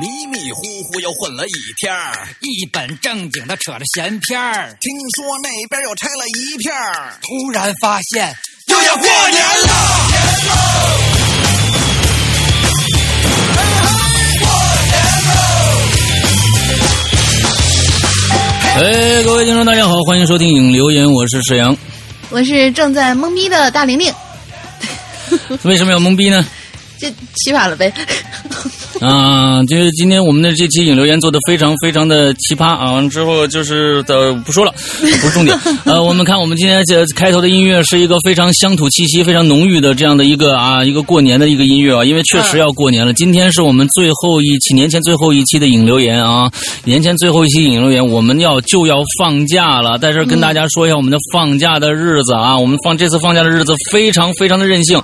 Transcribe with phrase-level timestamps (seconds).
[0.00, 4.72] 迷迷糊糊又混了一天儿，一本正经的扯着闲篇儿。
[4.80, 8.32] 听说那边又拆了一片儿，突然发现
[8.68, 9.68] 又要过年了。
[18.76, 21.76] 哎，各位听众，大家好，欢迎收听影留言，我是沈阳。
[22.30, 24.14] 我是正在懵逼的大玲玲，
[25.64, 26.46] 为什么要懵逼呢？
[27.00, 27.92] 这起晚了呗。
[29.06, 32.92] 啊，就是今天我们的这期引流言做的非常非常的奇葩啊！
[32.92, 34.72] 完了之后就是的不说了，
[35.20, 35.56] 不是重点。
[35.86, 43.12] 呃，我们看我们今天这开头的音乐是一个非常乡土气息非常浓郁的这样的一个啊一个过年的一个音乐啊，因为确实要过年了。
[43.12, 46.50] 今天是我们最后一期年前最后一期的引流言啊，
[46.84, 55.00] 年前最后一期引流言，我们要就要放假了，在这儿跟大家说一下我们的放假的日子啊，我们放这次放假的日子非常非常的任性，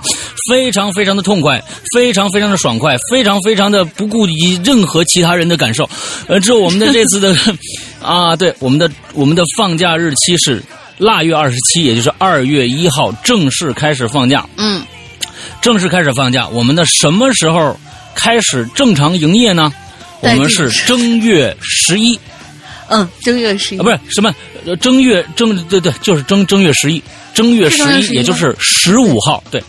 [0.51, 1.63] 非常非常的痛快，
[1.95, 3.84] 非常非常的爽快，非常非常的。
[3.95, 5.89] 不顾及任何其他人的感受，
[6.27, 7.35] 呃，之后我们的这次的
[8.01, 10.61] 啊，对，我们的我们的放假日期是
[10.97, 14.47] 腊月二十七，也就是二月一号正式开始放假。
[14.57, 14.83] 嗯，
[15.61, 17.79] 正式开始放假，我们的什么时候
[18.13, 19.71] 开始正常营业呢？
[20.21, 22.19] 我们是正月十一。
[22.87, 24.31] 嗯，正月十一啊，不是什么
[24.79, 27.01] 正月正对对，就是正正月十一，
[27.33, 29.63] 正月十一，也就是十五号，对。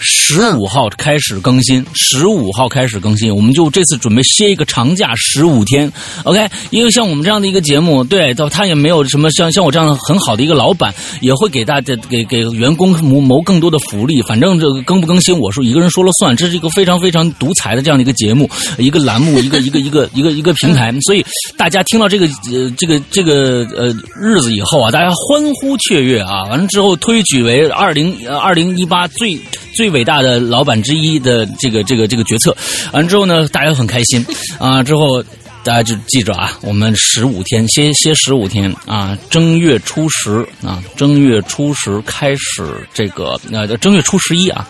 [0.00, 5.92] 十五号开始更新，十五号开始更新，我们就这次准备歇一个长假十五天
[6.24, 6.48] ，OK？
[6.70, 14.22] 因为像我们这样的一个节目，对，他也没有什么像像我这样很好的一个老板，也会给大家给给员工谋谋更多的福利。
[14.22, 18.48] 反正这个更不更新，我说一个人说了算，这是一个非常非常独裁的这样的一个节目，
[18.78, 20.92] 一个栏目，一个一个一个一个一个平台。
[21.02, 21.24] 所以
[21.56, 23.88] 大家听到这个呃这个这个呃
[24.20, 29.38] 日子以后啊，大家欢呼雀跃啊，完了之后推举为二零二零一八最。
[29.74, 32.56] 最伟大的老板之一的这个这个这个决策，
[32.92, 34.24] 完之后呢，大家很开心
[34.58, 34.82] 啊。
[34.82, 35.22] 之后
[35.62, 44.68] 大家就记着啊，我们十五天歇歇十五天啊，正月初十啊，正月初十开始这个呃，正月初十一啊，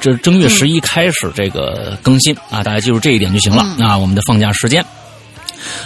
[0.00, 3.96] 这正月十一开始这个更新啊，大家记住这一点就行了啊。
[3.96, 4.84] 我们的放假时间，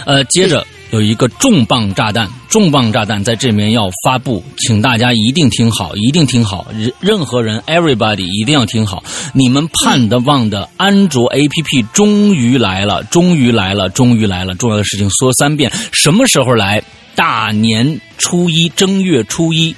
[0.05, 0.65] 呃，接着。
[0.91, 9.03] 有一个重磅炸弹，重磅炸弹在这边要发布，请大家一定听好，一定听好，任任何人，everybody 一定要听好。
[9.33, 14.55] 你们盼的望的安卓 APP 终于来了，终于来了，终于来了！
[14.55, 16.81] 重要的事情说三遍，什么时候来？
[17.15, 19.73] 大年初一，正月初一，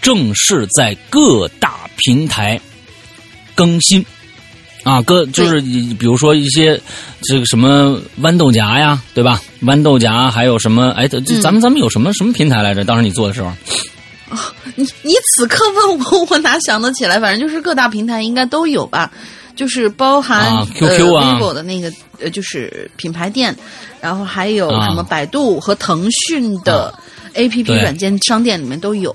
[0.00, 2.60] 正式在各大平台
[3.54, 4.04] 更新。
[4.82, 6.80] 啊，哥，就是比如说一些
[7.22, 9.40] 这个什么豌豆荚呀，对吧？
[9.62, 10.90] 豌豆荚还有什么？
[10.90, 12.84] 哎，这咱们咱们有什么什么平台来着？
[12.84, 13.48] 当时你做的时候，
[14.30, 14.38] 哦，
[14.74, 17.20] 你你此刻问我，我哪想得起来？
[17.20, 19.08] 反正就是各大平台应该都有吧，
[19.54, 23.56] 就是包含 QQ 啊，vivo 的那个呃，就是品牌店，
[24.00, 26.92] 然后还有什么百度和腾讯的
[27.34, 29.14] APP 软件商店里面都有。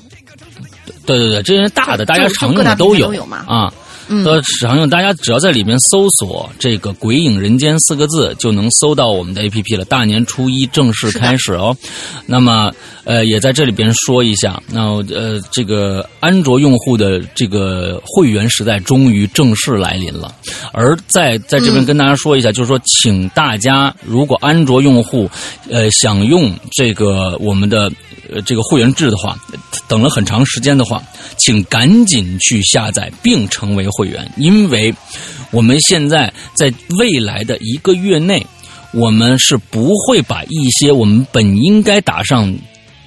[1.05, 3.73] 对对对，这些大的大家常用的都有嘛啊。
[4.09, 9.85] 呃，常用大家只要在里面搜索这个“鬼影人间”四个字，就能搜到我们的 APP 了。
[9.85, 11.75] 大年初一正式开始哦。
[12.25, 12.71] 那么，
[13.03, 14.81] 呃，也在这里边说一下，那
[15.13, 20.33] 呃，这个安卓用户的这个会员时代终于正式来临了。
[20.71, 25.29] 而在在这边跟大家说一下，就是说，请大家如果安卓用户
[25.69, 27.91] 呃想用这个我们的
[28.31, 29.35] 呃这个会员制的话，
[29.87, 31.01] 等了很长时间的话，
[31.35, 33.87] 请赶紧去下载并成为。
[33.97, 34.93] 会员，因为
[35.49, 38.45] 我们现在在未来的一个月内，
[38.93, 42.53] 我们是不会把一些我们本应该打上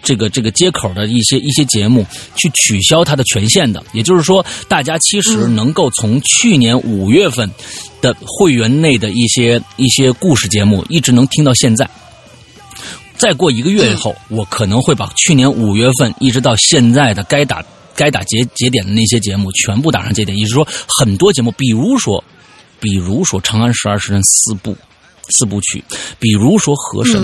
[0.03, 2.05] 这个这个接口的一些一些节目
[2.35, 3.85] 去取消它的权限的。
[3.93, 7.49] 也就是说，大家其实能够从去年五月份
[8.01, 11.89] 的会员内的一些一些故事节目，一直能听到现在。
[13.21, 17.65] 再过一个月以后，我可能会把去年五月份一直到现在的该打。
[17.97, 22.25] 该打节节点的那些节目全部打上节点，也就是说，很多节目，比如说，
[22.79, 24.75] 比如说《长安十二时辰》四部
[25.29, 25.85] 四部曲，
[26.19, 27.21] 比如说《河神》，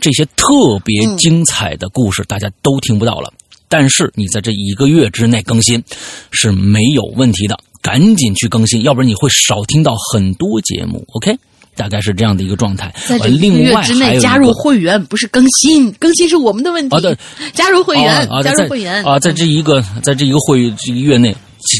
[0.00, 3.32] 这些特别精彩的故事，大家都听不到了。
[3.68, 5.82] 但是你在这一个月之内更新
[6.30, 11.04] 是没有问题的，赶紧去更新，要不然你会少听到很多节目。
[11.14, 11.36] OK。
[11.76, 12.92] 大概是这样的一个状态。
[13.06, 16.96] 在这一个月之内加入会员，不是更新，更新是我们的问题。
[16.96, 17.16] 啊，对，
[17.52, 21.34] 加入会员，加入会员啊，在这一个，在这一个会这个月内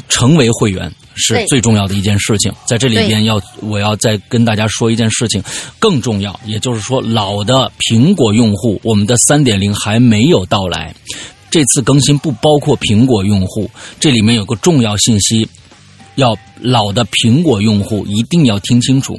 [0.09, 2.53] 成为会员是最重要的一件事情。
[2.67, 5.43] 在这里边要，我要再跟大家说一件事情，
[5.79, 10.95] 更重要，也就是说，老的苹果用户，我们的三点零还没有到来。
[11.51, 13.71] 这次更新不包括苹果用户，
[14.01, 15.49] 这里面有个重要信息。
[16.17, 19.19] 要老的苹果用户一定要听清楚，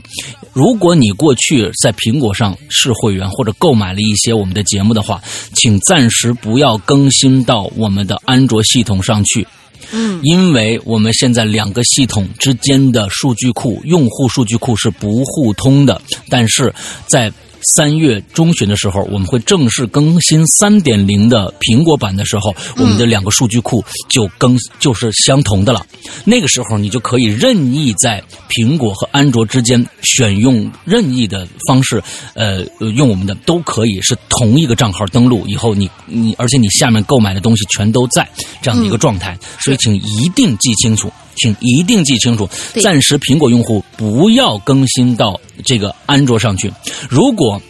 [0.53, 5.21] 如果你过去在苹果上是会员或者购买了一些我们的节目的话，
[5.53, 9.45] 请暂时不要更新到我们的安卓系统上去。
[9.91, 16.73] 嗯，因为我们现在两个系统之间的数据库、用户数据库是不互通的，但是
[17.05, 25.85] 在三月中旬的时候，我们会正式更新三点零的苹果版的时候，我们的两个数据库就更就是相同的了。
[26.23, 32.01] 那个时候，你就可以任意在苹果和安卓之间选用任意的方式，
[32.33, 32.63] 呃，
[32.95, 35.43] 用我们的都可以是同一个账号登录。
[35.47, 38.27] 以后你你，而且你下面购买的东西全都在
[38.61, 41.11] 这样的一个状态，所以请一定记清楚。
[41.35, 42.49] 请一定记清楚，
[42.81, 46.71] 暂时苹果用户不要更新到这个安卓上去。
[47.09, 47.61] 如果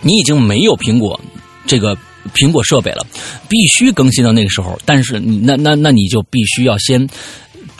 [0.00, 1.20] 你已经没有苹果
[1.66, 1.96] 这个
[2.34, 3.06] 苹果设备了，
[3.48, 4.78] 必须更新到那个时候。
[4.84, 7.08] 但是你那那那你就必须要先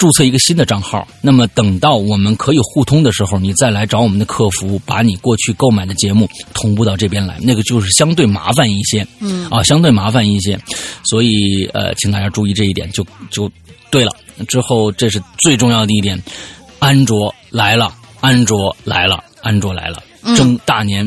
[0.00, 1.06] 注册一个新的账号。
[1.20, 9.06] 那么等到我们可以互通的时候，你再来找我们的客服，把你过去购买的节目同步到这边来，那个就是相对麻烦一些。
[9.20, 10.58] 嗯啊，相对麻烦一些。
[11.04, 13.50] 所以呃，请大家注意这一点，就就
[13.90, 14.10] 对了。
[14.48, 16.18] 之后这是最重要的一点，
[16.78, 20.02] 安卓来了，安卓来了，安卓来了，
[20.34, 21.06] 正大年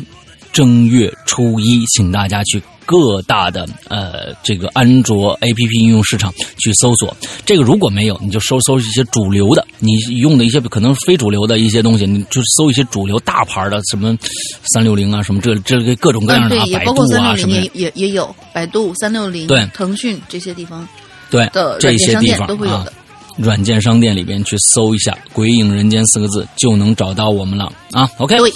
[0.51, 2.61] 正月初一，请大家去
[2.93, 7.15] 各大的呃这个安卓 APP 应用市场去搜索。
[7.43, 14.15] 这个如果没有，你就搜搜一些主流的，你用的一些可能非主流的一些东西，你就搜一些主流大牌的，什么
[14.73, 17.71] 三六零啊，什么这这个各种各样嗯，的、啊百度啊什么的也。
[17.73, 20.87] 也也有百度、三六零、对腾讯这些地方
[21.31, 22.93] 对的这些地方啊都会有的。，
[23.37, 28.07] 软件商店里边去搜一下“鬼影人间”四个字，就能找到我们了啊。
[28.19, 28.53] OK，对，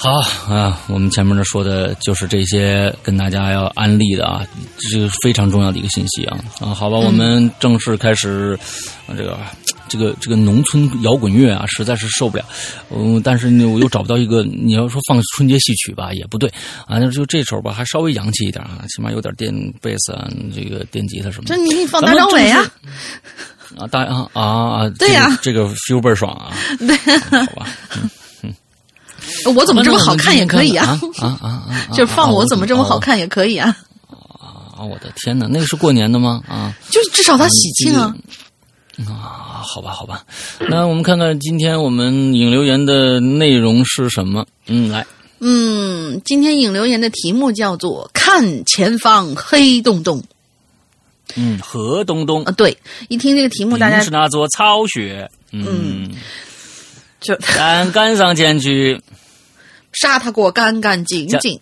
[0.00, 0.10] 好
[0.48, 4.46] 啊，我们前面呢说的就是这些跟大家要安利的啊，
[4.78, 6.72] 这是非常重要的一个信息啊啊。
[6.72, 8.56] 好吧，我们正式开始、
[9.06, 9.38] 啊、这个。
[9.90, 12.44] 这个这个农村摇滚乐啊，实在是受不了。
[12.94, 14.42] 嗯，但是呢，我又找不到一个。
[14.42, 16.52] 你要说放春节戏曲吧，也不对
[16.86, 17.00] 啊。
[17.08, 21.56] 就这首吧，还稍微洋气一点啊，起码有点电贝斯啊，这个电吉他什么的。
[21.56, 22.70] 这你放大张伟啊，
[23.78, 24.90] 啊，大啊啊啊！
[24.98, 26.52] 对呀这个、这个 feel 倍儿爽啊！
[26.78, 26.94] 对，
[27.46, 27.66] 好吧，
[29.54, 31.88] 我怎么这么好看也可以啊啊，啊啊！
[31.92, 33.76] 就放我怎么这么好看也可以啊，
[34.76, 34.82] 啊！
[34.82, 36.42] 我的天哪，那个是过年的吗？
[36.48, 38.14] 啊就至少它喜庆啊。
[39.06, 40.24] 啊，好吧，好吧。
[40.68, 44.44] 那我们看看今天我们引留言的内容是什么？
[44.66, 45.06] 嗯，来，
[45.40, 50.20] 嗯，今天引留言的题目叫做“看前方黑洞洞
[51.36, 52.76] 嗯，何东东”啊，，对，
[53.08, 56.10] 一听这个题目，大家是那座草穴，嗯，
[57.20, 59.00] 就敢赶上前去
[59.92, 61.60] 杀他过干干净净。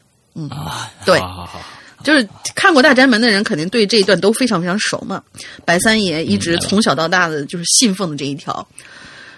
[0.50, 0.93] 啊！
[1.06, 1.61] 对好好好，
[2.05, 5.23] 就是看过《大宅门》的人，肯定对这一段都非常非常熟嘛。
[5.64, 8.69] 白三爷一直从小到大的就是信奉的这一条，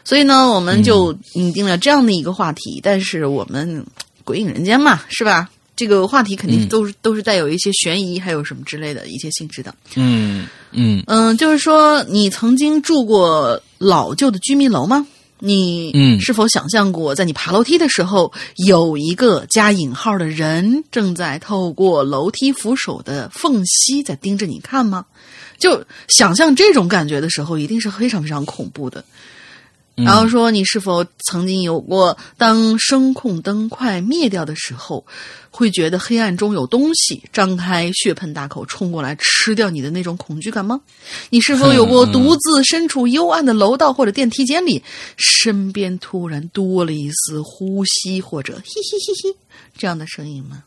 [0.03, 2.81] 所以呢，我们就拟定了这样的一个话题。
[2.83, 3.87] 但是我们
[4.25, 5.49] 鬼影人间嘛，是吧？
[5.77, 9.73] 这个话题肯定都是、都是带有一些悬疑，还有什么之类的一些性质的。
[9.95, 15.07] 嗯嗯嗯，就是说，你曾经住过老旧的居民楼吗？
[15.41, 18.33] 你嗯是否想象过，在你爬楼梯的时候，
[18.67, 25.05] 有一个加引号的人正在透过楼梯扶手的缝隙在盯着你看吗？
[25.59, 29.05] 就想象这种感觉的时候，一定是非常非常恐怖的。
[30.05, 35.05] 然后说，你是否曾经有过，当声控灯快灭掉的时候，
[35.51, 40.81] 会觉得黑暗中有东西张开血盆大口冲过来吃掉你的那种恐惧感吗？
[41.31, 44.83] 你是否有过独自身处幽暗的楼道或者电梯间里，
[45.17, 49.37] 身边突然多了一丝呼吸或者嘿嘿嘿嘿
[49.77, 50.63] 这样的声音吗？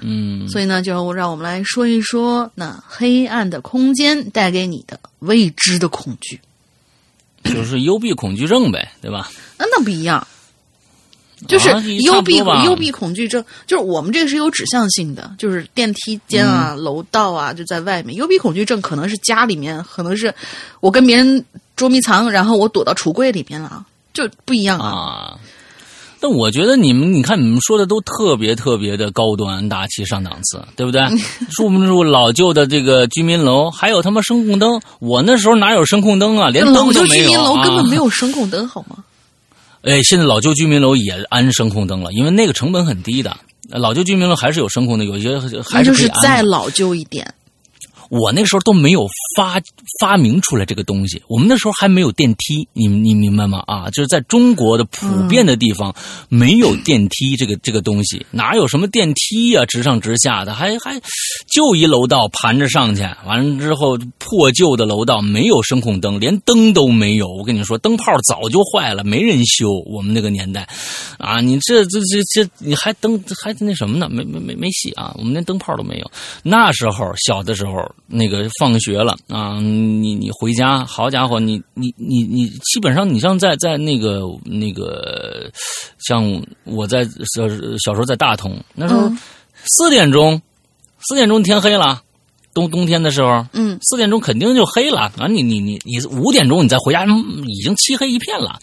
[0.00, 6.40] 嗯所以呢，就让我们来说一说那黑暗的空间带给你的未知的恐惧。
[7.48, 9.30] 就是幽闭恐惧症呗，对吧？
[9.58, 10.26] 那，那不一样，
[11.46, 11.70] 就是
[12.02, 18.16] 幽闭、幽闭恐惧症，就是我们这个是有指向性的，就是电梯间啊、嗯楼道啊，就在外面。
[18.16, 20.34] 幽闭恐惧症可能是家里面，可能是
[20.80, 21.44] 我跟别人
[21.76, 24.88] 捉迷藏，然后我躲到橱柜里面了，就不一样啊。
[24.88, 25.38] 啊。
[26.20, 31.00] 但我觉得你们，你看你们说的都特别特别的高端大气上档次，对不对？
[31.50, 36.48] 住不住老旧的这个居民楼，还有他妈声控灯，我那时候哪有声控灯啊？
[36.48, 37.26] 连灯都没有、啊。
[37.26, 38.96] 居民楼根本没有 声控灯，好吗？
[39.82, 43.36] 哎，现在老旧居民楼也安声控灯了，因为那个成本很低的。
[43.70, 47.32] 老旧居民楼还是有声控的，有一些还是再老旧一点。
[48.08, 49.06] 我那时候都没有
[49.38, 49.62] 发
[50.00, 53.62] 发明出来这个东西，我们那时候还没有电梯，你你明白吗？
[53.68, 55.94] 啊，就是在中国的普遍的地方、
[56.28, 61.00] 没有电梯这个这个东西，哪有什么电梯呀、直上直下的，还还
[61.54, 67.28] 就一楼道盘着上去，完了之后破旧的楼道没有声控灯，连灯都没有。
[67.28, 69.68] 我跟你说，灯泡早就坏了，没人修。
[69.86, 70.68] 我们那个年代，
[71.16, 74.08] 啊，你这这这这你还灯还那什么呢？
[74.10, 75.14] 没没没没戏啊！
[75.16, 76.10] 我们连灯泡都没有。
[76.42, 85.50] 那时候小的时候，那个放学了啊，你你回家，好家伙，你你你你，基本上你像在在那个那个，
[86.06, 89.18] 像我在小小时候在大同，那时候嗯
[89.64, 90.40] 四点钟，
[91.08, 92.02] 四点钟天黑了。
[92.54, 95.28] 冬冬天的时候，嗯，四点钟肯定就黑了啊！
[95.28, 98.58] 你你你你五点钟你再回家，嗯已经漆黑一片了。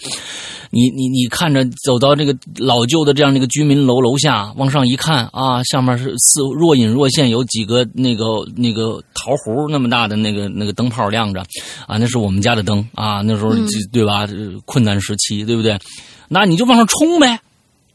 [0.75, 11.39] 你你你看着走到这个老旧的这样的一个居民楼楼下，往上一看啊，下面是似若隐若现有几个那个那个桃核那么大的那个那个灯泡亮着
[11.87, 14.27] 啊，那是我们家的灯啊，那时候嗯对吧？
[14.65, 15.79] 困难时期对不对？
[16.27, 17.39] 那你就往上冲呗。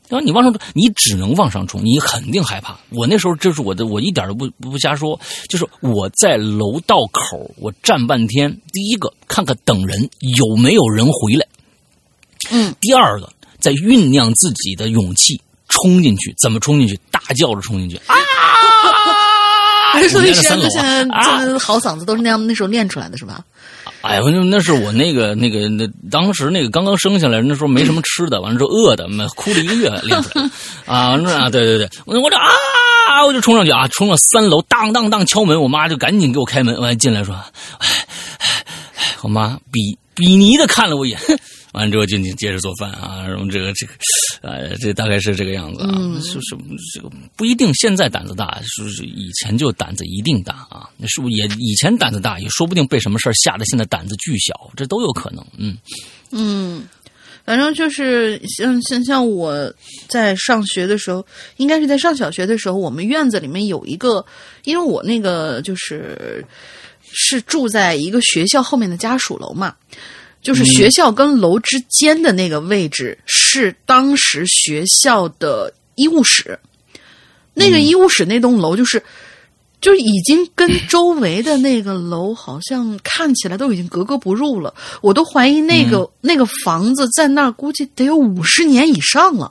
[0.08, 2.76] 然后你往上冲，你只能往上冲，你肯定害怕。
[2.88, 8.50] 我那时候这是我的，我一点都不不瞎说，就是我在楼道口，我站半天。
[8.72, 11.46] 第一个看看等人有没有人回来，
[12.50, 16.35] 嗯，第二个在酝酿自己的勇气，冲进去。
[16.42, 16.99] 怎么冲进去？
[17.11, 18.14] 大叫着冲进去啊！
[19.92, 21.04] 还是说你现在
[21.59, 23.40] 好嗓子都是那样那时候练出来的是吧？
[24.02, 30.50] 哎呀，那那是我那个那个那当时那个刚刚生下来，那时候没什么吃的，完了之后饿的，妈哭了一个月练出来的
[30.87, 31.11] 啊！
[31.19, 37.88] 完了啊，对对对，我我这啊，我就冲上去啊，冲到三楼，当当当敲门，我妈就赶紧给我开门，完了进来说，哎
[38.38, 38.64] 哎
[38.97, 41.19] 哎，我妈比比尼的看了我一眼。
[41.72, 43.92] 完了之后就你接着做饭啊，然后这个这个，
[44.42, 46.56] 呃，这大概是这个样子啊，就是
[46.94, 55.76] 这个不一定现在胆子大，是是以前就胆子一定大啊，是不是也以前胆子大，也说不定被什么事儿吓得现在胆子巨小，这都有可能，嗯。
[56.32, 56.88] 嗯，
[57.44, 59.72] 反正就是像像像我
[60.08, 61.24] 在上学的时候，
[61.56, 64.24] 应该是在上小学的时候，我们院子里面有一个，
[64.64, 66.44] 因为我那个就是
[67.12, 69.74] 是住在一个学校后面的家属楼嘛。
[70.42, 76.59] 就是学校跟楼之间的那个位置是当时学校的医务室，
[77.54, 79.02] 那个医务室那栋楼就是。
[79.82, 89.50] 就是已经跟周围的那个楼好像看起来都已经格格不入了，我都怀疑那个、那个房子在那儿估计得有五十年以上了，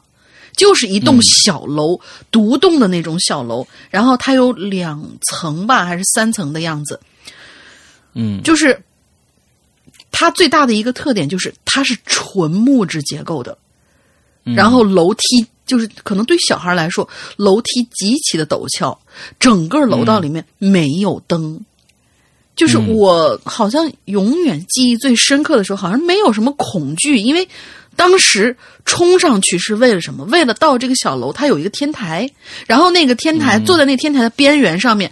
[0.55, 6.99] 就是一栋小楼，独栋的那种小楼，然后它有两层吧，还是三层的样子，
[8.13, 8.39] 嗯。
[8.43, 8.79] 就是
[10.11, 13.57] 它最大的一个特点就是它是纯木质结构的，
[14.43, 18.99] 然后楼梯就是可能对小孩来说，楼梯极其的陡峭，
[19.39, 21.63] 整个楼道里面没有灯。
[22.55, 27.47] 就是我好像永远记忆最深刻的时候，好像没有什么恐惧，因为
[27.95, 30.25] 当时冲上去是为了什么？
[30.25, 32.29] 为了到这个小楼，它有一个天台，
[32.67, 35.09] 然后那个天台、坐在那天台的边缘上面，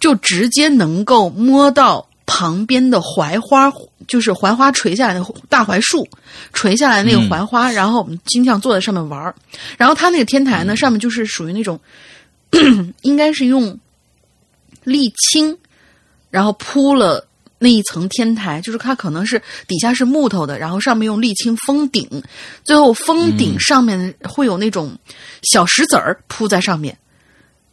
[0.00, 2.09] 就直接能够摸到
[2.40, 3.70] 旁边的槐花，
[4.08, 6.08] 就是槐花垂下来的大槐树，
[6.54, 9.34] 垂下来那个槐花，然后我们经常坐在上面玩儿。
[9.76, 11.78] 然后它那个天台呢，上面就是属于那种，
[13.02, 13.78] 应该是用
[14.86, 15.58] 沥青，
[16.30, 17.26] 然后铺了。
[17.62, 22.08] 那一层天台，就是它可能是底下是木头的，然后上面用沥青封顶，
[22.64, 24.96] 最后封顶上面会有那种
[25.42, 26.96] 小石子儿铺在上面，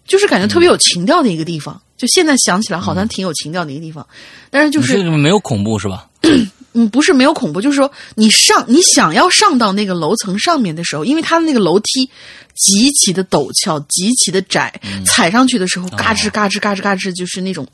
[0.06, 1.82] 就是感觉特别有情调的一个地方。
[1.98, 4.06] 就现在想起来，好像挺有情调的一个地方，
[4.50, 6.08] 但是就是这个没有恐怖是吧？
[6.74, 12.08] 嗯，不是没有恐怖，就是说你上你想要上到那个楼层上面的时候，因为它的那个楼梯
[12.54, 17.66] 极其的陡峭，极其的窄，踩上去的时候嘎吱嘎吱嘎吱嘎吱，就是那种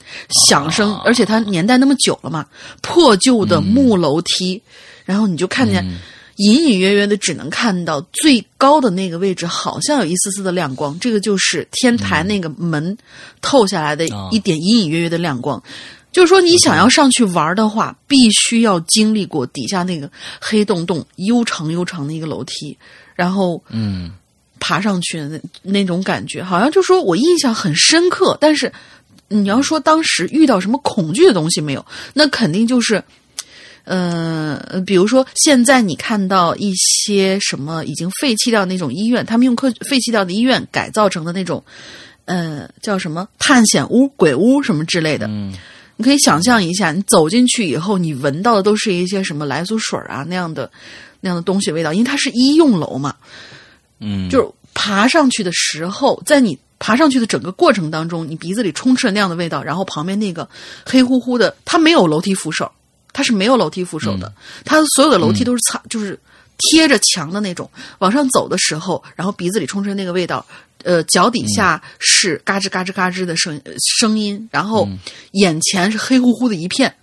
[0.48, 2.46] 响声，而且它年代那么久了嘛，
[2.82, 4.62] 破旧的木楼梯，
[5.03, 5.86] 然后你就看见。
[6.38, 10.98] 隐隐约约的，只能看到最高的那个位置，好像有一丝丝的亮光。
[11.00, 12.98] 这个就是天台那个门
[13.42, 15.62] 透下来的一点隐隐约约的亮光。
[16.12, 20.10] 就是说，你想要上去玩的话，必须要经历过底下那个
[20.40, 22.78] 黑洞洞、悠长悠长的一个楼梯，
[23.16, 24.12] 然后嗯
[24.60, 28.38] 爬上去的那那种感觉，好像就说我印象很深刻。
[28.42, 28.72] 但是
[29.28, 33.04] 你要说当时遇到什么恐惧的东西没有，那肯定就是。
[33.84, 41.63] 呃，比如说现在你看到一些什么已经废弃掉那种医院，他们用科废弃掉的医院改造成的那种，
[42.25, 45.28] 呃，叫什么探险屋、鬼屋什么之类的。
[45.28, 45.54] 嗯
[45.96, 50.70] 你可以想象一下，你走进去以后，你闻到的都是一些什么来苏水啊那样的
[51.22, 53.16] 那样的东西味道，因为它是医用楼嘛。
[54.00, 60.50] 嗯，就是爬上去的时候，在你爬上去的整个过程当中，你鼻子里充斥着那样的味道，然后旁边那个
[60.84, 62.70] 黑乎乎的，它没有楼梯扶手，
[63.13, 64.34] 它是没有楼梯扶手的，
[64.65, 66.20] 它所有的楼梯都是擦，就是
[66.58, 67.70] 贴着墙的那种。
[68.00, 70.46] 往上走的时候，然后鼻子里充斥着那个味道，
[70.84, 74.89] 呃，脚底下是嘎吱嘎吱嘎吱的声呃声音，然后
[75.32, 76.93] 眼前是黑乎乎的一片，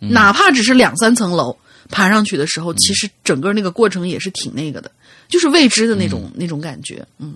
[0.00, 1.56] 哪怕只是两三层楼。
[1.90, 4.90] 爬上去的时候，其实整个那个过程也是挺那个的，
[5.28, 7.04] 就是未知的那种、那种感觉。
[7.18, 7.34] 嗯，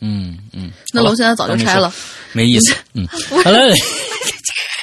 [0.00, 1.90] 嗯嗯，那楼现在早就拆了，
[2.32, 2.74] 没意思。
[2.92, 3.06] 嗯，
[3.42, 3.58] 好了，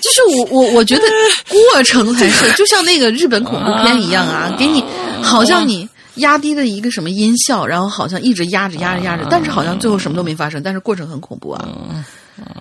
[0.00, 1.02] 就是我我我觉得
[1.48, 4.84] 过程才是，就像那个日本恐怖片一样啊，给你
[5.22, 11.68] 好像你压低的一个什么音效，然后好像一直压着压着压着，但是好像最后什么都没发生，但是过程很恐怖啊。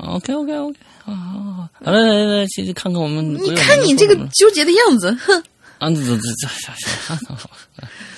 [0.08, 3.34] OK OK OK，啊，好了，来来来，去去看看我们。
[3.34, 5.38] 你看你这个纠结的样子，哼，
[5.80, 6.48] 啊，这这这
[7.08, 7.18] 这，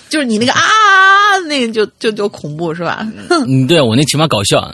[0.09, 0.61] 就是你那个啊，
[1.47, 3.07] 那个就就就恐怖是吧？
[3.29, 4.71] 嗯，对我那起码搞笑。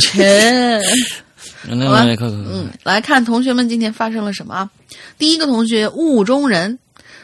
[0.00, 0.80] 切。
[1.68, 2.50] 来来来，快快快！
[2.52, 4.70] 嗯，来看同学们今天发生了什么啊？
[5.18, 6.78] 第一个同学雾中人，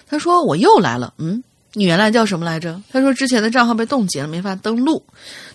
[0.06, 1.12] 他说我又来了。
[1.18, 1.42] 嗯，
[1.75, 2.80] 你原来叫什么来着？
[2.90, 5.02] 他说之前的账号被冻结了，没法登录，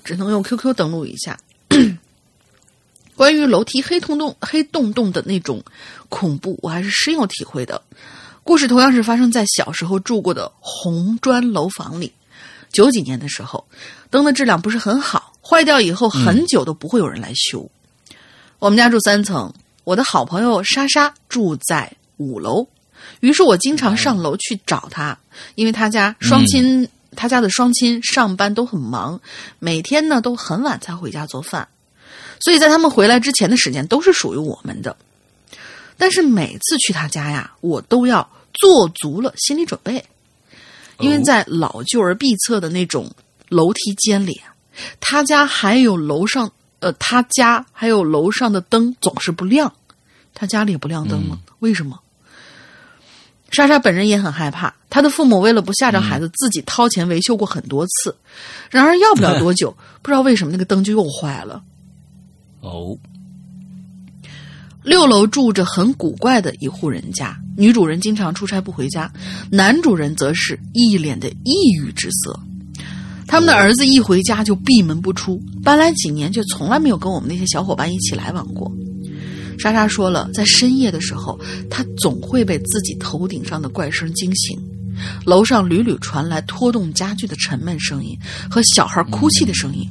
[0.03, 1.37] 只能用 QQ 登录一下。
[3.15, 5.63] 关于楼梯黑洞洞、黑洞洞的那种
[6.09, 7.81] 恐怖，我还是深有体会的。
[8.43, 12.11] 故事同样是发生在小时候住过的红砖楼房里。
[12.71, 13.65] 九几年的时候，
[14.09, 17.67] 灯的质量不是很好，坏掉以后很久都不会有人来修。
[18.59, 22.65] 我们家住三层，我的好朋友莎莎住在五楼，
[23.19, 25.17] 于是我经常上楼去找她，
[25.55, 29.19] 因为她家双亲，她家的双亲上班都很忙，
[29.59, 31.67] 每天呢都很晚才回家做饭，
[32.39, 34.95] 所以在他们回来之前的时间都是属于我们的。
[35.97, 40.03] 但是每次去他家呀，我都要做足了心理准备，
[40.99, 43.11] 因为在老旧而闭塞的那种
[43.49, 44.41] 楼梯间里，
[45.01, 46.51] 他家还有楼上。
[46.85, 49.73] 呃，他家还有楼上的灯总是不亮，
[50.35, 51.39] 他家里也不亮灯吗？
[51.57, 51.99] 为什么？
[53.49, 58.15] 莎莎本人也很害怕，她的父母为了不吓着孩子，自己掏钱维修过很多次。
[58.69, 61.63] 然而要不了多久，不知道为什么那个灯就又坏了。
[62.61, 62.95] 哦，
[64.83, 69.11] 六楼住着很古怪的一户人家，女主人经常出差不回家，
[69.49, 72.39] 男主人则是一脸的抑郁之色。
[73.27, 78.71] 他们的儿子一回家就闭门不出，搬来几年却从来没有跟我们那些小伙伴一起来往过。
[79.57, 84.59] 莎莎说了，在深夜的时候，她总会被自己头顶上的怪声惊醒，
[85.25, 88.17] 楼上屡屡传来拖动家具的沉闷声音
[88.49, 89.87] 和小孩哭泣的声音。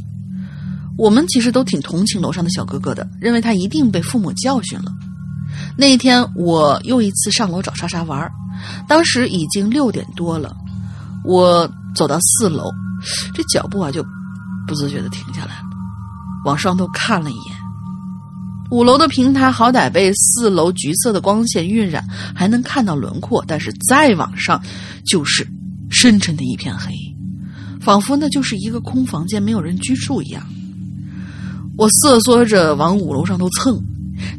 [0.96, 4.92] 我们其实都挺同情楼上的小哥哥的，认为他一定被父母教训了。
[5.76, 8.30] 那一天，我又一次上楼找莎莎玩，
[8.86, 10.54] 当时已经六点多了，
[11.24, 12.70] 我走到四楼。
[13.34, 14.04] 这脚步啊，就
[14.66, 15.64] 不自觉的停下来了，
[16.44, 17.56] 往上头看了一眼。
[18.70, 24.60] 五楼的平台好歹被四楼橘色的光线晕染，还能看到轮廓，但是再往上
[25.06, 25.46] 就是
[25.90, 26.92] 深沉的一片黑，
[27.80, 30.42] 仿佛那就是一个空房间，没有人居住一样。
[31.76, 33.80] 我瑟缩着往五楼上头蹭，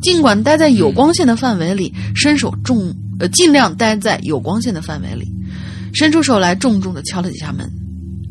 [0.01, 5.32] 尽管待在有光线的范围里，伸手重呃尽量待在有光线的范围里，
[5.93, 7.71] 伸出手来重重的敲了几下门。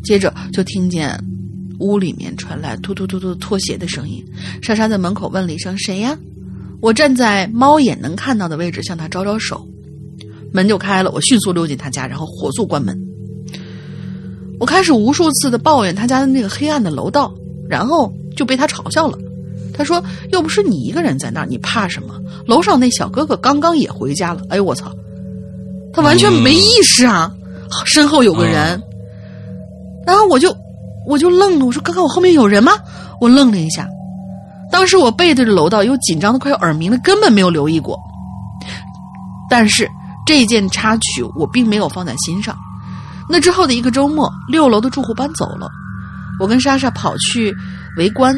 [0.04, 1.18] 接着就听见
[1.80, 4.24] 屋里面传来突突突突拖鞋的声音。
[4.62, 6.16] 莎莎在门口问了一声：“谁呀？”
[6.80, 9.66] 我站在猫眼能看到的位置，向她招招手，
[10.52, 11.10] 门就开了。
[11.10, 13.00] 我迅速溜进他家，然后火速关门。
[14.60, 17.34] 我开始无数次的抱怨他家的那个黑暗的楼道，
[17.68, 19.18] 然后就被他嘲笑了。
[19.72, 22.14] 他说：“又不是你一个人在那儿，你怕什么？
[22.46, 24.94] 楼上那小哥哥刚刚也回家了。”哎呦我操！
[25.92, 27.34] 他完全没意识啊！
[27.86, 28.80] 身后有个人。
[30.06, 30.56] 然后我就，
[31.06, 31.66] 我就愣了。
[31.66, 32.72] 我说：“刚刚我后面有人吗？”
[33.20, 33.88] 我愣了一下。
[34.70, 37.98] 当时我背对着楼道，又紧张的快要耳鸣了，根本没有留意过。
[39.48, 39.88] 但是
[40.26, 42.56] 这件插曲我并没有放在心上。
[43.28, 45.70] 那之后的一个周末，六楼的住户搬走了，
[46.40, 47.54] 我跟莎莎跑去
[47.96, 48.36] 围观，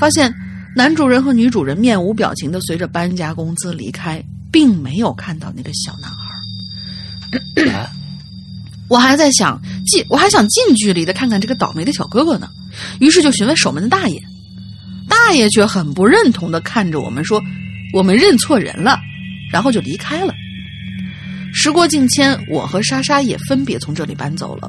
[0.00, 0.34] 发现
[0.74, 7.90] 男主人和女主人面无表情的随着搬家公司离开，并没有看到那个小男孩。
[8.88, 12.48] 我还在想近，我还想近距离的看看这个倒霉的小哥哥呢，
[13.00, 14.22] 于是就询问守门的大爷，
[15.08, 17.40] 大爷却很不认同的看着我们说
[17.92, 18.98] ：“我们认错人了。”
[19.52, 20.34] 然后就离开了。
[21.52, 24.68] 时过境迁，我和莎莎也分别从这里搬走了。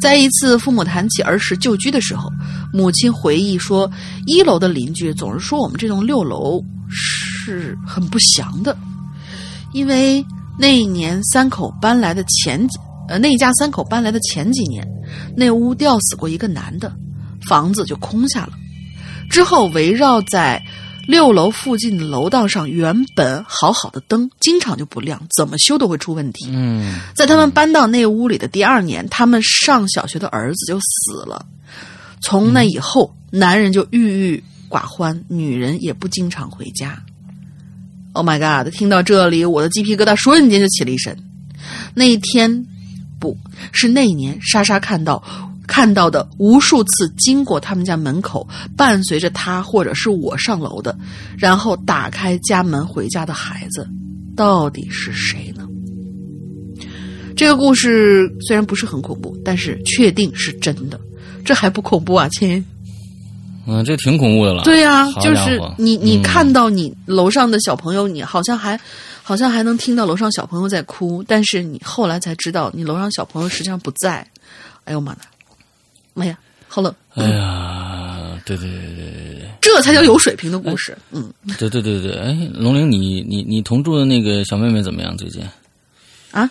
[0.00, 2.30] 在一次父母谈起儿时旧居的时候，
[2.72, 3.90] 母亲回忆说，
[4.26, 8.76] 一楼的邻居总是说我们这栋六楼是很不祥的，
[9.72, 10.24] 因为
[10.58, 12.78] 那一年三口搬来的前几。
[13.08, 14.86] 呃，那一家三口搬来的前几年，
[15.36, 16.92] 那屋吊死过一个男的，
[17.48, 18.52] 房子就空下了。
[19.30, 20.62] 之后围绕在
[21.06, 26.46] 六楼附近的楼道上，原本好好的灯经常就不亮，怎么修都会出问题。
[26.50, 31.44] 嗯在他们搬到那屋里的第二年，他们上小学的儿子就死了。
[32.22, 37.02] 从那以后，男人就郁郁寡欢，女人也不经常回家。
[38.14, 38.72] Oh my god！
[38.72, 41.18] 听到这里，我的鸡皮疙瘩瞬间就起了一身。
[41.94, 42.64] 那一天，
[43.32, 43.36] 不
[43.72, 45.22] 是那一年，莎莎看到
[45.66, 50.96] 看到的无数次经过他们家门口，伴随着他或者是我上楼的，
[51.38, 53.88] 然后打开家门回家的孩子，
[54.36, 55.66] 到底是谁呢？
[57.36, 61.00] 这个故事虽然不是很恐怖，但是确定是真的，
[61.44, 62.64] 这还不恐怖啊，亲？
[63.66, 64.62] 嗯，这挺恐怖的了。
[64.62, 68.78] 对呀、好就是你你嗯看到你楼上的小朋友，你好像还
[69.26, 74.24] 好像还能听到楼上小朋友在哭，但是你后来才知道，你楼上小朋友实际上不在。
[74.84, 75.20] 哎呦妈的，
[76.12, 76.94] 妈呀，好冷！
[77.14, 79.50] 哎呀，对对对对对对。
[79.62, 80.94] 这才叫有水平的故事。
[81.10, 85.16] 嗯，对对对对，哎，龙玲，你你你同住的那个小妹妹怎么样？
[85.16, 85.42] 最近？
[86.30, 86.50] 啊，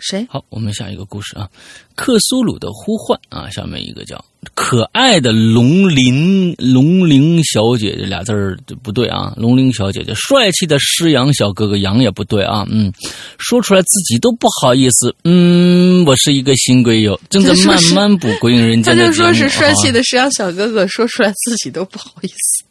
[0.00, 0.26] 谁？
[0.28, 1.48] 好，我们下一个故事啊，
[1.94, 4.22] 克苏鲁的呼唤啊，下面一个叫
[4.54, 12.92] 可爱的龙鳞龙鳞小姐姐俩字儿不对啊，龙鳞小姐姐，帅气的狮羊小哥哥羊也不对啊，嗯，
[13.38, 19.92] 说出来自己都不好意思，嗯，我是一个新龟友，正在慢慢补归隐人他就间的他就，说是帅气啊。
[19.92, 22.64] 的狮羊小哥哥，说出来自己都不好意思。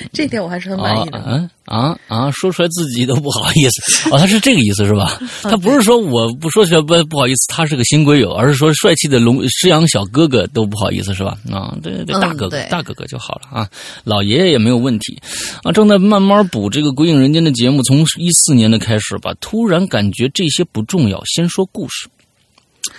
[0.12, 1.18] 这点我还是很满意的。
[1.18, 2.30] 啊啊啊！
[2.30, 5.20] 说出来自己都不好意思哦，他是这个意思是吧？
[5.42, 11.36] 他不是说我不说出来不不好意思，他是个新龟友，而是说帅气的龙狮阳小哥哥都不好意思是吧？
[11.52, 13.68] 啊，对对，嗯大哥哥、对大哥哥就好了啊，
[14.04, 15.20] 老爷爷也没有问题
[15.62, 15.72] 啊。
[15.72, 22.08] 正在慢慢补这个《鬼影人间》的节目，从一四年的开始吧，突然感觉这些不重要，先说故事。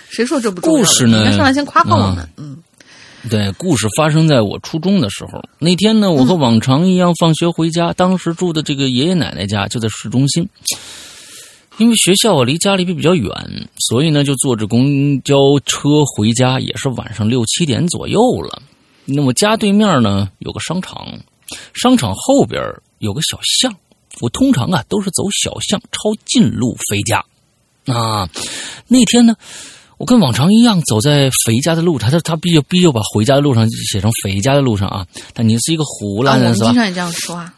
[0.08, 0.78] 谁说这不重要？
[0.78, 2.28] 故事呢上来先夸夸我们。
[2.36, 2.56] 嗯，
[3.28, 5.42] 对，故事发生在我初中的时候。
[5.58, 10.48] 那天呢，我和往常一样放学回家，当时住的这个爷爷奶奶家就在市中心。
[11.76, 13.30] 因为学校啊离家里比较远，
[13.88, 18.62] 所以呢就坐着公交车回家，也是晚上六七点左右了。
[19.04, 21.06] 那么家对面呢有个商场，
[21.74, 22.62] 商场后边
[22.98, 23.74] 有个小巷。
[24.20, 27.24] 我通常啊都是走小巷抄近路回家。
[27.86, 28.28] 啊，
[28.86, 29.34] 那天呢，
[30.00, 35.06] 我跟往常一样走在回家的路上，他他必须必须把回家的路上写成回家的路上啊。
[35.34, 36.80] 但你是一个湖南人是吧们经？
[36.80, 37.54] 常也这样说啊。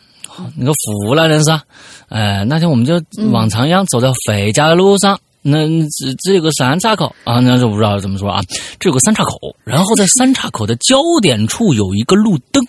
[0.57, 1.63] 你个湖南人是吧？
[2.09, 3.01] 哎，那天我们就
[3.31, 5.17] 往常一样走在回家的路上。
[5.41, 8.43] 那这这有个三岔口啊，那就不知道怎么说啊。
[8.81, 12.67] 这有个三岔口，然后在三岔口的交点处有一个路灯。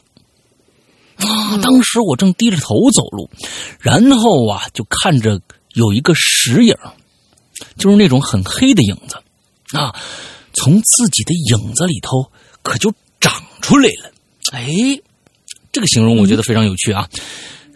[1.15, 3.27] 啊，当时我正低着头走路，
[3.79, 5.41] 然后啊，就看着
[5.73, 6.75] 有一个石影，
[7.75, 9.17] 就是那种很黑的影子
[9.77, 9.93] 啊，
[10.53, 12.31] 从自己的影子里头
[12.61, 14.11] 可就长出来了。
[14.51, 14.67] 哎，
[15.71, 17.09] 这个形容我觉得非常有趣啊。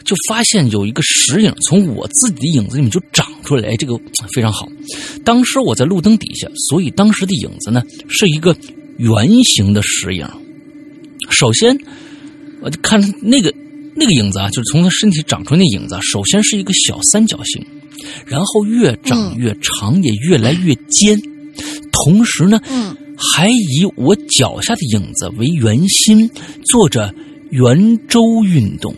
[0.05, 3.99] 就发现有一个石影从我自己的影子里面就长出来，哎，这个
[4.33, 4.65] 非常好。
[5.25, 8.55] 当时我在路灯底下，所以当时的影子呢是一个
[8.97, 10.25] 圆形的石影。
[11.29, 11.77] 首先，
[12.61, 13.53] 我就看那个
[13.97, 17.65] 那个影子啊，就是从他身体长出那影子啊，首先是一个小三角形，
[18.25, 21.21] 然后越长越长，也越来越尖。
[21.91, 26.29] 同时呢，嗯，还以我脚下的影子为圆心，
[26.65, 27.13] 做着
[27.49, 28.95] 圆周运动。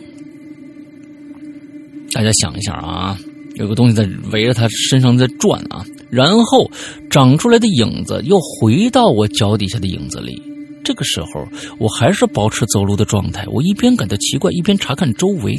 [2.12, 3.18] 大家想一下啊，
[3.54, 6.70] 有个东西在围着他身上在转啊，然后
[7.08, 10.42] 长出来的影子又回到我脚底下的影子里。
[10.82, 11.46] 这个时候，
[11.78, 15.54] 我还是保持走路的状态，我一边感到奇怪，一边查看周围。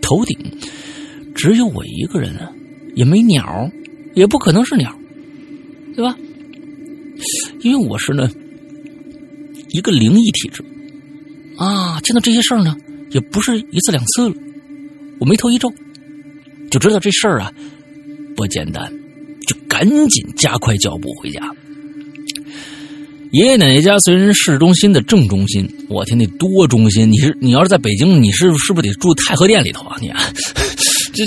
[0.00, 0.36] 头顶
[1.34, 2.50] 只有我一个人啊，
[2.96, 3.70] 也没鸟，
[4.14, 4.92] 也不可能是鸟，
[5.94, 6.16] 对吧？
[7.60, 8.30] 因为我是呢
[9.68, 10.64] 一个灵异体质
[11.56, 12.76] 啊，见到这些事儿呢，
[13.10, 14.34] 也不是一次两次了。
[15.18, 15.72] 我眉头一皱，
[16.70, 17.52] 就知道这事儿啊
[18.34, 18.90] 不简单，
[19.46, 21.40] 就赶紧加快脚步回家。
[23.32, 27.08] 爷爷奶奶家虽然市中心的正中心，我天，那多中心！
[27.08, 29.96] 你是你要是在北京，你是是不是得住太和殿里头啊？
[30.00, 30.18] 你啊，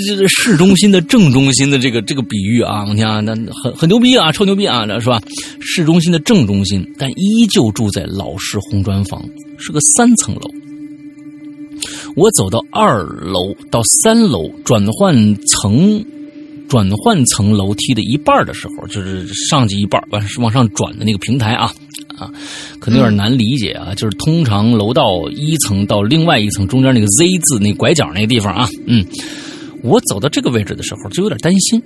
[0.00, 5.20] 这这市中心的正中心的这个这个比喻啊，我天啊，那很很牛逼啊，臭牛逼啊，这是吧？
[5.60, 9.24] 市中心的正中心，但依旧住在老式红砖房，
[9.58, 10.50] 是个三层楼。
[12.16, 15.14] 我走到二楼到三楼转换
[15.46, 16.04] 层。
[16.66, 21.70] 转换层楼梯的一半的时候，就是上去一半往往上转的那个平台啊
[22.16, 22.32] 啊，
[22.80, 23.94] 可能有点难理解啊。
[23.94, 29.04] 就是通常楼道一层到另外一层中间那个 Z 字那拐角那个地方啊，嗯，
[29.84, 31.80] 我走到这个位置的时候就有点担心，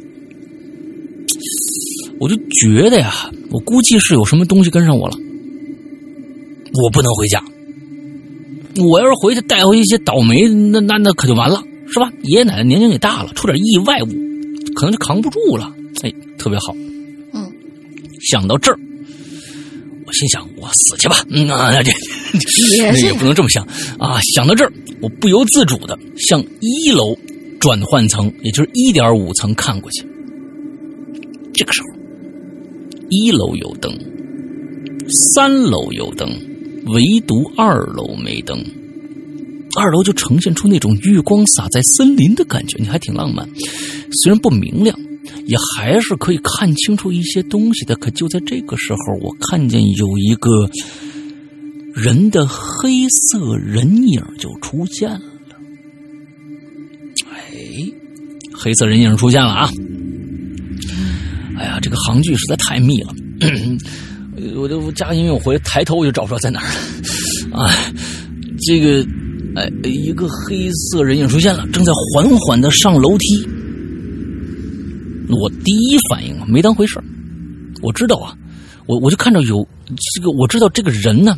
[2.20, 5.16] 我就觉得呀，我估计是有什么东西跟上我了，
[6.72, 7.42] 我不能回家。
[8.76, 12.12] 我要是回去带回一些倒霉，那那那可就完了，是吧？
[12.22, 14.06] 爷爷奶奶年龄也大了，出点意外物，
[14.76, 15.74] 可能就扛不住了。
[16.02, 16.72] 哎，特别好。
[17.32, 17.50] 嗯，
[18.30, 18.78] 想到这儿，
[20.06, 21.16] 我心想，我死去吧。
[21.30, 21.90] 嗯啊，这
[22.76, 23.66] 也是 也不能这么想
[23.98, 24.20] 啊。
[24.37, 27.18] 想到这儿，我不由自主的向一楼
[27.61, 30.07] 转换层，也就是一点五层看过去。
[31.55, 31.88] 这个时候，
[33.11, 33.92] 一楼有灯，
[35.09, 36.29] 三楼有灯，
[36.87, 38.64] 唯独二楼没灯。
[39.77, 43.49] 二楼就呈现出那种月光洒在森林的感觉，你还挺浪漫。
[44.12, 44.99] 虽然不明亮，
[45.47, 47.94] 也还是可以看清楚一些东西的。
[47.97, 50.51] 可就在这个时候，我看见有一个
[51.92, 55.21] 人的黑色人影就出现了。
[58.61, 59.71] 黑色人影出现了啊！
[61.57, 63.14] 哎呀，这个行距实在太密了。
[64.57, 66.66] 我就加个音乐，回来抬头我就找不着在哪儿
[67.51, 67.64] 了。
[67.64, 67.92] 哎，
[68.66, 69.07] 这个，
[69.57, 73.49] 哎，一个黑色人影出现了，正在缓缓的上楼梯。
[75.31, 77.01] 我第一反应啊，没当回事
[77.83, 78.35] 我知道啊，
[78.87, 79.57] 我我就看到有
[80.14, 81.37] 这个，我知道这个人呢，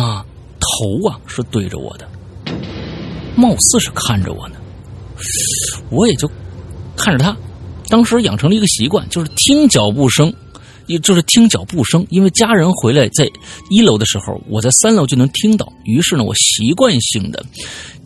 [0.00, 0.24] 啊，
[0.60, 2.08] 头啊是对着我的，
[3.36, 4.54] 貌似是看着我呢。
[5.90, 6.30] 我也就
[6.98, 7.34] 看着他。
[7.88, 10.30] 当时养成了一个习惯，就是听脚步声，
[10.88, 13.26] 也就是听脚步声，因为家人回来在
[13.70, 15.66] 一楼的时候，我在三楼就能听到。
[15.84, 17.42] 于是呢，我习惯性的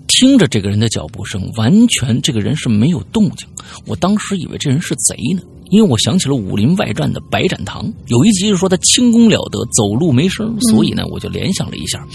[0.06, 3.48] 听着这个人的脚步声，完全这个人是没有动静。
[3.86, 12.06] 我当时以为这人是贼呢，因为我想起了《武林外传》的白展堂，有一集是说他轻功了得，走路没声，所以呢，我就联想了一下。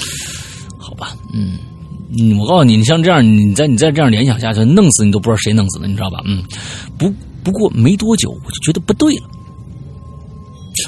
[0.77, 1.57] 好吧，嗯。
[2.09, 6.19] 嗯，我告诉你，你像这样，你再你再这样联想下去，弄死你都不知道谁弄死的，你知道吧？
[6.25, 6.43] 嗯，
[6.97, 9.23] 不不过没多久，我就觉得不对了。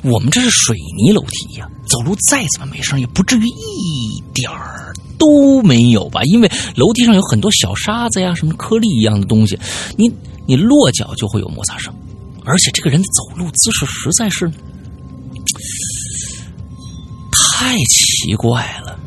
[0.03, 6.21] 我们这是水泥楼梯呀，走路再怎么没声，也不至于一点儿都没有吧？
[6.23, 9.60] 因为楼梯上有很多小沙子呀，什么颗粒一样的东西，
[9.97, 10.10] 你
[10.45, 11.93] 你落脚就会有摩擦声。
[12.45, 14.49] 而且这个人走路姿势实在是
[17.58, 18.97] 太奇怪了。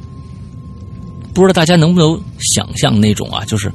[1.35, 3.73] 不知道大家能不能想象那种啊，就是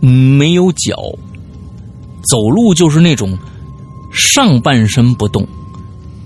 [0.00, 0.96] 没有脚，
[2.30, 3.36] 走路就是那种
[4.12, 5.46] 上半身不动，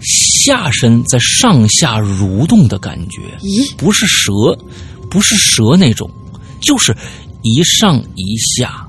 [0.01, 3.23] 下身在上下蠕动的感觉。
[3.41, 4.33] 咦，不是蛇，
[5.11, 6.11] 不是蛇那种，
[6.61, 6.97] 就是
[7.43, 8.87] 一上一下。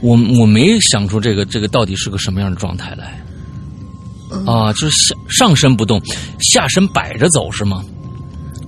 [0.00, 3.22] 我我没想出这个这个到底是个什么样的状态来。
[4.46, 6.00] 啊，就是下上身不动，
[6.38, 7.84] 下身摆着走是吗？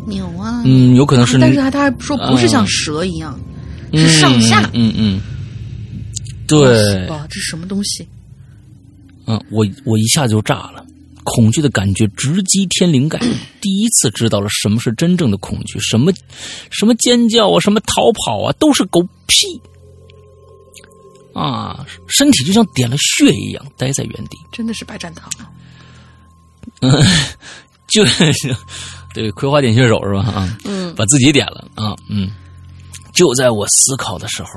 [0.08, 3.38] 有啊，嗯，有可能是，但是他他还说不是像蛇一样，
[3.92, 5.20] 是上下，嗯嗯，
[6.46, 8.06] 对，哇，这是什么东西？
[9.26, 10.84] 嗯，我我一下就炸了，
[11.24, 13.18] 恐惧的感觉直击天灵盖，
[13.60, 16.12] 第一次知道了什么是真正的恐惧，什么
[16.70, 19.60] 什么尖叫啊，什么逃跑啊，都是狗屁。
[21.34, 21.86] 啊！
[22.08, 25.30] 身体就像点了穴一样，待在原地，真的是白展堂，
[26.82, 26.92] 嗯，
[27.88, 28.54] 就是。
[29.14, 30.20] 对，葵花点穴手是吧？
[30.20, 32.30] 啊，嗯，把自己点了啊，嗯。
[33.14, 34.48] 就在我思考的时候，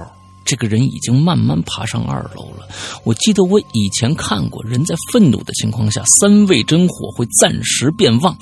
[0.46, 2.66] 这个人已经慢慢爬上二楼了。
[3.04, 8.34] 我记得我以前看过，人在愤怒的情况下，三味真火会暂时变旺，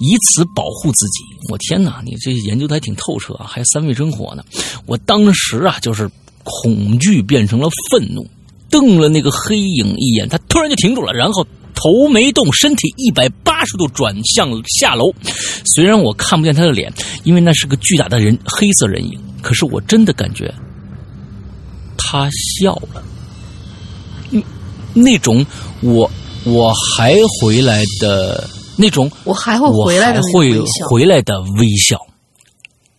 [0.00, 1.22] 以此保护自己。
[1.50, 4.44] 我天哪，你这研究的还挺透彻啊，还三味真火呢。
[4.84, 6.10] 我当时啊，就是
[6.42, 8.28] 恐惧变成了愤怒，
[8.68, 11.46] 瞪了那个黑影一眼，他突然就停住了，然后。
[11.74, 15.12] 头没动，身体一百八十度转向下楼。
[15.74, 16.92] 虽然我看不见他的脸，
[17.24, 20.52] 因为那是个巨大的人黑色人影，可是我真的感觉
[21.98, 23.02] 他笑了。
[24.30, 24.42] 嗯，
[24.94, 25.44] 那种
[25.80, 26.10] 我
[26.44, 30.58] 我还回来的那种，我还会回来的会
[30.88, 32.00] 回来的微笑，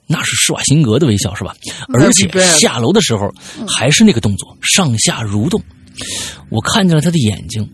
[0.06, 1.56] 那是施瓦辛格的微笑是吧？
[1.94, 3.34] 而且下楼的时候
[3.68, 5.62] 还是那个动作，上下蠕动。
[6.50, 7.68] 我看见了他的眼睛。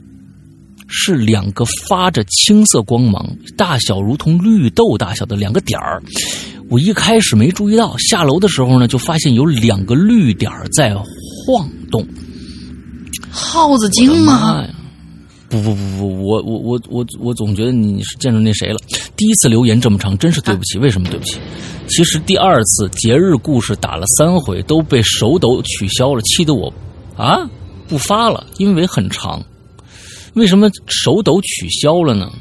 [0.92, 3.26] 是两个发着青色光芒、
[3.58, 6.04] 大小如同绿豆大小的两个点儿。
[6.70, 12.06] 我一开始没注意到，下楼的时候呢，就发现有两个绿点儿在晃动。
[13.30, 14.66] 耗子精吗？
[15.50, 18.80] 不不不不，我我我我我总觉得你是见着那谁了。
[19.18, 20.78] 第一次留言这么长，真是对不起。
[20.78, 21.38] 为什么对不起？
[21.90, 26.74] 其实第二次节日故事打了三回都被手抖取消了，气得我
[27.18, 27.50] 啊
[27.90, 29.44] 不发了，因为很长。
[30.34, 32.32] 为什么手抖取消了呢？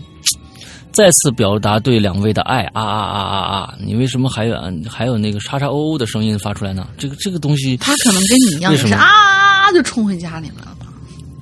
[0.93, 3.75] 再次表达对两位的爱啊啊啊啊啊！
[3.81, 4.57] 你为什么还有
[4.89, 6.89] 还有那个叉叉哦哦的声音发出来呢？
[6.99, 10.77] 这个这个东西，他可能跟你一样，是啊啊啊就冲回家里了？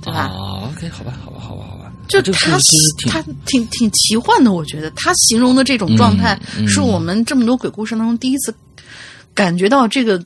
[0.03, 0.21] 对吧？
[0.21, 1.91] 啊，OK，好吧，好吧，好吧，好吧。
[2.09, 2.59] 就他
[3.09, 8.55] 他挺挺奇幻的，我觉得他形容的这种状态，嗯嗯是我们这么多鬼故事当中第一次
[9.35, 10.23] 感觉到这个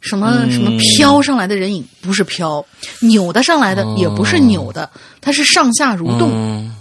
[0.00, 2.64] 什么、嗯什么飘上来的人影不是飘，
[3.00, 6.30] 扭的上来的哦也不是扭的，它是上下蠕动。
[6.32, 6.74] 嗯，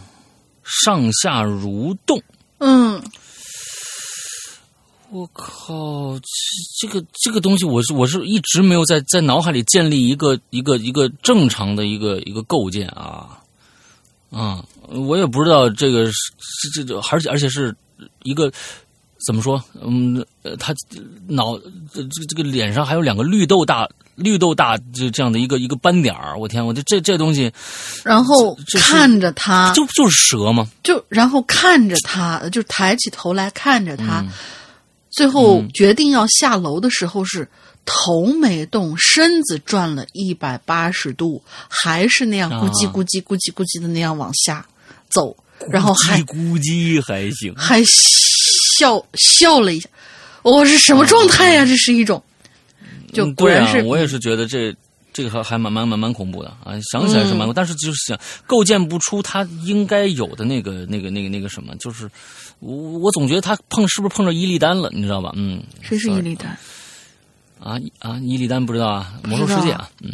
[0.63, 2.21] 上下蠕动。
[2.59, 3.01] 嗯
[5.11, 13.39] 我靠，这这个这个东西，我是我是一直没有在在脑海里建立一个一个一个正常的一个一个构建啊
[14.29, 14.63] 啊！
[14.87, 17.75] 我也不知道这个是是这这，而且而且是
[18.21, 18.51] 一个
[19.25, 19.63] 怎么说？
[19.81, 20.73] 嗯，呃他
[21.27, 21.57] 脑
[21.93, 27.51] 这这这个脸上还有两个绿豆大绿豆大这这样的一个一个斑点儿，我天，我这这这东西
[28.03, 30.67] 然后看着他，就就是蛇吗？
[30.83, 34.29] 就然后看着他，就抬起头来看着他，嗯
[35.09, 37.47] 最后决定要下楼的时候是
[37.83, 44.63] 头没动，身子转了一百八十度，还是那样啊咕叽咕叽咕叽咕叽的那样往下
[45.09, 45.35] 走，
[45.67, 47.81] 然后还咕叽还行，还
[48.79, 49.89] 笑笑了一下。
[50.41, 52.23] 我、是什么状态呀、这是一种，
[53.11, 54.73] 就果然是、，我也是觉得这
[55.11, 56.73] 这个还还蛮蛮蛮蛮恐怖的啊！
[56.91, 62.09] 想起来是蛮，嗯但是就是想构建不出他应该有的那个那个那个那个什么，就是
[62.59, 65.33] 我我总觉得他碰是不是碰着伊利丹了，你知道吧？
[65.35, 66.57] 嗯，谁是伊利丹？
[67.59, 68.17] 啊啊！
[68.23, 70.13] 伊利丹不知道啊，魔兽世界啊，嗯。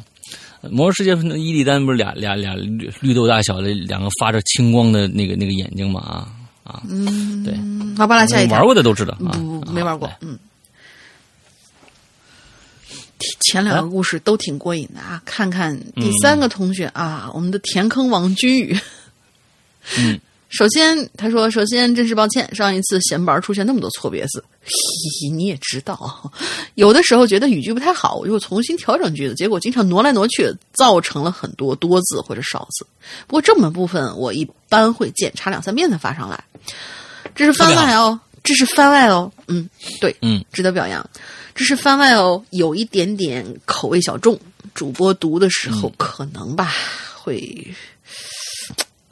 [0.72, 6.02] 魔兽世界伊利丹不是俩俩俩绿绿豆大小的两个发着青光的那个那个眼睛嘛？
[6.02, 6.30] 啊
[6.66, 7.56] 啊，嗯，对，
[7.98, 8.66] 好吧，来下一条玩。
[8.66, 10.38] 过的都知道啊，不啊没玩过，嗯。
[13.42, 15.22] 前两个故事都挺过瘾的啊！
[15.26, 18.78] 看看第三个同学啊，我们的填坑王君宇。
[19.98, 20.20] 嗯，
[20.56, 24.70] 首先他说，首先真是抱歉，上一次闲班出现那么多错别字，嘿
[25.22, 26.32] 嘿，你也知道，
[26.76, 32.88] 有的时候觉得语句不太好，我就重新调整句子，结果经常挪来挪去，造成了很多多字或者少字。
[33.28, 36.42] 不过这么部分我一般会检查两三遍再发上来。
[37.36, 41.06] 这是番外哦，这是番外哦，嗯，对，嗯，值得表扬。
[41.54, 44.40] 这是番外哦，有一点点口味小众，
[44.74, 46.72] 主播读的时候可能吧、
[47.14, 47.76] 会，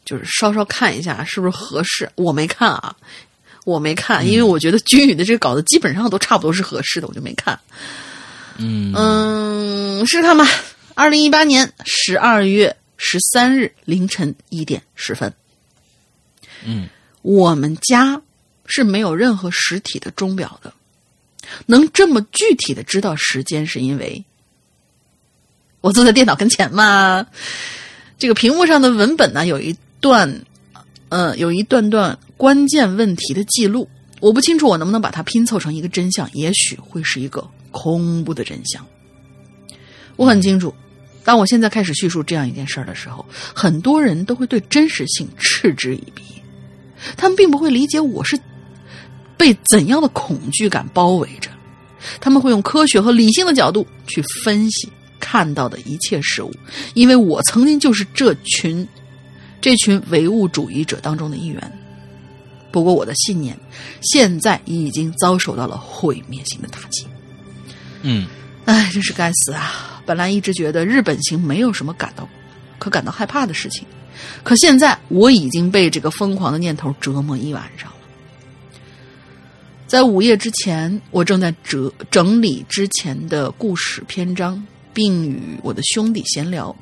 [0.06, 2.10] 就是稍稍看一下是不是合适。
[2.16, 2.96] 我没看啊，
[3.66, 7.60] 我没看，因为我觉得君宇的这个稿子基本上都差不多是合适的，我就没看。
[8.58, 10.48] 嗯嗯，试试看吧。
[10.94, 15.34] 二零一八年十二月十三日凌晨一点十分，
[16.64, 16.88] 嗯
[17.24, 18.22] 我们家
[18.66, 20.72] 是没有任何实体的钟表的，
[21.66, 24.24] 能这么具体的知道时间，是因为
[25.82, 27.26] 我坐在电脑跟前嘛。
[28.20, 30.44] 这个屏幕上的文本呢，有一段，
[31.08, 33.88] 呃，有一段段关键问题的记录。
[34.20, 38.86] 我不清楚我能不能把它拼凑成一个真相，也许会是一个恐怖的真相。
[40.18, 40.74] 我很清楚，
[41.24, 46.22] 当我现在开始叙述这样一件事儿的时候，很多人都会对真实性嗤之以鼻。
[47.18, 48.38] 他们并不会理解我是
[49.38, 51.50] 被怎样的恐惧感包围着，
[52.22, 54.90] 他们会用科学和理性的角度去分析
[55.20, 56.52] 看到的一切事物，
[56.94, 58.88] 因为我曾经就是这群
[59.64, 61.72] 这群唯物主义者当中的一员。
[62.70, 63.58] 不过我的信念
[64.02, 67.08] 现在已经遭受到了毁灭性的打击。
[68.02, 68.28] 嗯
[68.66, 70.02] 哎，真是该死啊！
[70.06, 72.28] 本来一直觉得日本行没有什么感到
[72.78, 73.88] 可感到害怕的事情，
[74.44, 77.96] 可现在我已经被这个疯狂的念头折磨一晚上了。
[79.88, 84.62] 在午夜之前，我正在折整理之前的故事篇章，
[84.94, 86.76] 并与我的兄弟闲聊。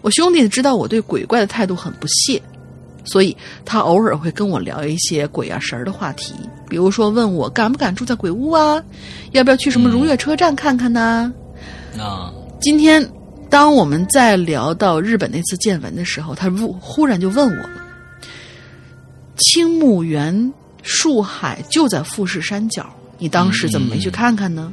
[0.00, 2.40] 我兄弟知道我对鬼怪的态度很不屑，
[3.04, 6.34] 所以他偶尔会跟我聊一些鬼啊神儿的话题，
[6.68, 8.82] 比如说问我敢不敢住在鬼屋啊，
[9.32, 11.32] 要不要去什么如月车站看看呢？
[11.98, 13.08] 啊今天，
[13.48, 17.70] 当我们在聊到日本那次见闻的时候，他忽忽然就问我了
[19.38, 24.72] ：“青木原树海就在富士山脚，你当时怎么没去看看呢？”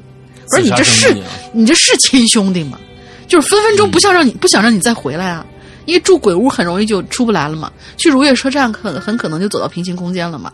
[0.50, 2.80] 不是你这是啊你这是亲兄弟吗？
[3.28, 5.46] 就是分分钟不想让你、不想让你再回来啊！
[5.86, 10.52] 因为住鬼屋很容易就出不来了嘛，去如月车站可很可能就走到平行空间了嘛，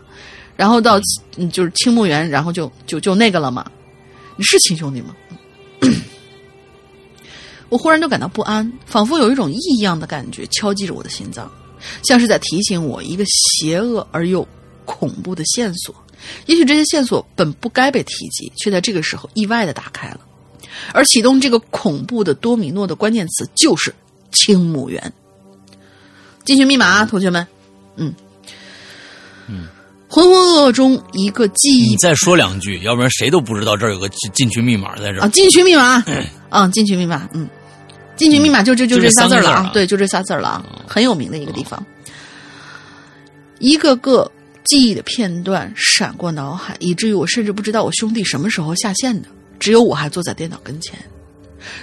[0.56, 1.00] 然后到
[1.36, 3.64] 嗯就是青木园，然后就就就那个了嘛。
[4.36, 5.14] 你是亲兄弟吗？
[7.70, 11.50] 我忽然就感到不安，仿佛有一种异样的感觉敲击着我的心脏，
[12.04, 14.46] 像是在提醒我一个邪恶而又
[14.84, 15.94] 恐怖的线索。
[16.44, 20.20] 也许这些线索本不该被提及，却在这个时候意外的打开了。
[20.92, 23.94] 而启动这个恐怖的多米诺的关键词就是
[24.30, 25.12] 青木园。
[26.44, 27.46] 进群密码啊，同学们，
[27.96, 28.12] 嗯
[29.48, 29.68] 嗯，
[30.08, 35.22] 浑浑噩噩中一个记忆你再说两句，要不然谁都不知道这儿有个进进群密码在这儿。
[35.22, 36.02] 啊，进群密码
[36.50, 37.48] 嗯，进群密码，嗯，
[38.16, 41.84] 进群密码就这就就这这仨字儿了啊，啊对，就这仨字儿了啊，很有名的一个地方。
[43.60, 44.28] 一个个
[44.64, 49.28] 记忆的片段闪过脑海，以至于我甚至不知道我兄弟什么时候下线的，
[49.62, 50.98] 只有我还坐在电脑跟前。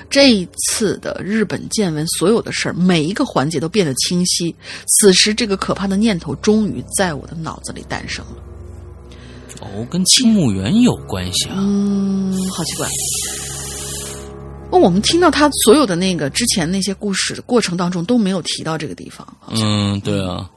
[0.09, 4.53] 这一次的日本见闻，所有的事儿，每一个环节都变得清晰。
[4.85, 8.35] 此时，这个可怕的念头终于在我的脑子里诞生了。
[9.61, 11.55] 哦，跟青木原有关系啊。
[11.57, 12.85] 嗯，好奇怪。
[14.71, 19.25] 哦，我们听到他所有的那个之前那些故事的过程当中都没有提到这个地方。
[19.47, 20.49] 嗯，对啊，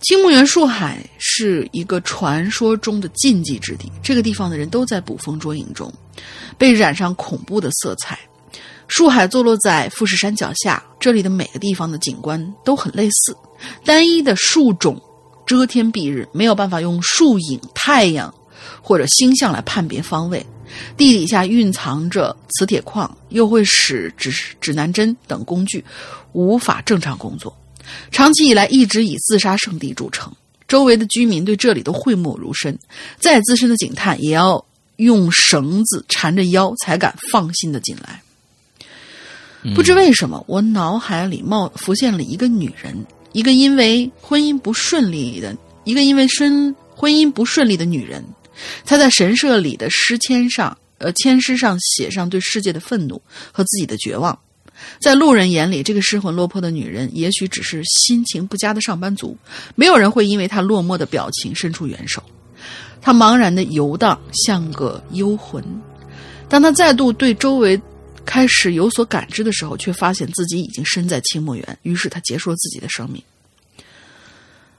[0.00, 5.92] 青木原树海是一个传说中的禁忌之地，这个地方的人都在捕风捉影中，
[6.56, 8.18] 被染上恐怖的色彩。
[8.88, 13.36] 树海坐落在富士山脚下，这里的每个地方的景观都很类似，
[13.84, 15.00] 单一的树种
[15.46, 18.34] 遮天蔽日，没有办法用树影、太阳
[18.80, 20.44] 或者星象来判别方位。
[20.96, 25.84] 地底下蕴藏着磁铁矿，又会使指指南针等工具
[26.32, 27.54] 无法正常工作。
[28.10, 30.32] 长期以来一直以自杀圣地著称，
[30.68, 32.78] 周围的居民对这里都讳莫如深。
[33.18, 34.64] 再资深的警探也要
[34.96, 38.22] 用绳子缠着腰才敢放心的进来。
[39.74, 48.24] 不知为什么，我脑海里冒浮现了一个女人，一个因为婚姻不顺利的，一个因为婚婚姻不顺利的女人。
[48.86, 53.20] 她在神社里的诗签上，呃，签诗上写上对世界的愤怒
[53.52, 54.38] 和自己的绝望。
[55.00, 59.36] 在路人眼里，这个失魂落魄的女人也许只是心情不佳的上班族，
[59.74, 62.22] 没有人会因为她落寞的表情伸出援手。
[63.00, 65.64] 她茫然的游荡，像个幽魂。
[66.48, 67.80] 当她再度对周围
[68.24, 73.22] 开始有所感知的时候，却发现自己已经身在清末园，于是她结束了自己的生命。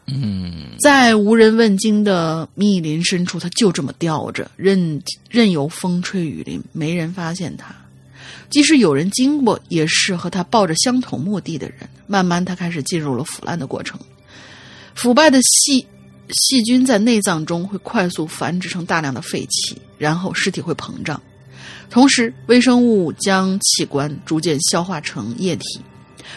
[0.08, 7.74] 嗯，在无人问津的密林深处，他就这么吊着，任任由风吹雨淋，没人发现他。
[8.52, 11.78] 即使有人经过，也是和他抱着相同目的的人。
[12.06, 14.00] 慢慢，他开始进入了腐烂的过程。
[14.94, 15.88] 腐败的细
[16.30, 21.20] 细菌在内脏中会快速繁殖成大量的废气，然后尸体会膨胀，
[21.90, 25.80] 同时微生物将器官逐渐消化成液体。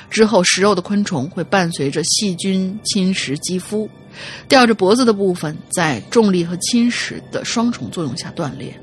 [0.09, 3.89] 之后，食肉的昆虫会伴随着细菌侵蚀肌肤，
[4.49, 8.77] 吊着脖子的部分在重力和侵蚀的双重作用下断裂，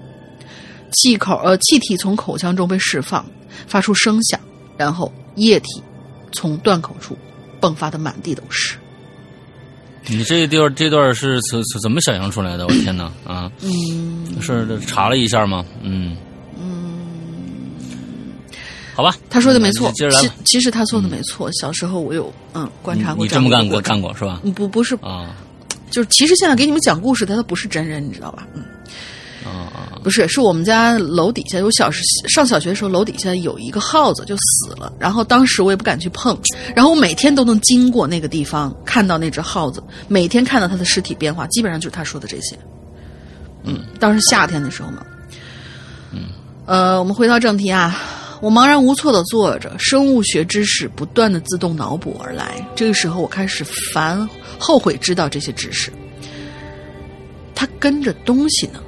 [0.92, 3.26] 气口呃气体从口腔中被释放，
[3.68, 4.40] 发出声响，
[4.78, 5.82] 然后液体
[6.34, 7.18] 从断口处
[7.60, 8.76] 迸发的满地都是。
[10.08, 12.66] 你这段这段是怎怎怎么想象出来的？
[12.66, 13.52] 我天哪啊！
[13.62, 15.64] 嗯，是查了一下吗？
[15.84, 16.18] 嗯
[16.60, 16.98] 嗯，
[18.96, 20.34] 好吧，他说的没错其吧。
[20.44, 21.48] 其实他说的没错。
[21.54, 24.42] 小时候我有嗯观察过你这么干过过干过是吧？
[24.44, 25.36] 嗯不不是，啊
[25.92, 28.48] 就是其实现在给你们讲故事，他都不是真人，你知道吧？
[28.56, 28.64] 嗯。
[29.46, 29.81] 啊啊！
[30.04, 36.36] 不是，是我们家楼底下有小时上小学的时候，楼底下有一个耗子就死了，然后当时我也不敢去碰，
[36.76, 42.58] 然后我每天都能经过那个地方看到那只耗子，每天看到它的尸体变化，基本上就是他说的这些。
[43.64, 45.06] 嗯，当时夏天的时候嘛。
[46.12, 46.30] 嗯，
[46.66, 47.96] 呃，我们回到正题啊，
[48.42, 52.68] 我茫然无措的坐着，生物学知识不断的自动脑补而来。
[52.76, 54.28] 这个时候，我开始烦，
[54.58, 55.94] 后悔知道这些知识。
[57.54, 58.82] 它跟着东西呢。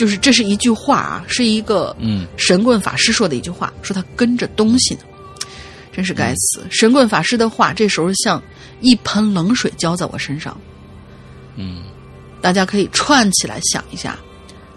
[0.00, 5.00] 就是这是一句话啊，是一个嗯神棍法师说的一句话，说他跟着东西呢，
[5.92, 6.64] 真是该死！
[6.70, 8.42] 神棍法师的话，这时候像
[8.80, 10.58] 一盆冷水浇在我身上。
[11.56, 11.82] 嗯
[12.40, 14.18] 大家可以串起来想一下，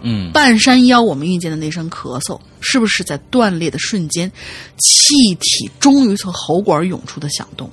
[0.02, 4.30] 嗯半山腰我们遇见的那声咳嗽，是不是在断裂的瞬间，
[4.76, 7.70] 气体终于从喉管涌出的响动？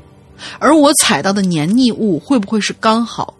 [0.58, 3.36] 而我踩到的黏腻物，会不会是刚好，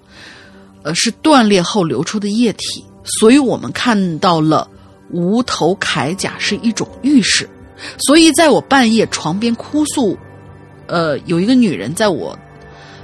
[0.84, 2.84] 呃，是断裂后流出的液体？
[3.04, 4.70] 所以我们看到了
[5.10, 7.50] 无头铠甲是一种预示。
[7.98, 10.18] 所以在我半夜床边哭诉，
[10.86, 12.38] 呃，有一个女人在我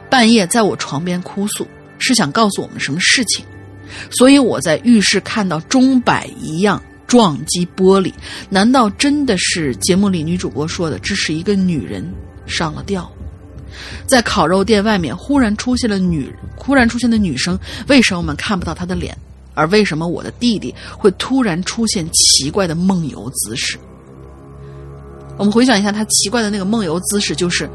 [0.09, 1.67] 半夜在我床边哭诉，
[1.97, 3.43] 是想告诉我们什么事情？
[4.11, 8.13] 所以我在浴室看到钟摆一样撞击玻璃，
[8.49, 12.07] 难道真的是节目里女主播说的，这是一个女人
[12.45, 13.09] 上了吊？
[14.05, 19.17] 在烤肉店外面忽然出现了女，忽然出现的女生，为什么我们看不到她的脸？
[19.57, 23.77] 而为什么我的弟弟会突然出现奇怪的梦游姿势？
[25.37, 27.69] 我们回想一下，他奇怪的那个梦游姿势，就是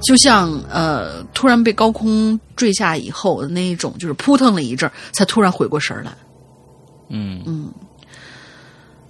[0.00, 6.16] 就像呃，突然被高空坠下以后的那一种，就是扑腾了一阵儿，才突然回过神儿来。
[7.08, 7.72] 嗯嗯，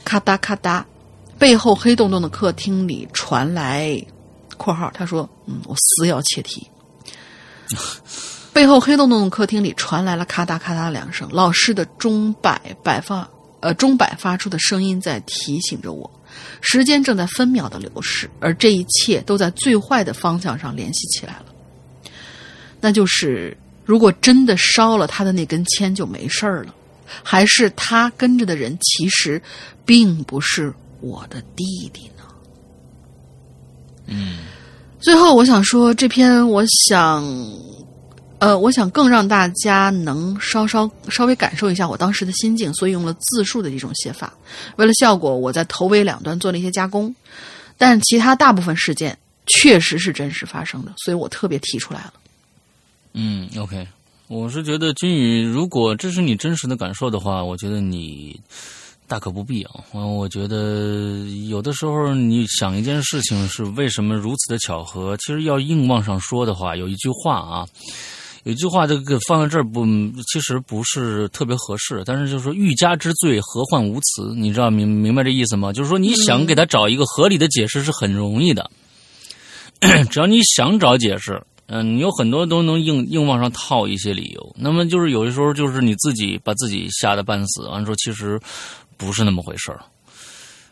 [0.04, 0.84] 咔嗒咔嗒，
[1.38, 4.04] 背后黑洞洞的客厅里传来
[4.56, 6.68] （括号）他说：“嗯，我死也要切题。
[8.56, 13.28] ”背后黑洞洞的客厅里传来了咔嗒咔嗒两声，老师的钟摆摆放，
[13.60, 16.10] 呃，钟摆发出的声音在提醒着我，
[16.62, 21.44] 时间正在分秒的流逝，而这一切都在最坏的方向上联系起来了。
[22.80, 23.54] 那就是，
[23.84, 26.74] 如果真的烧了他的那根签就没事儿了，
[27.22, 29.38] 还是他跟着的人其实
[29.84, 32.24] 并不是我的弟弟呢？
[34.06, 34.38] 嗯
[34.98, 37.22] 最后，我想说，这篇我想，
[38.38, 44.32] 呃，我想更让大家能稍稍稍微感受一下我当时的心境，所以用了自述的一种写法。
[44.76, 47.14] 为了效果，我在头尾两端做了一些加工，
[47.78, 49.16] 但其他大部分事件
[49.46, 52.12] 确实是真实发生的，所以我特别提出来了。
[53.14, 53.88] 嗯，OK，
[54.28, 58.38] 我是觉得君宇，如果这是你真实的感受的话，我觉得你
[59.08, 59.72] 大可不必啊。
[59.92, 67.66] 我觉得有的时候你想一件事情是为什么如此的巧合，其实要硬往上说的话，有一句话啊。
[68.46, 69.84] 有一句话，这个放在这儿不，
[70.32, 72.04] 其实不是特别合适。
[72.06, 74.32] 但是就是说，欲加之罪，何患无辞？
[74.36, 75.72] 你知道明明白这意思吗？
[75.72, 78.70] 就是说，你想给他找一个合理的解释是很容易的，
[80.10, 84.54] 只要你想找解释，嗯，你有很多都能硬硬往上套一些理由。
[84.56, 88.40] 那么就是有的时候就是你自己把自己吓得半死，完了说其实
[88.96, 89.80] 不是那么回事儿。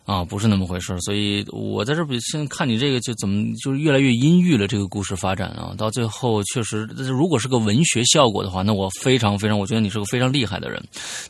[0.05, 10.83] 啊，不是那么回事，所以我在这儿现在看你这个就怎么就是越来越阴郁了，这个故事发展啊，到最后确实，如果是个文学效果的话，那我非常非常，我觉得你是个非常厉害的人。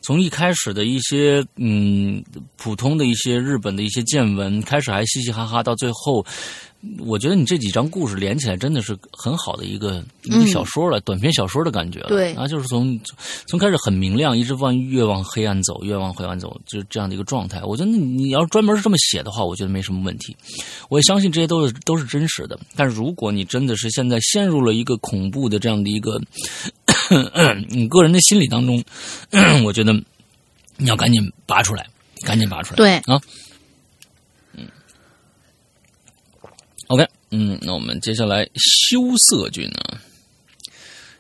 [0.03, 2.22] 从一开始的一些嗯
[2.57, 6.25] 普通的一些日本的一些见闻，开始还嘻嘻哈哈，到最后。
[6.99, 12.09] 我觉得你这几张故事连起来真的是很好的一个一个小说了，短篇小说的感觉了。
[12.09, 12.99] 对啊，就是从
[13.47, 17.62] 从开始很明亮，一直往越往黑暗走，越往黑暗走，就是这样的一个状态。
[17.62, 20.37] 我觉得你要专门是这么写的话，我觉得没什么问题。
[20.89, 22.59] 我也相信这些都是都是真实的。
[22.76, 26.20] 但是如果你真的是现在陷入了一个恐怖的这样的一个
[27.70, 28.82] 你个人的心理当中，
[29.64, 29.93] 我觉得
[30.76, 31.87] 你要赶紧拔出来，
[32.22, 32.76] 赶紧拔出来。
[32.76, 33.20] 对啊。
[36.89, 39.99] OK，嗯，那我们接下来羞涩君啊，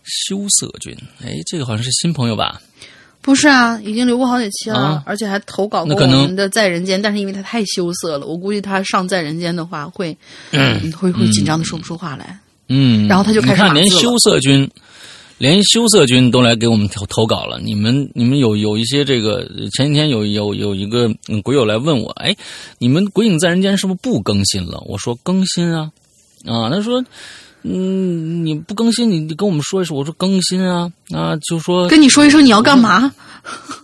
[0.04, 2.60] 羞涩君，哎，这个好像是新朋友吧？
[3.20, 10.14] 不是啊，已经留过好几期了，啊而且还投稿过我们的《在人间》，但是因为他太羞涩了，我估计他上《在人间》的话会，
[10.50, 12.38] 嗯、会会紧张的说不出话来。
[12.68, 14.70] 嗯，然后他就开始你看，连羞涩君，
[15.44, 17.60] 连羞涩君都来给我们投投稿了。
[17.60, 22.34] 你们你们有有一些这个，前几天有有有一个嗯鬼友来问我，哎，
[22.78, 24.82] 你们《鬼影在人间》是不是不更新了？
[24.86, 25.92] 我说更新啊，
[26.46, 27.04] 啊，他说。
[27.66, 29.96] 嗯，你不更新，你你跟我们说一声。
[29.96, 33.10] 我说更新啊，啊，就说跟你说一声你要干嘛？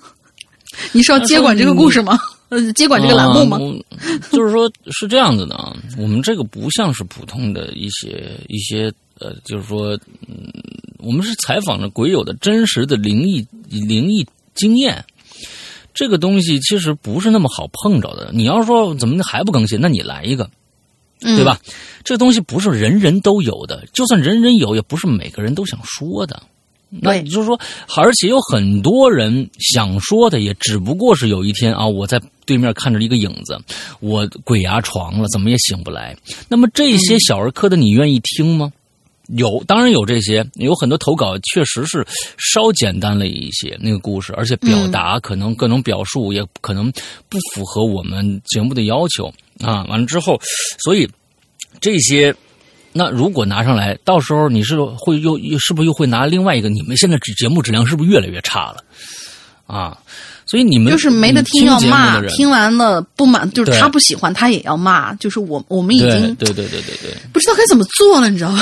[0.92, 2.18] 你是要接管这个故事吗？
[2.50, 3.56] 呃，接管这个栏目吗？
[3.56, 3.96] 啊
[4.32, 9.98] 就是说，是这样子的啊，我们这个不像是普通的一些一些呃，就是说，
[10.28, 10.52] 嗯，
[11.02, 15.04] 我们是采访了鬼友的真实的灵异灵异经验。
[15.92, 18.30] 这个东西其实不是那么好碰着的。
[18.32, 20.48] 你要说怎么还不更新，那你来一个，
[21.20, 21.58] 嗯对吧？
[22.04, 26.42] 这个东西不是人人都有的，就算人人有，也不是每个人都想说的。
[26.88, 27.58] 那对也就是说，
[27.96, 33.58] 而且有很多人想说的，也只不过是有一天啊，我在对面看着一个影子，
[34.00, 36.16] 我鬼压床了，怎么也醒不来。
[36.48, 38.72] 那么这些小儿科的，你愿意听吗？
[39.36, 42.06] 有，当然有这些，有很多投稿确实是
[42.38, 46.90] 稍简单了一些那个故事，而且表达可能各种表述也可能
[47.28, 49.84] 不符合我们节目的要求啊。
[49.88, 50.40] 完了之后，
[50.84, 51.08] 所以
[51.80, 52.34] 这些
[52.92, 56.68] 那如果拿上来，到时候你是会又又是不是又会拿另外一个？
[56.68, 58.82] 你们现在质节目质量是不是越来越差了
[59.66, 59.96] 啊？
[60.46, 68.60] 所以你们就是没得听要骂听完了不满，就是他不喜欢他也要骂，就是我我们已经对对对对对，不知道该怎么做了，你知道吗？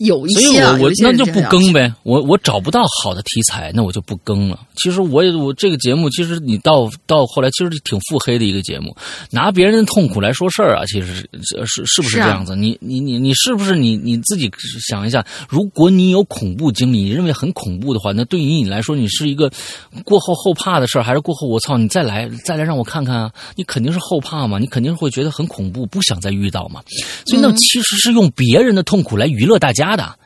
[0.00, 4.58] 有一所以我我那就不更呗，我我找不到好的题材，那我就不更了。
[4.76, 8.96] 其实我也我这个节目，其实你到到后来，其实挺腹黑的一个节目，
[9.30, 12.56] 拿别人的痛苦来说事儿啊，其实是是是不是这样子？
[12.56, 14.50] 你你你你是不是你你自己
[14.88, 19.50] 想一下，如果你有恐怖经历，你认为很恐怖的话，那对于你来说，你是一个
[20.04, 23.30] 过后后怕的事儿，还是过后我操你再来再来让我看看啊？
[23.54, 26.80] 你肯定是后怕嘛，你肯定是会觉得很恐怖，不想再遇到嘛。
[27.26, 30.16] 所以那其实是用别人的痛苦来娱乐大家的。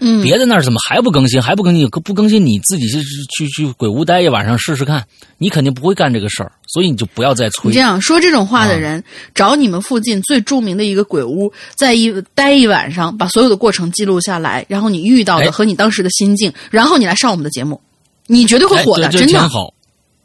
[0.00, 1.42] 嗯，别的那儿怎么还不更新？
[1.42, 1.88] 还不更新？
[1.88, 3.02] 不更新你自己去
[3.36, 5.04] 去去鬼屋待一晚上试试看，
[5.38, 7.80] 你肯定不会干这个事儿，所以你就不要再催你这。
[7.80, 9.02] 样说这种话啊的人，
[9.34, 17.80] 找你们附近最著名的一个鬼屋，在一待一晚上，把所有的过程记录下来，然后你遇到哎的和你当时的心境，然后你来上我们的节目，
[18.28, 19.26] 你绝对会哎火的，真的。
[19.26, 19.74] 挺好。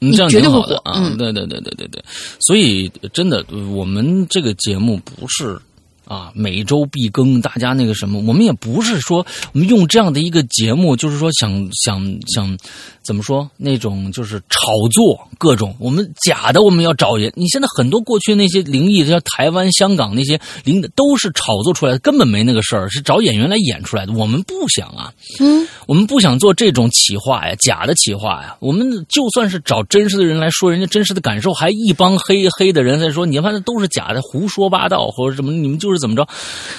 [0.01, 0.93] 嗯，你这样绝对会火挺好的啊！
[0.97, 2.03] 嗯对对对对对对，
[2.39, 5.59] 所以真的，我们这个节目不是
[6.05, 12.57] 啊，每周必更，大家那个什么，我们也不是说我们用这样的一个节目，就是说想想想
[13.05, 17.31] 怎么说那种就是炒作各种，我们假的我们要找人。
[17.35, 24.13] 你现在很多过去那些灵异，像台湾、香港那些灵的，都是炒作出来的，根本没那个事儿，是找演员来演出来的。
[24.13, 28.55] 我们不想啊，嗯，我们不想做这种企划呀，假的企划呀。
[28.59, 36.27] 我们就算是找真实的人来说人家真实的感受，还一帮黑黑的人在说，你看那都是假的，胡说八道或者什么，你们就是怎么着。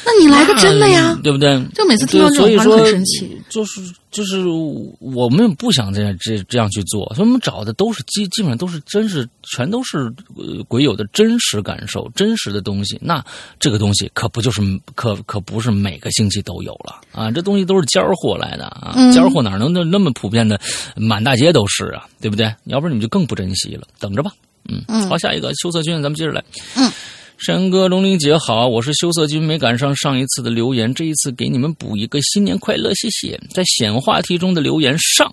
[0.05, 1.63] 那你来个真的呀嗯，对不对？
[1.75, 3.39] 就每次听到这种话很生气。
[3.51, 3.81] 就是
[4.15, 4.47] 就是
[5.01, 12.97] 我们也不想这样这这样去做，所以我们找的都是基基本上都是真是全都是呃鬼友的真实感受、真实的东西。
[13.03, 13.23] 那
[13.59, 14.63] 这个东西可不就是
[14.95, 17.29] 可可不是每个星期都有了啊？
[17.31, 20.61] 这东西都是尖儿货来的啊，嗯尖儿货哪能那那么普遍的
[20.95, 22.07] 满大街都是啊？
[22.21, 22.55] 对不对？
[22.67, 23.87] 要不然你们就更不珍惜了。
[23.99, 24.31] 等着吧，
[24.69, 26.45] 嗯，嗯好，下一个羞涩君，咱们接着来。
[26.77, 26.89] 嗯。
[27.45, 33.39] 山哥、龙玲姐好，我是羞涩君，没赶上上一次的留言，这一次给你们补一个新年快乐，谢谢。
[33.51, 35.31] 在显话题中的留言上，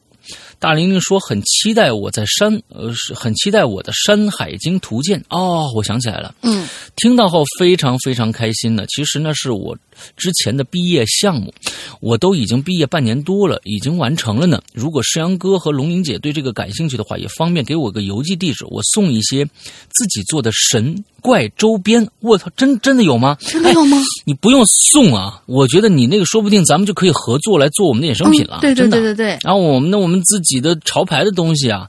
[0.61, 8.85] 大玲玲说很期待我在山，呃，是很期待我的《山海经图鉴》哦，我想起来了，嗯听到后非常非常开心呢。
[8.87, 9.75] 其实那是我
[10.15, 11.51] 之前的毕业项目，
[11.99, 14.61] 我都已经毕业半年多了，已经完成了呢。
[14.71, 19.43] 如果山羊哥和龙玲姐对这个感兴趣的话，也方便给我个邮寄地址，我送一些
[19.89, 22.07] 自己做的神怪周边。
[22.19, 23.35] 我操，真真的有吗？
[23.41, 23.97] 真的有吗？
[24.25, 28.59] 你不用送啊，我觉得你那个说不定咱们就可以合作来做我们的衍生品了。
[28.59, 31.87] 嗯对对对对对，然后我们呢我们自己的潮牌的东西啊，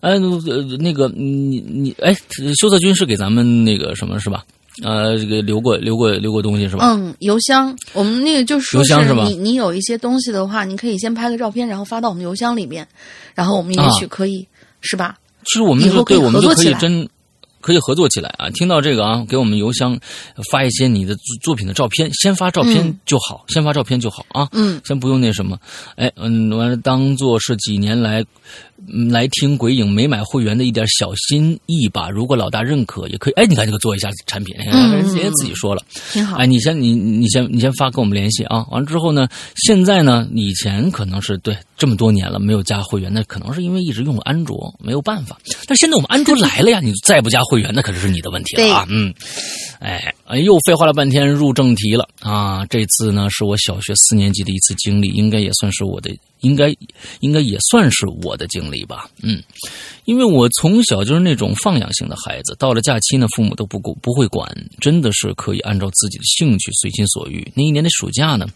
[0.00, 2.14] 哎，呃那个你你哎，
[2.56, 4.44] 羞涩君是给咱们那个什么是吧？
[4.82, 6.84] 呃，这个留过留过留过东西是吧？
[6.84, 12.86] 嗯，邮箱，我们那个就是说邮箱是吧你你有一些东西的话，你可以先拍个照片，然后发到我们邮箱里面，
[13.34, 14.46] 然后我们也许可以、
[14.80, 15.16] 是吧？
[15.44, 17.08] 其实我们就以后可以对我们就合作以真
[17.64, 18.50] 可以合作起来啊！
[18.50, 19.98] 听到这个啊，给我们邮箱
[20.50, 24.46] 发一些你的作作品的照片，先发照片嗯就好，先发照片就好啊。
[24.52, 25.58] 嗯，先不用那什么，
[25.96, 28.22] 哎，嗯，完了，当做是几年来，
[28.86, 32.10] 嗯来听鬼影没买会员的一点小心意吧。
[32.10, 33.32] 如果老大认可，也可以。
[33.32, 36.36] 哎，你看这个做一下产品，哎嗯人家自己说了，挺好。
[36.36, 38.66] 哎，你先你你先你先发跟我们联系啊。
[38.70, 39.26] 完了之后呢，
[39.64, 45.38] 现在呢，以前可能是对这么多年了没有加会员，那可能是因为一直用安卓，没有办法。
[45.66, 48.86] 但现在我们安卓来了呀，你再不加会员，那可是你的问题了啊。
[48.88, 49.12] 嗯，
[49.80, 52.64] 哎，哎又废话了半天，入正题了啊。
[52.66, 56.10] 这次呢，是我小学四年级的一次经历，应该也算是我的，
[56.40, 56.74] 应该
[57.20, 59.08] 应该也算是我的经历吧。
[59.22, 59.42] 嗯，
[60.04, 64.48] 因为我从小就是那种放养型的孩子，到了假期呢，父母都不顾不会管，
[64.80, 67.50] 真的是可以按照自己的兴趣随心所欲。
[67.54, 68.46] 那一年的暑假呢，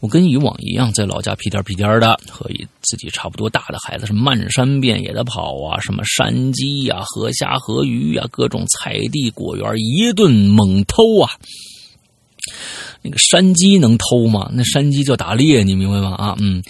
[0.00, 2.48] 我跟以往一样，在老家屁颠屁颠的，和
[2.82, 11.32] 自己差不多大的孩子是漫山遍野的跑啊，什么山鸡呀、河虾、河鱼呀、各种菜地果园一顿猛偷啊。
[13.02, 14.50] 那个山鸡能偷吗？
[14.52, 16.14] 那山鸡叫打猎，你明白吗？
[16.14, 16.62] 啊，嗯，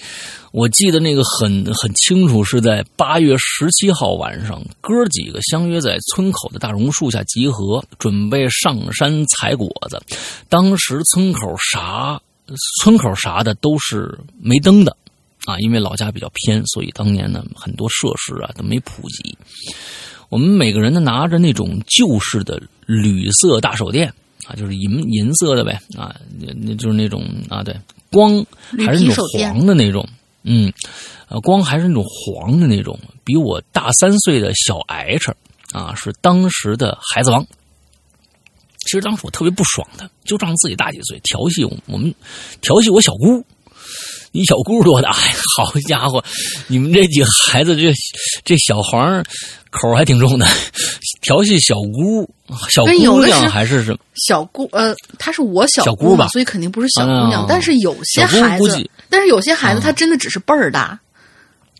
[0.53, 9.99] 我记得那个很很清楚，是在八月十七号晚上，哥几个相约在村口的大榕树下集合，准备上山采果子。
[10.49, 12.21] 当时村口啥
[12.83, 14.95] 村口啥的都是没灯的
[15.45, 19.35] 啊，因为老家比较偏，所以当年呢很多设施啊都没普及。
[20.29, 24.07] 我们每个人呢拿着那种旧式的铝色大手电
[24.45, 27.75] 啊，就是银银色的呗啊，那那就是那种啊，对，
[28.11, 28.45] 光
[28.85, 30.07] 还是那种黄的那种，
[30.43, 30.71] 嗯，
[31.29, 35.33] 呃，光还是那种黄的那种，比我大三岁的小 H
[35.71, 37.45] 啊，是当时的孩子王。
[38.85, 42.13] 其实当时我特别不爽的，就仗自己大几岁，调戏我我们，
[42.61, 43.43] 调戏我小姑。
[44.35, 45.15] 你小姑多大呀？
[45.55, 46.23] 好家伙，
[46.67, 47.93] 你们这几个孩子这
[48.43, 49.23] 这小黄
[49.69, 50.45] 口还挺重的，
[51.21, 52.27] 调戏小姑，
[52.69, 53.99] 小姑娘还是什么？
[54.15, 57.43] 小姑，呃，她是我小小姑吧所以肯定不是小姑娘。
[57.43, 60.99] 啊但是有些孩子估计，但是有些孩子啊他真的只是辈儿大。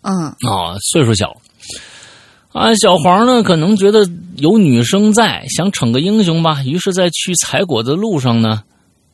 [0.03, 1.35] 嗯，啊，岁数小。
[2.51, 8.61] 啊，小黄呢，可能觉得有女生在，想逞个英雄吧，于是，在去采果子的路上呢，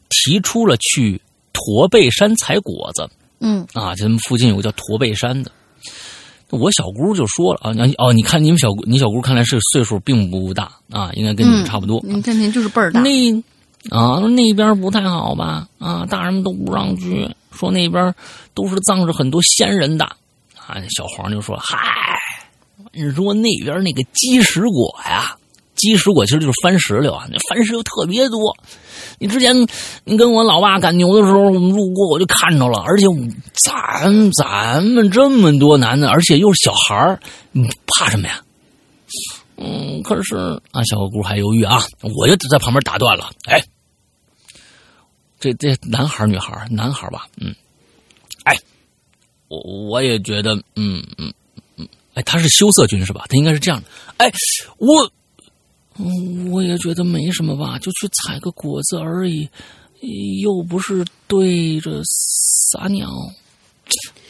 [0.09, 1.21] 提出了去
[1.53, 3.09] 驼背山采果子。
[3.39, 5.49] 嗯，啊，咱们附近有个叫驼背山的。
[6.49, 12.03] 我小姑就说了啊，你哦，你看你们小姑，你小姑看来是岁数并不大啊，应该跟你们嗯差不多。
[12.03, 12.99] 你看您就是辈儿大。
[12.99, 13.09] 那
[13.89, 15.67] 啊，那边不太好吧？
[15.79, 18.13] 啊，大人们都不让去，说那边
[18.53, 20.05] 都是葬着很多仙人的。
[20.67, 21.79] 啊，小黄就说：“嗨，
[22.91, 25.35] 你说那边那个鸡石果呀，
[25.75, 28.55] 鸡石果其实就是番石榴啊，那番石榴特别多。
[29.17, 29.55] 你之前
[30.03, 33.05] 你跟我老爸赶牛的时候，我们路过我就看着了，而且
[33.53, 37.19] 咱咱们这么多男的，而且又是小孩儿，
[37.51, 38.39] 你怕什么呀？”
[39.61, 40.37] 嗯，可是
[40.71, 41.83] 啊，小姑还犹豫啊，
[42.15, 43.29] 我就在旁边打断了。
[43.45, 43.61] 哎，
[45.39, 47.55] 这这男孩女孩男孩吧，嗯，
[48.43, 48.55] 哎，
[49.47, 51.33] 我我也觉得，嗯嗯
[51.77, 53.25] 嗯，哎，他是羞涩君是吧？
[53.29, 53.87] 他应该是这样的，
[54.17, 54.31] 哎，
[54.77, 55.11] 我，
[55.97, 59.49] 嗯我也觉得没什么吧，就去采个果子而已，
[60.41, 63.09] 又不是对着撒尿。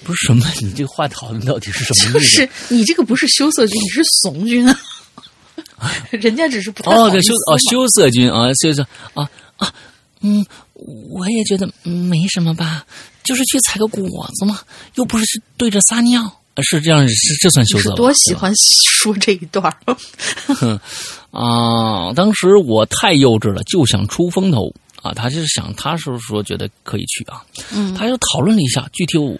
[0.05, 2.37] 不是什么，你这话讨论到底是什么意思？
[2.37, 4.79] 就是你这个不是羞涩君，你是怂君啊！
[6.11, 8.81] 人家只是不太好哦，对，羞哦，羞涩君啊，羞涩
[9.13, 9.73] 啊啊，
[10.21, 10.45] 嗯，
[10.85, 12.85] 我也觉得没什么吧，
[13.23, 14.59] 就是去采个果子嘛，
[14.95, 15.25] 又不是
[15.57, 16.21] 对着撒尿，
[16.55, 17.95] 呃是这样，是这算羞你是涩？
[17.95, 20.79] 多喜欢说这一段儿
[21.31, 22.11] 啊！
[22.13, 25.13] 当时我太幼稚了，就想出风头啊。
[25.13, 29.31] 他就是想，他是说觉得可以去啊，嗯他又讨论了一下，具体我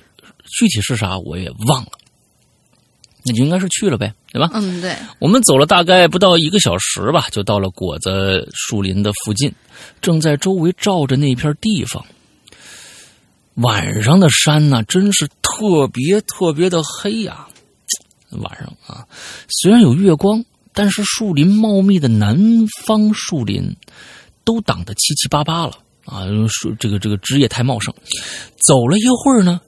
[0.60, 1.92] 具体是啥我也忘了，
[3.24, 4.49] 那就应该是去了呗，对吧？
[4.53, 9.53] 嗯，对，我们走了大概不到一个小时吧，就到了果子树林的附近，
[10.01, 12.05] 正在周围照着那片地方。
[13.55, 17.45] 晚上的山呢，真是特别特别的黑呀、
[18.32, 19.05] 晚上啊，
[19.49, 22.38] 虽然有月光，但是树林茂密的南
[22.86, 23.76] 方树林
[24.45, 25.74] 都挡得七七八八了
[26.05, 27.93] 啊，树这个这个枝叶太茂盛。
[28.65, 29.59] 走了一会儿呢，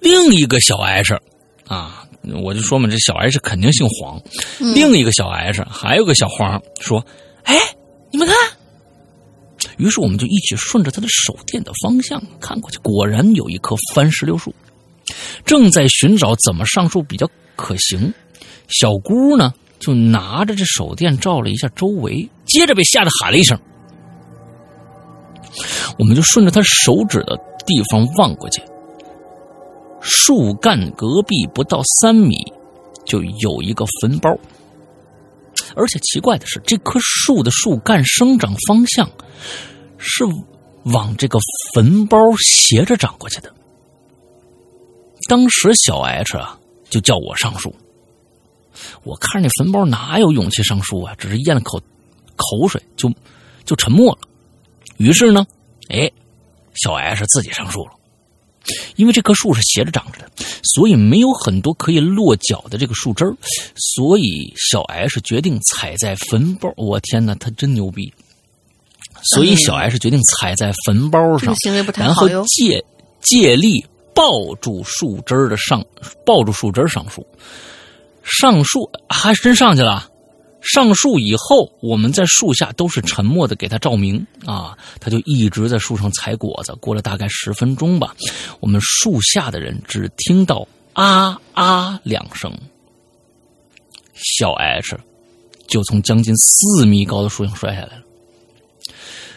[0.00, 1.18] 另一个小矮是
[1.66, 2.03] 啊，
[2.42, 4.20] 我就说嘛，这小矮是肯定姓黄。
[4.74, 7.04] 另一个小 H 还有个小黄说
[7.44, 7.54] ：“哎，
[8.10, 8.36] 你们看。”
[9.78, 14.54] 于是我们就一起顺着他的手电的方向看过去，果然有一棵番石榴树，
[15.44, 18.12] 正在寻找怎么上树比较可行。
[18.68, 23.58] 小姑呢，就拿着这手电照了一下周围，接着被吓得喊了一声。
[25.98, 28.62] 我们就顺着他手指的地方望过去，
[30.04, 32.36] 树干隔壁不到三米，
[33.06, 34.30] 就有一个坟包。
[35.74, 39.10] 而且奇怪的是，这棵树的树干生长方向
[39.96, 40.24] 是
[40.84, 41.38] 往这个
[41.72, 43.52] 坟包斜着长过去的。
[45.26, 47.74] 当时小 H 啊，就叫我上树。
[49.04, 51.14] 我看着那坟包哪有勇气上树啊？
[51.16, 51.80] 只是咽了口
[52.36, 53.10] 口水就
[53.64, 54.18] 就沉默了。
[54.98, 55.46] 于是呢，
[55.88, 56.10] 哎，
[56.74, 57.93] 小 H 自己上树了。
[58.96, 63.36] 因为这棵树是斜着长着的，所以没有很多可以落脚的这个树枝儿，
[63.76, 66.72] 所以小 S 决定踩在坟包。
[66.76, 68.12] 我天哪，他真牛逼！
[69.32, 71.54] 所以小 S 决定踩在坟包上
[72.04, 72.28] 然后。
[72.46, 72.84] 借
[73.20, 73.84] 借力
[74.14, 75.84] 抱住树枝儿的上，
[76.26, 77.26] 抱住树枝儿上树。
[78.22, 80.10] 上树还真上去了。
[80.64, 86.74] 上树以后，我们在树下都是沉默的给他照明啊，他就一直在树上采果子。
[86.80, 88.16] 过了大概十分钟吧，
[88.60, 92.50] 我们树下的人只听到啊啊两声，
[94.14, 94.98] 小 H
[95.68, 98.02] 就从将近四米高的树上摔下来了，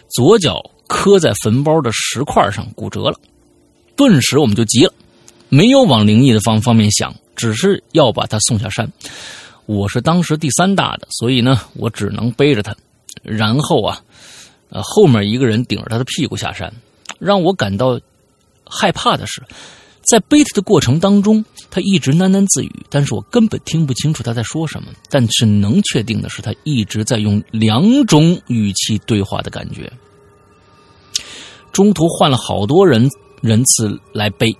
[0.09, 3.19] 左脚磕在坟包的石块上骨折了。
[3.97, 4.93] 顿时我们就急了，
[5.49, 8.89] 没有往灵异的方方面想，只是要把他送下山。
[9.67, 12.75] 我是当时第三大的，所以呢，我只能背着他。
[13.21, 14.01] 然后啊，
[14.69, 16.73] 呃，后面一个人顶着他的屁股下山。
[17.19, 17.99] 让我感到
[18.63, 19.43] 害怕的是，
[20.09, 24.89] 在背他的过程当中，他一直喃喃自语，但是我根本听不清楚他在说什么。
[25.09, 29.91] 但是能确定的是，他一直在用两种语气对话的感觉。
[31.73, 33.09] 中途换了好多人
[33.41, 34.55] 人次来背，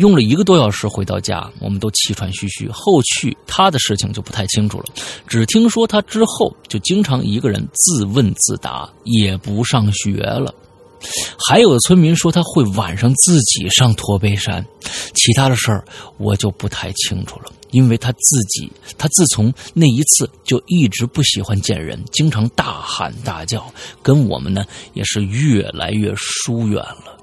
[0.00, 2.68] 用了一个多小时回到家，我们都气喘吁吁。
[2.72, 4.86] 后续他的事情就不太清楚了，
[5.26, 10.54] 只听说他之后就经常一个人自问自答，也不上学了。
[11.46, 14.64] 还有的村民说他会晚上自己上驼背山，
[15.14, 15.84] 其他的事儿
[16.16, 23.70] 我就不太清楚了，因为他自己，他自从那一次就一直不喜欢见人，经常大喊大叫，
[24.02, 27.19] 跟我们呢也是越来越疏远了。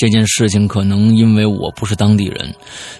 [0.00, 2.50] 这件事情可能因为我不是当地人，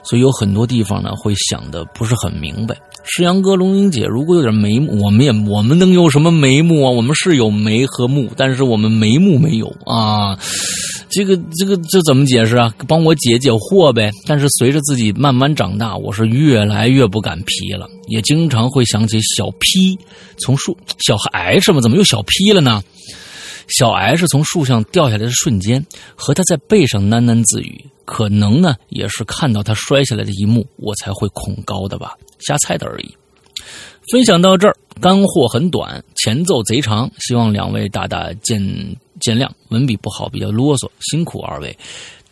[0.05, 2.77] 所以有很多地方呢会想的不是很明白。
[3.05, 6.91] 石阳哥、龙英姐，如果有点眉目，我们也我们能有什么眉目啊？
[6.91, 10.39] 我们是有眉和目，但是我们眉目没有啊。
[11.09, 12.71] 这个这个这怎么解释啊？
[12.87, 14.11] 帮我解解惑呗。
[14.27, 19.99] 但是随着自己慢慢长大，我是越来越不敢批了，也经常会想起小 P
[20.37, 22.83] 从树小 H 嘛，怎么又小 P 了呢？
[23.69, 25.85] 小 S 从树上掉下来的瞬间，
[26.15, 33.17] 和他在背上喃喃自语，可能呢也是看到他摔下来的一幕，我才会恐高的吧，瞎猜的而已。
[34.11, 38.61] 分享到这儿，干货很短，前奏贼长，希望两位大大见
[39.21, 41.77] 见谅，文笔不好，比较啰嗦，辛苦二位。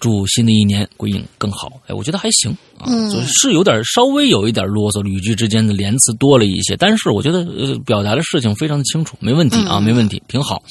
[0.00, 1.72] 祝新的一年归影更好。
[1.86, 10.62] 哎，我觉得还行啊，嗯就是有点稍微有一点啰嗦，语句之间的连词多了一些，但是我觉得呃表达的事情非常的清楚，没问题啊，没问题，挺好。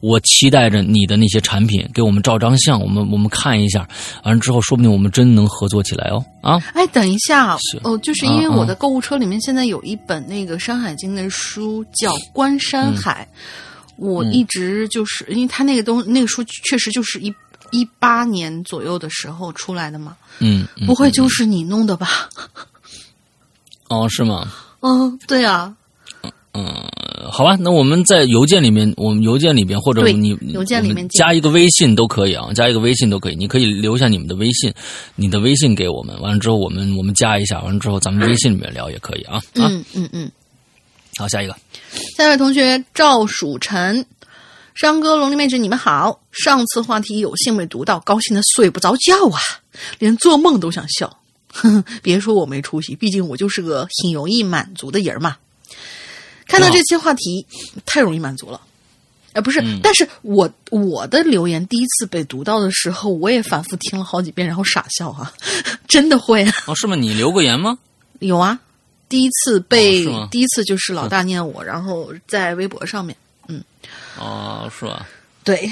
[0.00, 3.86] 我期待着你的那些产品给我们照张相，我们我们看一下，
[4.24, 6.58] 完了之后说不定我们真能合作起来哦啊！
[6.74, 13.28] 哎，等一下哦，就是因为我的购物车里面现在有一本那个《山海经》的书，叫《观山海》。
[13.96, 17.32] 我一直就是因为它那个东那个书确实就是一
[17.72, 22.28] 一八年左右的时候出来的吗，嗯，嗯不会就是你弄的吧？
[23.88, 24.50] 哦是吗？
[24.80, 25.74] 嗯，对啊，
[26.54, 26.64] 嗯
[27.30, 34.72] 好吧，那我们在邮件里面，我们邮件里边或者对你邮件里面加一个微信都可以啊，加一个微信都可以，你可以留下你们的微信，
[35.14, 39.42] 你的微信给我们，完了之后我们我们加一下，完了之后咱们微信里面聊也可以啊啊。
[39.70, 40.30] 嗯嗯嗯。
[41.16, 41.54] 好，下一个，
[42.16, 44.04] 下一位同学赵曙晨，
[44.74, 46.20] 山哥、龙鳞妹纸，你们好。
[46.32, 49.38] 上次话题有幸没读到，高兴的睡不着觉啊，
[49.98, 51.14] 连做梦都想笑。
[51.52, 55.36] 哼， 别说我没出息，毕竟我就是个挺容易满足的人嘛。
[56.46, 57.46] 看到这期话题，
[57.84, 58.60] 太容易满足了。
[59.34, 65.32] 呃，不是，嗯但是我我的留言第一次被读到的时候，我也反复听了好几遍，然后傻笑啊，
[65.86, 66.52] 真的会啊。
[66.66, 66.96] 哦，是吗？
[66.96, 67.78] 你留过言吗？
[68.20, 68.58] 有啊，
[69.08, 73.14] 第一次被、哦第一次就是老大念我，然后在微博上面，
[74.18, 75.06] 哦，是吧？
[75.44, 75.70] 对，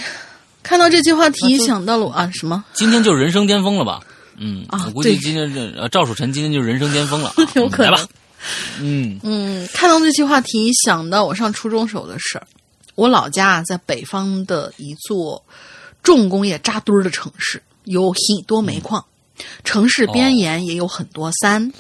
[0.63, 2.65] 看到这句话题想到了我啊什么？
[2.73, 4.01] 今天就是人生巅峰了吧？
[4.37, 8.09] 嗯，啊我估计今天这呃赵蜀臣今天就是人生巅峰了啊、 有可能吧。
[8.81, 12.47] 嗯嗯，看到这期话题想到我上初中时候的事儿。
[12.95, 15.43] 我老家啊在北方的一座
[16.03, 19.05] 重工业扎堆儿的城市，有很多煤矿，
[19.63, 21.71] 城市边沿也有很多山。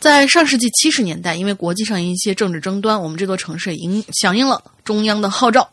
[0.00, 5.68] 在上世纪七十年代，因为国际上一些政治争端，我们这座城市应响应了中央的号召，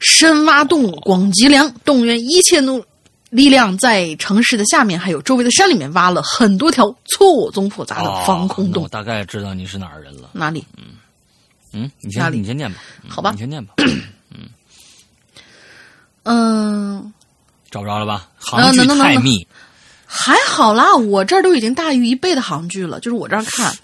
[0.00, 2.84] 深挖洞、广积粮，动员一切努
[3.30, 8.88] 力量，在城市的下面还有周围的山里面挖了很多条错综复杂的防空洞哦我。
[8.88, 10.30] 大概知道你是哪儿人了。
[10.32, 10.64] 哪里？
[11.72, 12.78] 嗯，你先你先念吧。
[13.04, 13.74] 嗯好吧你先念吧。
[16.24, 17.12] 嗯，
[17.70, 18.28] 找不着了吧？
[18.38, 19.46] 行距能能能能太密。
[20.14, 23.74] 还好啦，我这儿都已经大于一倍的航距了，就是我这儿看。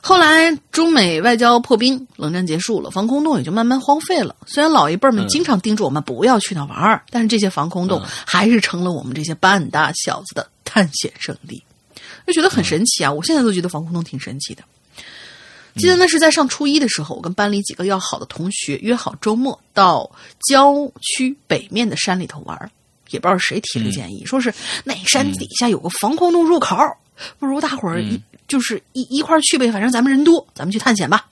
[0.00, 4.34] 后来中美外交破冰，冷战结束了，防空洞也就慢慢荒废了。
[4.46, 11.62] 虽然老一辈们嗯经常叮嘱我们不要去那玩儿，但是这些防空洞还是成了我们这些半大小子的探险圣地，
[12.26, 13.12] 就觉得很神奇啊！
[13.12, 14.62] 我现在都觉得防空洞挺神奇的。
[15.76, 20.10] 记得那是在上初一的时候，我跟班里几个要好的同学约好周末到
[20.48, 22.70] 郊区北面的山里头玩儿，
[23.10, 24.52] 也不知道是谁提的建议，说是
[24.84, 26.76] 那山底下有个防空洞入口，
[27.38, 31.26] 不如大伙儿一、就是一一块去呗，反正咱们人多，咱们去探险吧。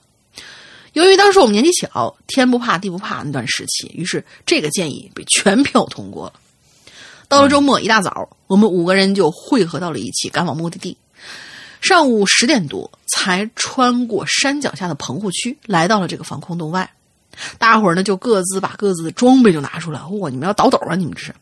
[0.93, 6.33] 由于当时我们年纪小，天不怕地不怕那段时期，于是这个建议被全票通过了。
[7.27, 10.97] 到了周末一大早，我们五个人就汇合到了一起，赶往目的地。
[11.81, 16.89] 上午十点多，才穿过山脚下的棚户区，来到了这个防空洞外。
[17.59, 20.29] 大伙儿呢就各自把各自的装备就拿出来，哇！
[20.29, 20.95] 你们要倒斗啊！
[20.95, 21.35] 你们这是。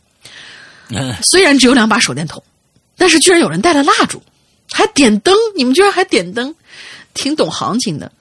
[0.90, 2.44] 嗯 虽然只有两把手电筒，
[2.98, 4.22] 但是居然有人带了蜡烛，
[4.72, 5.36] 还点灯。
[5.56, 6.54] 你们居然还点灯，
[7.14, 8.12] 挺懂行情的。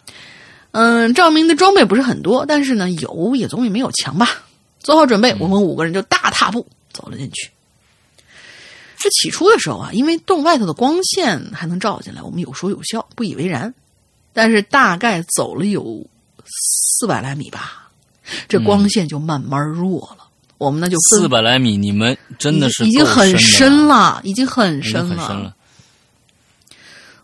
[0.72, 4.44] 嗯，照明的装备不是很多，但是呢，有也总比没有强吧。
[4.80, 7.50] 做好准备，我们五个人就大踏步走了进去。
[8.98, 13.74] 这起初的时候啊，因为洞外头的光线还能照进来，我们有说有笑，不以为然。
[14.32, 16.04] 但是大概走了有
[16.44, 17.88] 四百来米吧，
[18.48, 20.23] 这光线就慢慢弱了。
[20.58, 25.54] 我们呢就分四百来米，你们真的是已经很深了，已经很深很深了。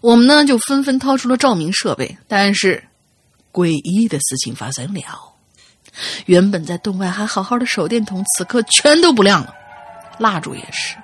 [0.01, 2.83] 我们呢就纷纷掏出了照明设备，但是
[3.53, 5.03] 诡异的事情发生了。
[6.27, 9.53] 原本在洞外还好好的手电筒，此刻全都不亮了，
[10.19, 10.97] 蜡烛也是，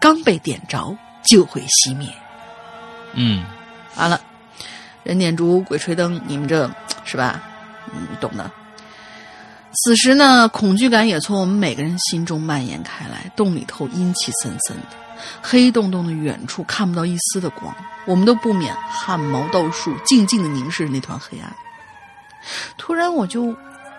[0.00, 2.08] 刚被点着就会熄灭。
[3.14, 3.44] 嗯，
[3.96, 4.20] 完了，
[5.02, 6.70] 人点烛，鬼吹灯，你们这
[7.04, 7.42] 是吧？
[7.92, 8.50] 嗯，懂的。
[9.72, 13.30] 此时呢，恐惧感也从我们每个人心中蔓延开来。
[13.36, 14.96] 洞里头阴气森森的，
[15.40, 21.54] 黑洞洞的远处看不到一丝的光，我们都不免汗毛倒竖，静静的凝视着那团黑暗。
[22.76, 23.54] 突然，我就，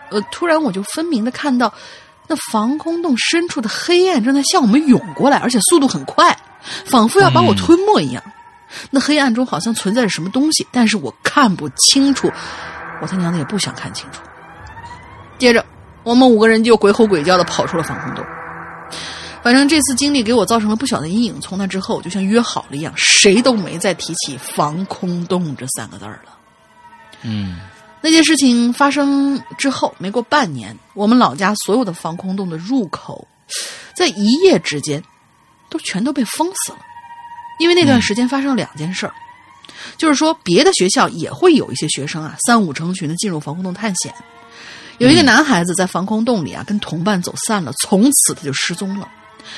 [0.09, 1.73] 呃，突然我就分明的看到，
[2.27, 6.37] 那防空洞深处的黑暗正在向我们涌过来，而且速度很快，
[6.85, 8.21] 仿佛要把我吞没一样。
[8.89, 12.29] 那黑暗中好像存在着什么东西，但是我看不清楚，
[13.01, 14.21] 我他娘的也不想看清楚。
[15.41, 15.65] 接着，
[16.03, 18.23] 我们五个人就鬼吼鬼叫的跑出了防空洞。
[19.41, 21.41] 反正这次经历给我造成了不小的阴影。
[21.41, 26.37] 从那之后，就像约好了一样，谁都没再提起防空洞这三个字儿了。
[27.23, 27.59] 嗯，
[28.01, 33.27] 那件事情发生之后，没过半年，我们老家所有的防空洞的入口，
[33.95, 35.03] 在一夜之间
[35.71, 36.77] 都全都被封死了。
[37.57, 39.13] 因为那段时间发生了两件事儿，
[39.97, 44.13] 就是说别的学校也会有一些学生啊三五成群的进入防空洞探险。
[45.01, 49.09] 有一个男孩子在防空洞里啊跟同伴走散了，从此他就失踪了。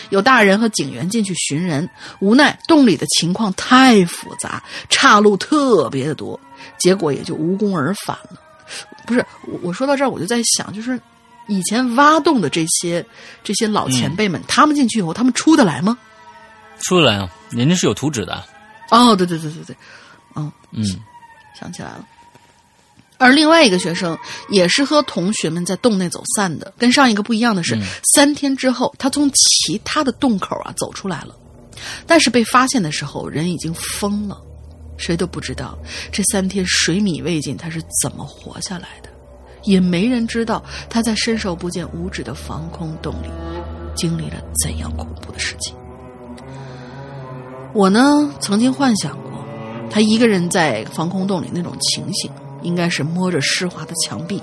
[0.10, 1.88] 有大人和警员进去寻人，
[2.20, 6.40] 无奈洞里的情况太复杂，岔路特别的多，
[6.80, 8.40] 结果也就无功而返了。
[9.06, 10.98] 不是我，我说到这儿我就在想，就是
[11.48, 13.06] 以前挖洞的这些
[13.44, 15.98] 这些老前辈们，他们进去以后，他们出得来吗？
[16.80, 18.42] 出得来啊，人家是有图纸的。
[18.92, 19.76] 哦，对对对对对，
[20.36, 20.86] 嗯嗯，
[21.60, 22.08] 想起来了。
[23.18, 24.18] 而另外一个学生
[24.50, 27.78] 也是和同学们在洞内走散的，跟上一个不一样的是，
[28.16, 31.36] 三天之后他从其他的洞口啊走出来了，
[32.06, 34.38] 但是被发现的时候人已经疯了，
[34.98, 35.78] 谁都不知道
[36.12, 39.10] 这三天水米未进他是怎么活下来的，
[39.64, 43.30] 也没人知道他在伸手不见五指的防空洞里
[43.96, 45.76] 经历了怎样恐怖的事情。
[47.74, 49.32] 我呢曾经幻想过
[49.90, 52.30] 他一个人在防空洞里那种情形。
[52.64, 54.42] 应该是摸着湿滑的墙壁，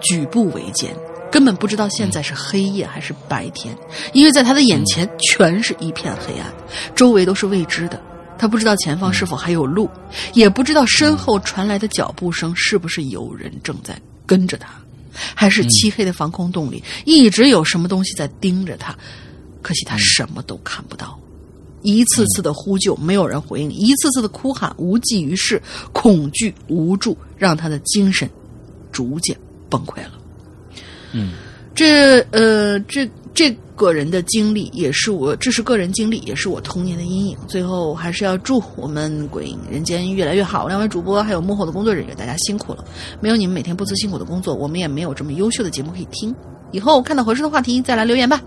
[0.00, 0.94] 举步维艰，
[1.30, 3.76] 根本不知道现在是黑夜还是白天，
[4.12, 6.52] 因为在他的眼前全是一片黑暗，
[6.94, 8.00] 周围都是未知的。
[8.38, 9.90] 他不知道前方是否还有路，
[10.34, 14.68] 也不知道身后传来的脚步声是不是有人正在跟着他，
[15.34, 18.94] 还是漆黑的防空洞里一直有什么东西在盯着他。
[19.62, 21.18] 可惜他什么都看不到。
[21.82, 25.60] 一次次的呼救，没有人回应；一次次的哭喊，无济于事。
[25.92, 28.28] 恐惧、无助，让他的精神
[28.90, 29.36] 逐渐
[29.68, 30.12] 崩溃了。
[31.12, 31.32] 嗯，
[31.74, 37.36] 这呃，这这个人的经历，也是我，这是个人经历，也是我童年的阴影。
[37.46, 40.66] 最后，还是要祝我们《鬼影人间》越来越好。
[40.66, 42.84] 两位主播还有幕后的工作人员，大家辛苦了。
[43.20, 46.34] 没有你们每天不辞辛苦的工作，我们也没有这么优秀的节目可以听。
[46.72, 48.42] 以后看到合适的话题，再来留言吧。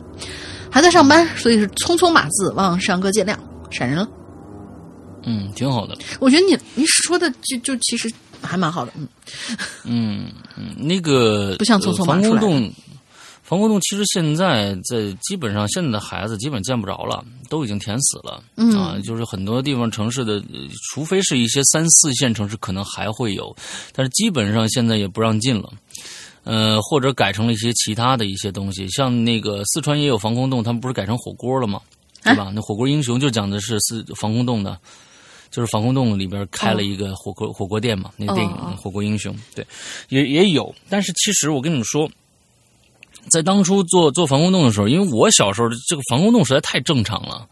[0.71, 3.35] 还在上班，所以是匆匆码字，望上哥见谅，
[3.71, 4.07] 闪人了。
[5.23, 5.97] 嗯，挺好的。
[6.19, 8.11] 我觉得你你说的就就其实
[8.41, 9.07] 还蛮好的，嗯
[9.83, 12.73] 嗯嗯，那个 不像匆匆防空洞，
[13.43, 18.41] 防空洞其实现在在基本上现在的孩子基本见不着了，都已经填死了。
[18.55, 20.41] 嗯啊，就是很多地方城市的，
[20.93, 23.53] 除非是一些三四线城市，可能还会有，
[23.93, 25.69] 但是基本上现在也不让进了。
[26.43, 31.81] 呃，或者改成了一些其他的一些东西，像那个四川也有防空洞，他们不是改成火锅了吗？
[32.23, 32.51] 对吧？
[32.53, 34.77] 那火锅英雄就讲的是四防空洞的，
[35.49, 38.11] 就是防空洞里边开了一个火锅火锅店嘛。
[38.17, 39.65] 那电影《火锅英雄》对，
[40.09, 40.75] 也也有。
[40.89, 42.09] 但是其实我跟你们说，
[43.27, 47.47] 在当初做做防空洞的时候，因为我小时候这个防空洞实在太正常了，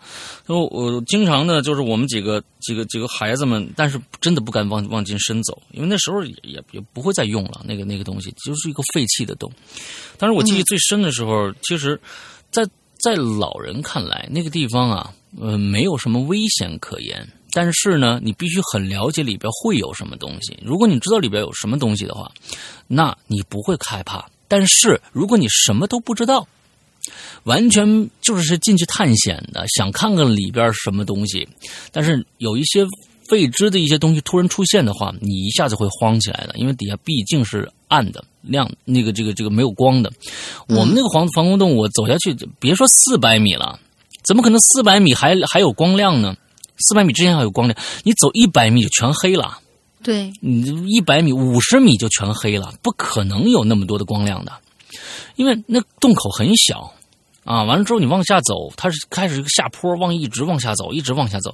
[0.48, 9.52] 就我经常呢就是我们几个几个几个孩子们，但是真的不敢往往进深走，因为那时候也也也不会再用了那个那个东西，就是一个废弃的洞。
[10.18, 12.00] 但是我记忆最深的时候，其实，
[12.50, 12.68] 在
[13.00, 17.28] 在老人看来，那个地方啊，呃，没有什么危险可言。
[17.54, 20.58] 但是呢，你必须很了解里边会有什么东西。
[20.64, 22.32] 如果你知道里边有什么东西的话，
[22.88, 24.28] 那你不会害怕。
[24.48, 26.48] 但是如果你什么都不知道，
[27.44, 31.48] 完全就是进去探险的，想看看里边什么东西，
[31.92, 32.86] 但是有一些
[33.32, 40.12] 未知的一些东西突然出现的话，你一下子会慌起来的，因为底下毕竟是暗的、亮，那个这个这个没有光的。
[40.68, 43.80] 我们那个防防空洞，我走下去，别说四百米了，
[44.24, 46.36] 怎么可能四百米还还有光亮呢？
[46.80, 49.60] 四百米之前还有光亮，你走一百米就全黑了。
[50.04, 54.54] 对，你一百米、五十米就全黑了，不可能有那么多的光亮的，
[55.36, 56.94] 因为那洞口很小
[57.44, 57.64] 啊。
[57.64, 61.54] 完了之后，你往下走，它是开始一个下坡，往一直往下走，一直往下走，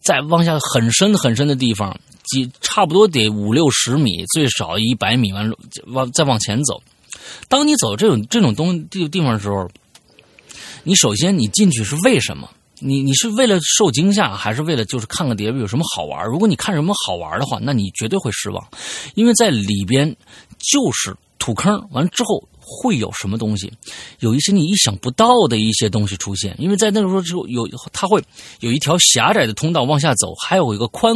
[0.00, 5.32] 再往下很深很深的地方，几差不多得五六十米，最少一百米。
[5.32, 5.54] 完了
[5.88, 6.80] 往再往前走，
[7.48, 9.68] 当你走这种这种东地地方的时候，
[10.84, 12.48] 你首先你进去是为什么？
[12.80, 16.26] 你你是为了受惊吓，还是为了就是看看底下有什么好玩？
[16.26, 18.66] 如果你看什么好玩的话，那你绝对会失望，
[19.14, 20.16] 因为在里边
[20.58, 21.86] 就是土坑。
[21.92, 23.72] 完了之后会有什么东西？
[24.20, 28.22] 有一些你意想不到的一些东西出现，因为在那个时候就有它会
[28.60, 31.14] 有一条狭窄的通道往下走，还有一个宽。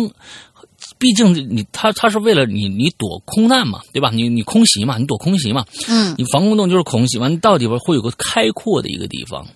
[0.99, 4.11] 毕竟你它它是为了你你躲空难嘛，对吧？
[4.11, 5.65] 你你空袭嘛，你躲空袭嘛。
[5.89, 9.47] 嗯，你防空洞就是空袭，完到底边会有个开阔的一个地方，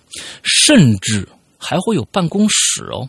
[0.41, 1.27] 甚至。
[1.59, 3.07] 还会有办公室哦，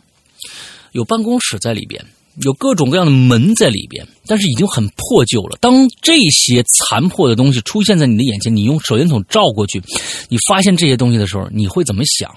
[0.91, 2.05] 有办公室在里边，
[2.43, 5.57] 有各种各样的门在里边，但是已经很破旧了。
[5.61, 9.81] 当这些残破的东西出现在你的眼前，你用手电筒照过去，
[10.29, 12.29] 你发现这些东西的时候，你会怎么想？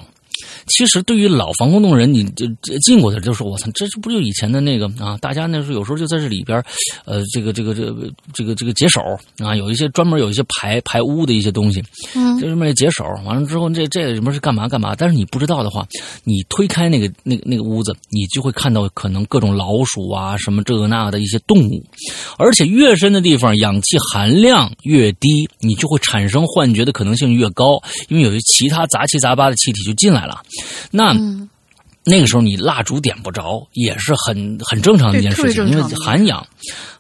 [0.66, 2.47] 其实对于老防空洞人，你就
[2.78, 5.16] 进过去就说：“我操，这不就以前的那个啊？
[5.20, 6.62] 大家那时候有时候就在这里边，
[7.05, 9.01] 呃，这个这个这个这个这个解手
[9.39, 11.82] 啊，有一些专门有一些排排污的一些东西，
[12.14, 13.05] 嗯这上面解手。
[13.24, 14.95] 完了之后，这这里面是干嘛干嘛？
[14.97, 15.87] 但是你不知道的话，
[16.24, 21.85] 你推开那个那个那个屋子，你就会看到可能各种老鼠啊，什么这个那的一些动物，
[22.39, 30.43] 而且越深的地方，氧气含量越低，你就会产生幻觉的可能性越高，因为有些其他杂七杂八的气体就进来了。
[30.91, 31.49] 那、嗯
[32.07, 36.47] 那个时候你蜡烛点不着，也是很很正常的一件事情，因为含氧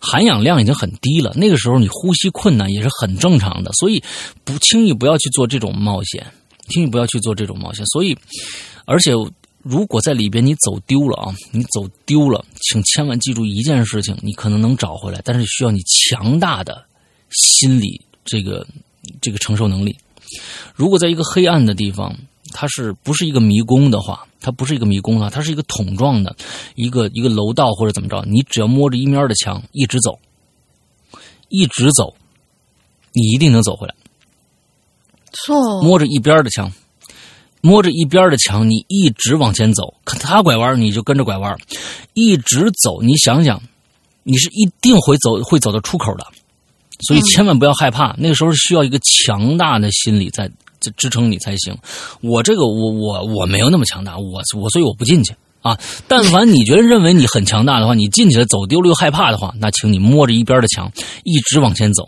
[0.00, 1.30] 含氧量已经很低了。
[1.36, 4.02] 那个时候你呼吸困难也是很正常的，所以
[4.44, 6.26] 不轻易不要去做这种冒险，
[6.70, 7.84] 轻易不要去做这种冒险。
[7.84, 8.16] 所以，
[8.86, 9.12] 而且
[9.62, 16.82] 如果在里边你走丢了啊，你走丢了，请千万记住一件事情，你可能能找回来，但是需要你强大的
[17.30, 18.66] 心理这个
[19.20, 19.94] 这个承受能力。
[20.74, 22.16] 如果在一个黑暗的地方，
[22.52, 26.36] 它是不是一个迷宫的话，它不是一个迷宫啊，它是一个桶状的
[26.74, 30.18] 一个一个楼道或者怎么着，你只要摸着一面的墙一直走，
[31.48, 32.14] 一直走，
[33.12, 33.94] 你一定能走回来。
[35.32, 36.70] 错，摸着一边的墙，
[37.60, 41.56] 摸着一边的墙，你一直往前走，看他拐弯你就跟着拐弯，
[42.12, 43.02] 一直走。
[43.02, 43.60] 你想想，
[44.22, 46.24] 你是一定会走会走到出口的，
[47.00, 48.14] 所以千万不要害怕。
[48.16, 50.52] 那个时候需要一个强大的心理在在
[50.92, 51.76] 支撑你才行。
[52.20, 55.34] 我这个我我我没有那么强大，我我所以我不进去。
[55.62, 62.06] 啊，但凡你觉得认为你很强大的话，你进去了走丢了又害怕的话，那请你摸着一边的墙，一直往前走。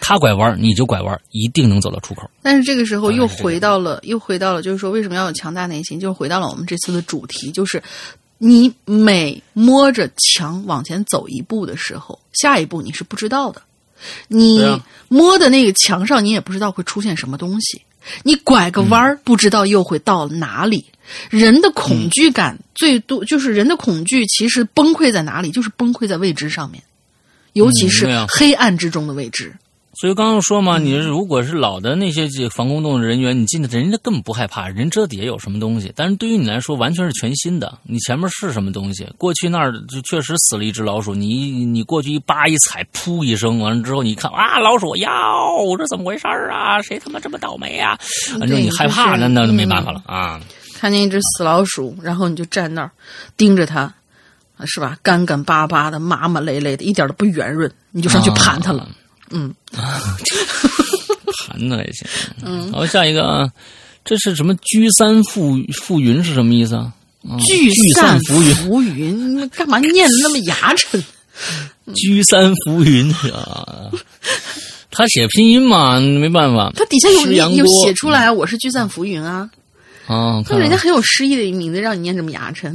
[0.00, 2.28] 他拐弯你就拐弯，一定能走到出口。
[2.42, 6.00] 但是这个时候又回到了，又回到了，就是说为什么要有强大内心？
[6.00, 7.80] 就是回到了我们这次的主题，就是
[8.38, 13.62] 你每摸着墙往前走一步的时候，下一步你是不知道的。
[14.28, 17.82] 你摸的那个墙上，你也不知道会出现什么东西。
[18.22, 20.84] 你拐个弯儿，不知道又会到哪里。
[21.30, 25.50] 人的恐惧感最多，就是人的恐惧其实崩溃在哪里？
[25.50, 26.82] 就是崩溃在未知上面，
[27.54, 29.54] 尤其是黑暗之中的未知。
[30.04, 35.90] 所以刚刚说嘛，你如果是老的那些这防空洞的人员，你进去，人家根本不害怕，人知道底下有什么东西。
[35.96, 39.08] 但是对于你来说，完全是全新的，你前面是什么东西？
[39.16, 45.08] 过去那儿就确实死了一只老鼠，你你过去一扒一踩，噗一声，完了之后你一看啊，老鼠哟，
[45.78, 46.82] 这怎么回事儿啊？
[46.82, 47.98] 谁他妈这么倒霉啊？
[48.38, 50.38] 反正你害怕，就是那那就没嗯办法了啊。
[50.74, 52.90] 看见一只死老鼠，然后你就站那儿
[53.38, 53.90] 盯着它，
[54.66, 54.98] 是吧？
[55.02, 58.82] 干干巴巴的、麻麻累累的，一点都不圆润，你就上去盘它了。
[58.82, 58.88] 啊
[59.34, 59.52] 嗯，
[61.48, 62.06] 盘子还行。
[62.42, 63.50] 嗯，好，下一个啊，
[64.04, 66.92] 这是什么居三覆覆云是什么意思啊？
[67.28, 68.54] 啊聚散散浮云。
[68.54, 71.02] 浮云，你干嘛念的那么牙碜？
[71.96, 73.90] 居三浮云啊，
[74.90, 76.70] 他写拼音嘛，没办法。
[76.76, 79.50] 他底下有有写出来，我是聚散浮云啊。
[80.06, 82.72] 啊，那人家很有诗意的一名字，让你念这么牙碜。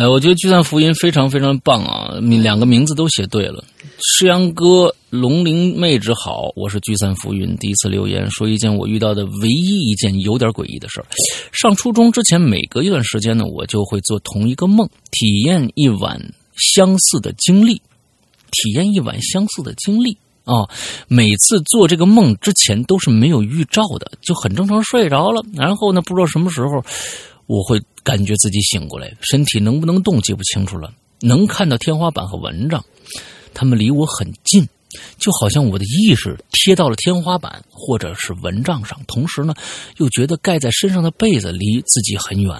[0.00, 3.62] 哎，我觉得聚散浮云非常非常棒啊，你两个名字都写对了。
[4.02, 7.54] 诗阳哥，龙鳞妹纸好，我是聚散浮云。
[7.58, 11.06] 第一次留言说一件我遇到的唯一一件有点诡异的事儿。
[11.52, 16.18] 上初中之前，每隔一段时间呢，我就会做同一个梦，体验一晚
[16.56, 17.74] 相似的经历，
[18.52, 20.16] 体验一晚相似的经历。
[20.44, 20.66] 啊、
[21.06, 25.44] 每次做这个梦之前都是没有预兆的，就很正常睡着了。
[25.54, 26.82] 然后呢，不知道什么时候
[27.50, 30.88] 我会感觉自己醒过来，身体能不能动记不清楚了，
[31.18, 32.84] 能看到天花板和蚊帐，
[33.52, 34.68] 它们离我很近，
[35.18, 39.52] 就好像我的意识贴到了天花板或者是蚊帐上，同时呢，
[39.96, 42.54] 又觉得盖在身上的被子离自己很远。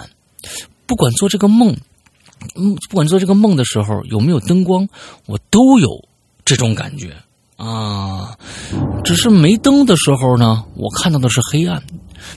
[0.85, 1.73] 不管做这个梦，
[2.55, 4.89] 嗯，不管做这个梦的时候有没有灯光，
[5.25, 5.87] 我都有
[6.43, 7.15] 这种感觉
[7.55, 8.37] 啊。
[9.05, 11.81] 只是没灯的时候呢，我看到的是黑暗，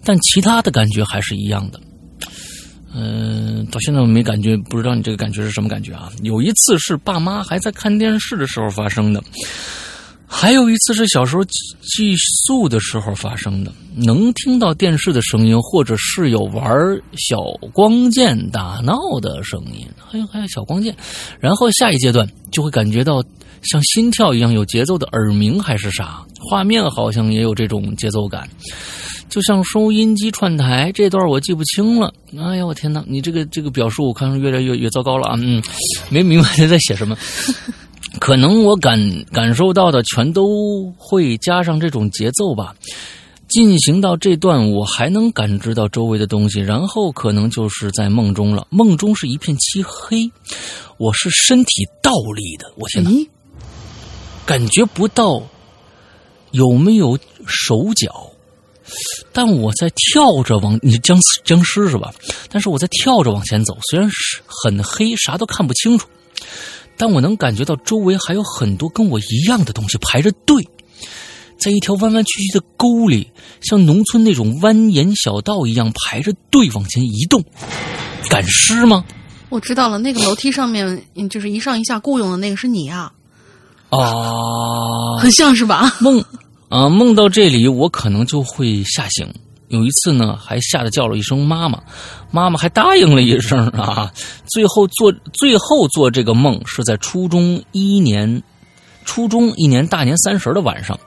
[0.05, 1.81] 但其他的感觉还是一样的。
[2.95, 6.09] 嗯、到现在我没感觉，不知道你这个感觉是什么感觉啊？
[6.23, 9.23] 有一次是爸妈还在看电视的时候发生的，
[10.27, 12.15] 还有一次是小时候寄
[12.47, 16.73] 宿的时候发生的，能听到电视的声音，或者室友玩
[17.17, 17.43] 小
[17.73, 20.95] 光剑打闹的声音，还有还有小光剑，
[21.41, 23.23] 然后下一阶段就会感觉到
[23.63, 28.49] 像心跳一样有节奏的耳鸣还是啥，画面好像也有这种节奏感。
[29.29, 32.13] 就像收音机串台这段我记不清了。
[32.39, 33.03] 哎呀，我天哪！
[33.09, 35.35] 你这个这个表述我看越来越越糟糕了啊！
[35.39, 35.61] 嗯，
[36.09, 37.17] 没明白你在写什么。
[38.21, 38.97] 可能我感
[39.33, 42.73] 感受到的全都会加上这种节奏吧。
[43.49, 48.67] 进行到这段，我还能感知到周围的东西，然后可能就是在梦中了。
[48.71, 50.31] 梦中是一片漆黑，
[50.97, 51.71] 我是身体
[52.03, 52.73] 倒立的。
[52.77, 53.11] 我天哪！
[54.47, 55.43] 感觉不到
[56.51, 58.31] 有没有手脚，
[59.33, 62.13] 但我在跳着往你僵尸僵尸是吧？
[62.51, 66.07] 但是我在跳着往前走，虽然是很黑，啥都看不清楚，
[66.97, 70.69] 但我能感觉到周围还有很多跟我一样的东西排着队，
[71.59, 73.31] 在一条弯弯曲曲的沟里，
[73.63, 77.43] 像农村那种蜿蜒小道一样排着队往前移动。
[78.29, 79.05] 赶尸吗？
[79.49, 83.13] 我知道了，那个楼梯上面，就是一上一下雇佣的那个是你啊，
[84.01, 85.97] 啊，很像是吧？
[86.01, 86.23] 梦
[86.69, 89.27] 啊，梦到这里，我可能就会吓醒。
[89.69, 91.81] 有一次呢，还吓得叫了一声妈妈，
[92.31, 94.13] 妈妈还答应了一声啊。
[94.47, 98.43] 最后做最后做这个梦是在初中一年，
[99.05, 100.99] 初中一年大年三十的晚上。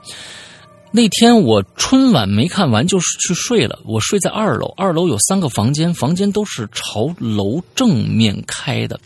[0.90, 8.98] 那天我春晚没看完就去睡了，我睡在二楼，二楼有三个房间，房间都是朝楼正面开的，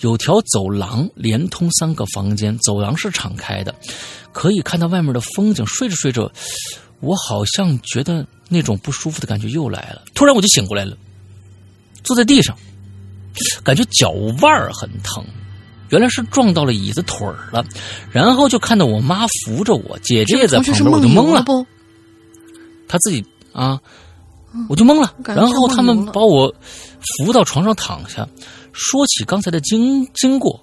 [0.00, 3.74] 有条走廊连通三个房间，走廊是敞开的，
[4.32, 5.66] 可以看到外面的风景。
[5.66, 6.32] 睡着睡着，
[7.00, 10.96] 我好像觉得那种不舒服的感觉又来了，突然我就醒过来了，
[12.02, 12.56] 坐在地上，
[13.62, 14.10] 感觉脚
[14.40, 15.22] 腕很疼。
[15.90, 17.64] 原来是撞到了椅子腿儿了，
[18.10, 21.42] 然后就看到我妈扶着我，姐姐也在旁边，我就懵了。
[21.42, 21.66] 不，
[22.86, 23.78] 他自己啊，
[24.68, 25.14] 我就懵了。
[25.24, 26.54] 然后他们把我
[27.18, 28.28] 扶到床上躺下，
[28.72, 30.60] 说起刚才的经经过。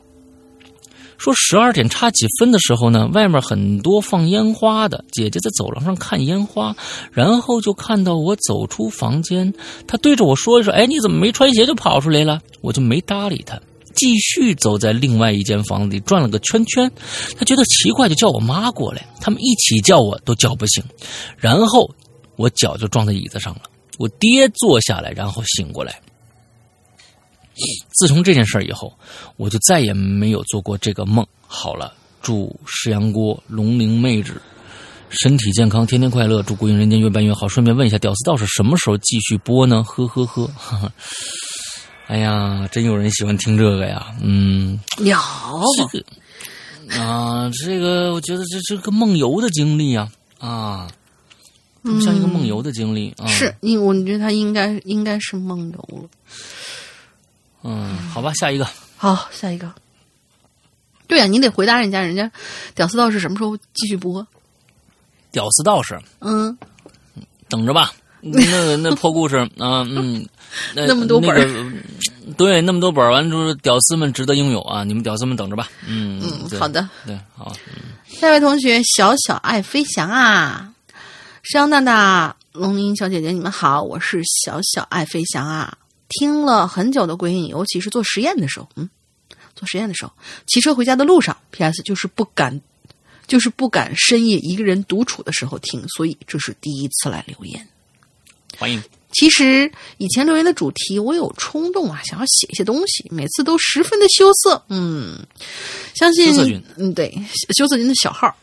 [1.17, 6.75] 说十二点差几分的时候呢，外面很多放烟花的，姐姐在走廊上看烟花，
[7.09, 9.51] 然后就看到我走出房间，
[9.87, 13.57] 她对着我说一声：“哎，你怎么没穿鞋就跑出来了？”我就没搭理她，
[13.95, 16.91] 继续走在另外一间房里转了个圈圈。
[17.37, 20.83] 他觉得奇怪，就叫我妈过来，他们一起叫我都叫不醒，
[21.37, 21.89] 然后
[22.35, 23.61] 我脚就撞在椅子上了，
[23.97, 25.99] 我跌坐下来，然后醒过来。
[27.97, 28.91] 自从这件事儿以后，
[29.37, 31.25] 我就再也没有做过这个梦。
[31.47, 34.41] 好了，祝石阳锅龙灵妹纸
[35.09, 37.47] 身体健康，天天快乐，祝国营人间越办越好。
[37.47, 39.81] 顺便问一下，屌丝道士什么时候继续播呢？
[39.83, 40.91] 呵呵呵，哈哈。
[42.07, 45.17] 哎呀，真有人喜欢听这个呀，嗯，有
[45.77, 50.07] 这个啊，这个我觉得这是个梦游的经历啊
[50.37, 50.87] 啊，
[52.03, 53.25] 像一个梦游的经历啊。
[53.25, 56.09] 是，你我觉得他应该应该是梦游了。
[57.63, 58.67] 嗯，好吧，下一个。
[58.97, 59.73] 好，下一个。
[61.07, 62.31] 对呀、你得回答人家，人家
[62.75, 64.25] 屌丝道士什么时候继续播？
[65.31, 66.55] 屌丝道士，嗯，
[67.49, 67.91] 等着吧。
[68.27, 70.27] 那那破故事啊，嗯，
[70.73, 74.83] 那 那么多本儿那个对，那么多本儿，完之后，屌丝们值得拥有啊！
[74.83, 75.69] 你们屌丝们等着吧。
[75.87, 76.89] 嗯嗯，好的。
[77.05, 77.55] 对，好，
[78.07, 80.73] 下一位同学，小小爱飞翔啊，
[81.43, 85.77] 山羊大大、龙吟小姐姐，你们好，我是小小爱飞翔啊。
[86.09, 88.89] 听了很久的鬼影，尤其是做实验的时候，嗯，
[89.55, 90.11] 做实验的时候，
[90.47, 91.83] 骑车回家的路上，P.S.
[91.83, 92.59] 就是不敢，
[93.27, 97.67] 就是不敢深夜一个人独处的时候听，所以这是第一次来留言。
[98.57, 98.81] 欢迎。
[99.11, 104.61] 其实以前留言的主题，我有冲动啊，想要写一些东西，每次都十分的羞涩。
[104.67, 105.25] 嗯，
[105.93, 107.17] 相信嗯，对，
[107.57, 108.35] 羞涩君的小号。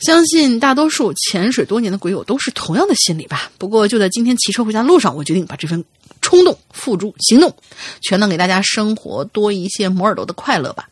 [0.00, 3.52] 相信大多数潜水多年的鬼友都是同样的心理吧。
[3.58, 5.84] 不过就在今天骑车回家路上，我决定把这份
[6.22, 7.54] 冲动付诸行动，
[8.00, 10.88] 全能给大家生活多一些摩尔多的快乐吧，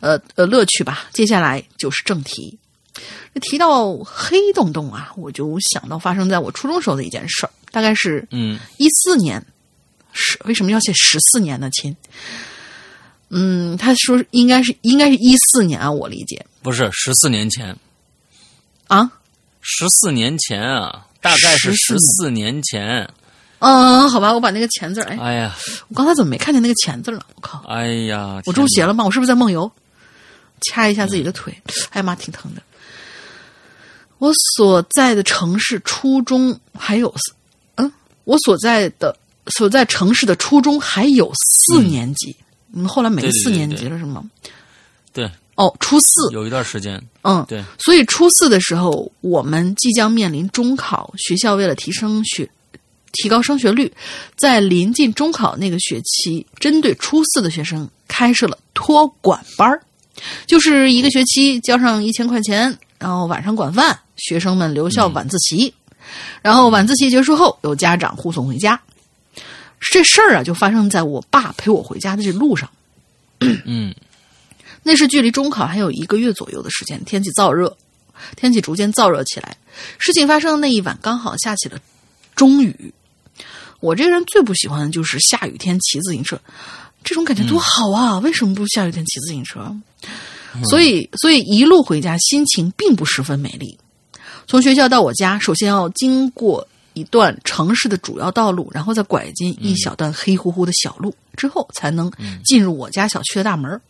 [0.00, 1.10] 呃呃乐趣吧。
[1.12, 2.58] 接下来就是正题。
[3.40, 9.44] 提到黑洞洞啊，我就想到发生在我初中时候的一件事儿，大概是嗯一四年，
[10.12, 11.70] 十为什么要写十四年呢？
[11.70, 11.96] 亲，
[13.28, 17.76] 嗯，他说应该是应该是一四年啊，我理解不是十四年前，
[18.86, 19.10] 啊，
[19.60, 23.08] 十四年前啊，大概是十四年前。
[23.60, 25.56] 嗯，好吧，我把那个钱字，哎，哎呀，
[25.88, 27.26] 我刚才怎么没看见那个钱字儿了？
[27.34, 29.04] 我靠，哎呀，我中邪了吗？
[29.04, 29.70] 我是不是在梦游？
[30.60, 31.52] 掐一下自己的腿，
[31.90, 32.62] 哎呀妈，挺疼的。
[34.18, 37.14] 我所在的城市初中还有，
[37.76, 37.90] 嗯，
[38.24, 39.16] 我所在的
[39.56, 42.34] 所在城市的初中还有四年级，
[42.72, 44.24] 嗯，后来没四年级了是吗？
[45.12, 52.48] 对，哦，初四，有一段时间，嗯，对，所以初四的时候，我们即将面临中考，学校为了提升学、
[53.12, 53.92] 提高升学率，
[54.36, 59.80] 在临近中考那个学期，针对初四的学生开设了托管班儿
[60.46, 65.72] 就是一个学期交上一千块钱，然后晚上管饭，学生们留校晚自习，
[66.42, 68.80] 然后晚自习结束后，有家长护送回家。
[69.80, 72.68] 这事儿啊，就发生在我爸陪我回家的这路上。
[73.40, 73.94] 嗯
[74.82, 77.76] 那是距离中考还有一个月左右的时间，天气燥热，
[78.36, 79.56] 天气逐渐燥热起来。
[79.98, 81.78] 事情发生的那一晚，刚好下起了
[82.34, 82.92] 中雨。
[83.80, 86.40] 我这个人最不喜欢的就是下雨天骑自行车，
[87.04, 88.18] 这种感觉多好啊！
[88.18, 89.76] 为什么不下雨天骑自行车？
[90.68, 93.78] 所以，所以一路回家，心情并不十分美丽。
[94.46, 102.10] 从学校到我家，首先要经过一段城市的主要道路，然后再拐进一小段黑乎乎的小路，之后才能
[102.44, 103.80] 进入我家小区的大门。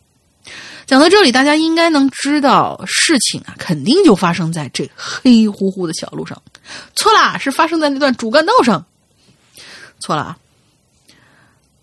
[0.85, 6.41] 讲到这里，大家应该能知道事情啊，肯定就发生在这黑乎乎的小路上。
[6.95, 8.85] 错啦，是发生在那段主干道上。
[9.99, 10.37] 错了啊，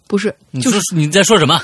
[0.06, 1.60] 不是，你就是说你在说什么？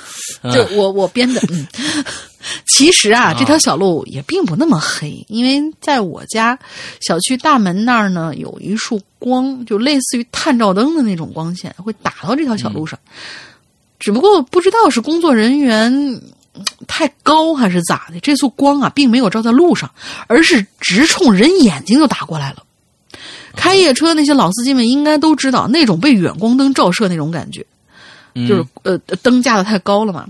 [0.53, 1.67] 就嗯我我编的，嗯。
[2.67, 6.59] 其实啊，这条小路也并不那么黑，因为在我家
[7.01, 12.99] 小区大门那儿呢，有一束光，就类似于探照灯的那种光线，会打到这条小路上。
[14.01, 15.95] 只不过不知道是工作人员
[16.55, 19.89] 嗯太高还是咋的，这束光啊，并没有照在路上，
[20.27, 22.65] 而是直冲人眼睛就打过来了。
[23.55, 27.65] 开夜车那些老司机们应该都知道那种被远光灯照射那种感觉，
[28.35, 30.27] 就是呃灯架的太高了嘛。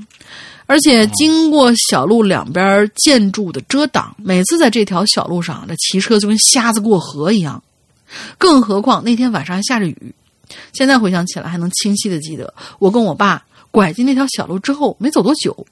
[0.66, 7.62] 而且经过小路两边建筑的遮挡，每次在这条小路上，这骑车就跟瞎子过河一样。
[8.38, 10.14] 更何况那天晚上还下着雨。
[10.72, 15.66] 现在回想起来，还能清晰的记得，我跟我爸拐进那条小路之后，没走多久，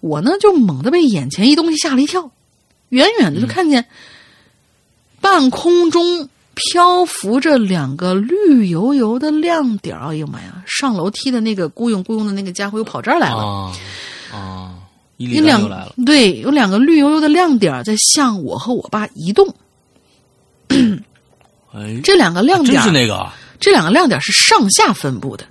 [0.00, 2.30] 我呢就猛地被眼前一东西吓了一跳，
[2.90, 3.86] 远远的就看见
[5.20, 10.12] 半空中漂浮着两个绿油油的亮点儿。
[10.12, 10.62] 哎呦妈呀！
[10.66, 13.38] 上楼梯的那个雇佣雇佣的那个家伙又跑这儿来了。
[13.38, 13.72] 啊
[14.32, 14.74] 啊，
[15.16, 15.88] 伊利丹有两。
[16.04, 19.54] 对，有两个绿油油的亮点儿在向我和我爸移动。
[21.72, 25.44] 哎，这两个亮点儿，是那个啊这两个亮点儿是上下分布的。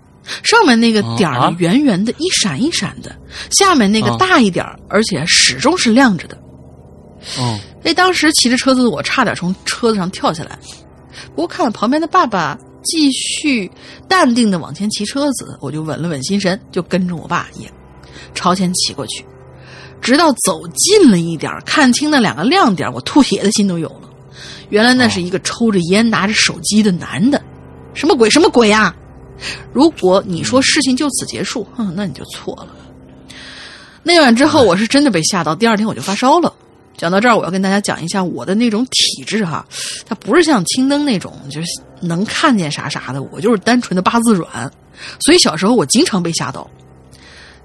[0.44, 3.10] 上面那个点儿圆圆的，一闪一闪的；
[3.50, 6.38] 下面那个啊大一点儿，而且始终是亮着的。
[7.40, 10.58] 哦，哎，当时骑着车子的我差点从车子上跳下来，
[11.36, 13.70] 不过看旁边的爸爸继续
[14.08, 17.72] 淡定的往前骑车子，我就稳了稳心神，就跟着我爸也
[18.34, 19.26] 朝前骑过去，
[20.02, 24.10] 直到走近了一点，看清那两个亮点，我吐血的心都有了。
[24.70, 27.42] 原来那是一个抽着烟、拿着手机的男的，
[27.94, 28.30] 什么鬼？
[28.30, 28.96] 什么鬼呀、
[29.74, 32.68] 如果你说事情就此结束，哼，那你就错了。
[34.04, 36.54] 那晚之后，我是真的被吓到，第二天我就发烧了。
[37.00, 39.66] 讲到这儿，我要跟大家讲一下我的那种体质哈，
[40.06, 41.68] 它不是像青灯那种，就是
[42.02, 44.70] 能看见啥啥的，我就是单纯的八字软，
[45.22, 46.70] 所以小时候我经常被吓到，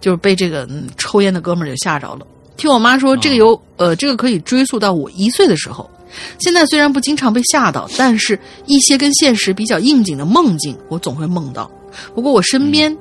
[0.00, 2.24] 就是被这个、嗯、抽烟的哥们儿就吓着了。
[2.56, 5.90] 听我妈说，这个有、呃，这个可以追溯到我一岁的时候。
[6.38, 11.68] 现在虽然不经常被吓到，但是一些跟现实比较应景的梦境，我总会梦到。
[12.14, 12.96] 不过我身边，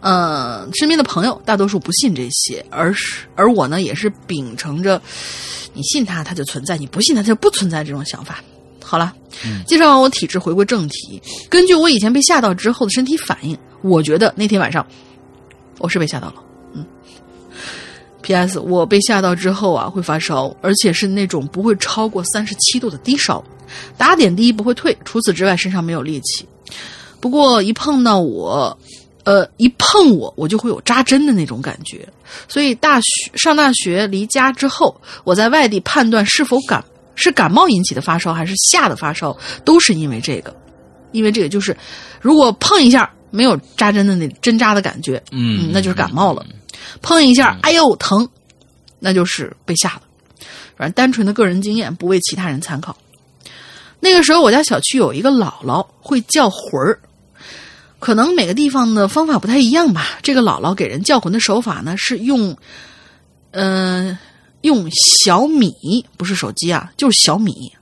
[0.00, 5.00] 呃，身边的朋友大多数不信这些，而是而我呢，也是秉承着
[5.74, 8.42] 你信它，它就存在；你不信它，它就不存在这种想法。
[8.82, 9.12] 好了，
[9.66, 11.20] 介绍完我体质，回归正题。
[11.50, 14.86] 根据我以前被吓到之后的身体反应，我觉得那天晚上
[15.78, 16.34] 我是被吓到了。
[16.74, 16.86] 嗯。
[18.22, 18.58] P.S.
[18.60, 23.42] 我被吓到之后啊，会发烧，而且是那种不会超过三十七度的低烧，
[23.96, 24.96] 打点滴不会退。
[25.04, 26.46] 除此之外，身上没有力气。
[27.20, 28.78] 不过一碰到我，
[29.24, 32.08] 呃，一碰我，我就会有扎针的那种感觉。
[32.48, 36.82] 所以大学上大学离家之后，我在外地判断是否感
[37.14, 40.54] 是感冒引起的发烧，还是吓的发烧，都是因为这个。
[41.12, 41.76] 因为这个就是，
[42.20, 46.44] 如果碰一下没有扎针的那针扎的感觉，嗯那就是感冒了。
[47.00, 48.28] 碰一下，哎呦疼，
[48.98, 50.02] 那就是被吓了。
[50.76, 52.96] 反正单纯的个人经验，不为其他人参考。
[54.00, 57.00] 那个时候，我家小区有一个姥姥会叫魂儿，
[57.98, 60.18] 可能每个地方的方法不太一样吧。
[60.22, 62.56] 这个姥姥给人叫魂的手法呢，是用，
[63.50, 64.18] 呃，
[64.60, 64.88] 用
[65.24, 65.72] 小米，
[66.16, 67.72] 不是手机啊，就是小米。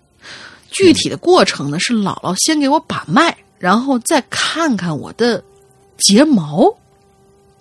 [0.71, 5.43] 具体的过程呢，是姥姥先给我把脉，然后再看看我的
[5.99, 6.75] 睫毛。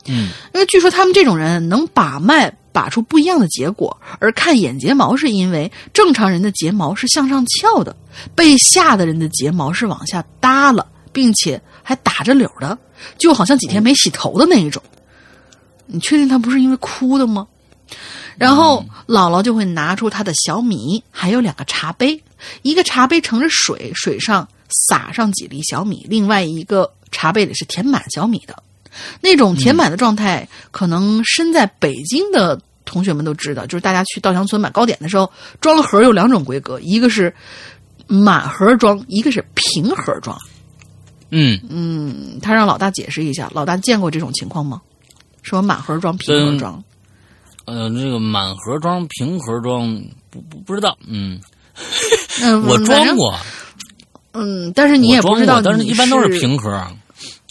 [0.07, 7.95] 嗯因为据说他们这种人能把脉把出不一样的结果，而看眼睫毛是因为正常人的睫毛是向上翘的，
[8.35, 12.75] 被吓的人的睫毛是往下耷了，并且还打着绺的，
[13.19, 14.81] 就好像几天没洗头的那一种。
[15.85, 17.45] 你确定他不是因为哭的吗？
[18.37, 22.19] 然后姥姥就会拿出她的小米，还有两个茶杯，
[22.63, 24.49] 一个茶杯盛着水，水上
[24.87, 28.63] 撒上几粒小米，另外一个茶杯里是填满小米的。
[29.21, 35.31] 那种填满的状态，可能身在北京的同学们都知道，就是大家去稻香村买糕点的时候，
[35.61, 37.33] 装盒有两种规格，一个是
[38.07, 40.35] 满盒装，一个是平盒装。
[41.29, 44.81] 嗯，嗯，他让老大解释一下，老大见过这种情况吗？
[45.41, 46.83] 说满盒装、平盒装，
[47.65, 51.39] 呃，这个满盒装、平盒装不不不知道，嗯，
[52.41, 53.35] 嗯， 我，装过，
[54.33, 56.71] 嗯，但是你也不知道，但是一般都是是平盒，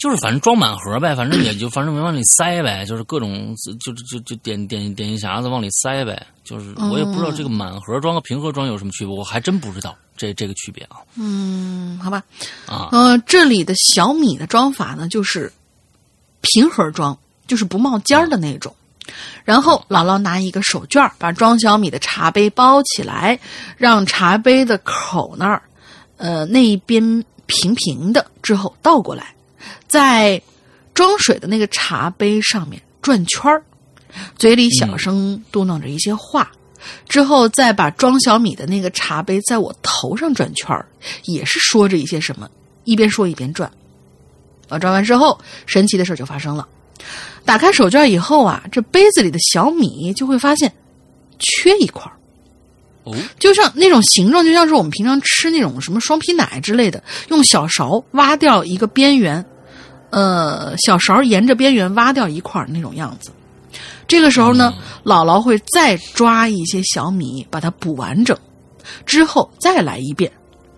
[0.05, 12.23] 就是反正装满盒呗，反正也就反正没往里塞呗，就是各种就就就就点点点心匣子往里塞呗，就是我也不知道这个满盒装和平盒装有什么区别，我还真不知道这这个区别啊嗯，好吧，
[12.67, 15.51] 啊呃，这里的小米的装法呢，就是
[16.41, 17.17] 平盒装，
[17.47, 18.75] 就是不冒尖儿的那种。
[19.43, 23.39] 然后姥姥拿一个手绢儿把装小米的茶杯包起来，
[23.75, 25.63] 让茶杯的口那儿，
[26.17, 29.34] 呃，那一边平平的，之后倒过来，
[29.87, 30.41] 在
[30.93, 33.63] 装水的那个茶杯上面转圈儿，
[34.37, 36.51] 嘴里小声嘟囔着一些话。
[37.09, 40.85] 之后再把装小米的那个茶杯在我头上转圈儿，
[41.23, 42.47] 也是说着一些什么，
[42.83, 43.71] 一边说一边转。
[44.69, 46.67] 啊，转完之后，神奇的事儿就发生了。
[47.43, 50.71] 打开手绢以后啊，这杯子里的小米就会发现
[51.39, 52.17] 缺一块儿，
[53.03, 59.43] 哦就像那种形状，就像是我们平常吃那种什么双皮奶之类的，用小勺挖掉一个边缘，
[60.15, 63.31] 呃，小勺沿着边缘挖掉一块儿那种样子。
[64.07, 64.73] 这个时候呢，
[65.03, 68.37] 姥姥会再抓一些小米，把它补完整，
[69.05, 70.31] 之后再来一遍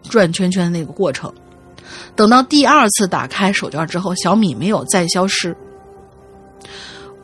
[0.09, 1.31] 转圈圈的那个过程。
[2.15, 5.55] 等到第二次打开手绢之后，小米没有再消失。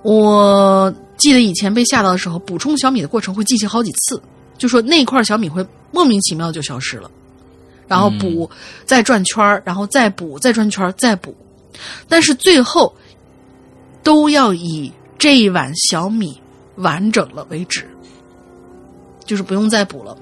[0.04, 4.22] 我记得以前被吓到的时候，补充小米的过程会进行好几次，
[4.60, 7.10] 就说那块小米会莫名其妙就消失了，
[7.88, 8.48] 然后补，
[8.86, 11.36] 再转圈儿然后再补，再转圈儿再补，
[12.08, 12.94] 但是最后
[14.02, 16.40] 都要以这一碗小米
[16.76, 17.88] 完整了为止，
[19.26, 20.18] 就是不用再补了。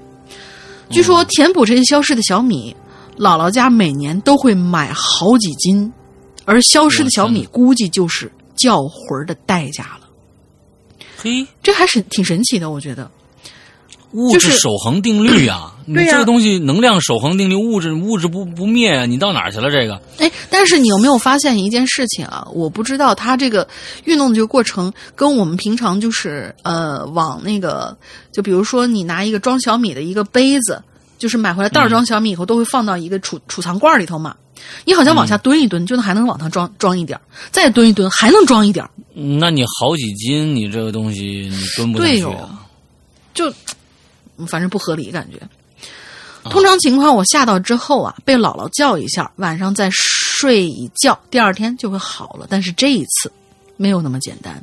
[0.90, 2.74] 据说填补这些消失的小米，
[3.16, 5.92] 姥姥家每年都会买好几斤，
[6.44, 10.08] 而消失的小米估计就是叫魂儿的代价了。
[11.16, 13.10] 嘿，这还是挺神奇的，我觉得。
[14.12, 19.70] 物质守恒定律啊、 你这个东西能量守恒定律，物质物质不不灭啊，你到哪儿去了？
[19.70, 22.46] 这个哎，但是你有没有发现一件事情啊？
[22.52, 23.66] 我不知道它这个
[24.04, 27.96] 运动的这个过程跟我们平常就是呃往那个，
[28.32, 30.82] 就比如说你拿一个装小米的一个杯子，
[31.18, 34.36] 就是买回来袋儿装小米以后，都会放到一个储储藏罐里头嘛。
[34.84, 42.62] 你好像往下蹲一蹲，就能还能往上装装一点儿再蹲一蹲还能装一点儿那你好几斤，你这个东西你蹲不下对哟去啊。
[43.34, 43.54] 就嗯
[44.46, 45.40] 反正不合理感觉。
[46.50, 52.46] 通常情况，我吓到之后啊，被姥姥叫一下，晚上再睡一觉，第二天就会好了。
[52.50, 53.30] 但是这一次
[53.76, 54.62] 没有那么简单。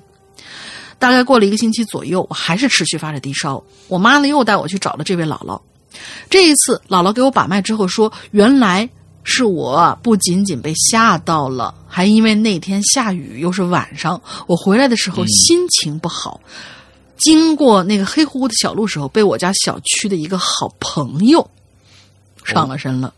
[0.98, 3.64] 大概过了一个星期左右，我还是持续发着低烧。
[3.88, 5.58] 我妈呢又带我去找了这位姥姥。
[6.30, 8.90] 这一次，姥姥给我把脉之后说，原来
[9.24, 16.42] 是我不仅仅被吓到了，还因为那天下雨，又是晚上，我回来的时候心情不好。
[17.20, 21.48] 经过那个黑乎乎的小路时候，被我家小区的一个好朋友
[22.44, 23.14] 上了身了。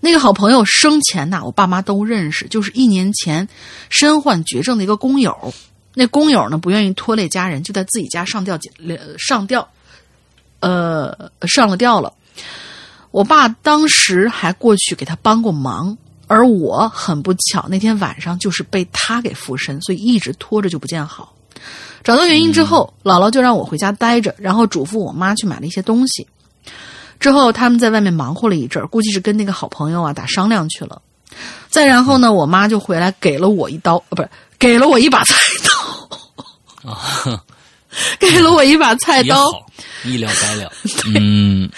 [0.00, 3.48] 那个好朋友生前呐，我爸妈都认识，就是一年前
[3.88, 5.54] 身患绝症的一个工友。
[5.94, 8.58] 那工友呢不愿意拖累家人，就在自己家上吊
[9.16, 9.66] 上吊，
[10.60, 12.12] 呃上了吊了。
[13.12, 15.96] 我爸当时还过去给他帮过忙，
[16.26, 21.33] 而我很不巧那天晚上就是被他给附身，所以一直拖着就不见好。
[22.04, 26.26] 找到原因之后，姥姥就让我回家待着，然后嘱咐我妈去买了一些东西。
[27.18, 31.00] 之后他们在外面忙活了一阵儿，估计是跟那个好朋友啊打商量去了。
[31.70, 34.28] 再然后呢，我妈就回来给了我一刀，呃，不是
[34.58, 35.34] 给了我一把菜
[36.84, 37.42] 刀，啊，
[38.20, 39.66] 给了我一把菜刀， 好，
[40.04, 40.70] 一了百了。
[41.16, 41.70] 嗯，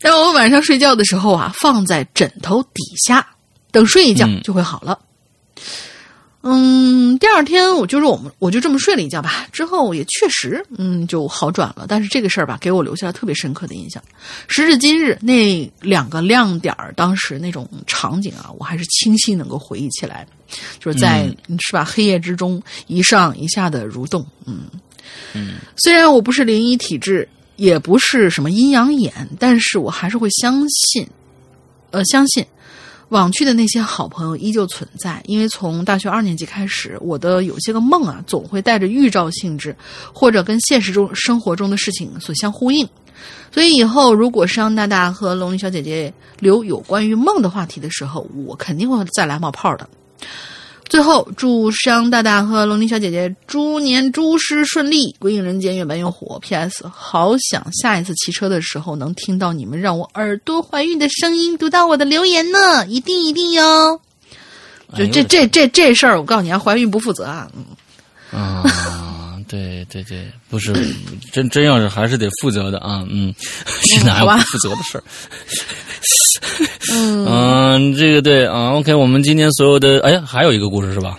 [0.00, 3.24] 让我晚上睡觉的时候啊放在枕头底下，
[3.70, 4.98] 等睡一觉嗯就会好了。
[5.00, 5.07] 嗯，
[7.18, 11.84] 第二天我就是我们我就这么睡了一觉吧，之后也确实嗯就好转了。
[11.88, 14.02] 但是这个事儿吧，给我留下了特别深刻的印象。
[14.46, 20.26] 时至今日，那两个亮点儿当时那种场景啊，我还是清晰能够回忆起来，
[20.78, 21.28] 就是在、
[21.58, 24.24] 是吧黑夜之中一上一下的蠕动。
[24.46, 24.66] 嗯
[25.34, 31.06] 嗯，虽然我不是灵异体质，也不是什么阴阳眼，但是我还是会相信，
[31.90, 32.46] 呃，相信
[33.10, 35.22] 往去的那些好朋友依旧存在。
[35.26, 39.74] 因为从大学二年级开始，我的有些个梦啊，总会带着预兆性质，
[40.12, 42.88] 或者跟现实中生活中的事情所相呼应。
[43.52, 49.88] 所以以后如果商大大和龙女小姐姐留有关于梦的话题的时候，我肯定会再来冒泡的。
[50.88, 56.38] 最后，祝商大大和龙鳞小姐姐猪年诸事顺利，鬼影人间越办越火。
[56.40, 56.88] P.S.
[56.90, 64.00] 好想下一次骑车的时候能听到你们让我耳朵怀孕的声音，读到我的留言呢，一定一定哟。
[64.96, 67.50] 就这哎这这这事儿，我告诉你啊，怀孕不负责啊。
[67.54, 67.64] 嗯
[68.40, 68.62] 啊，
[69.48, 70.72] 对对对，不是
[71.32, 73.34] 真真要是还是得负责的啊，嗯，
[73.82, 75.02] 这哪有不负责的事儿？
[76.92, 81.18] 嗯，这个对啊，OK，我们今天所有的，哎呀，还有一个故事是吧？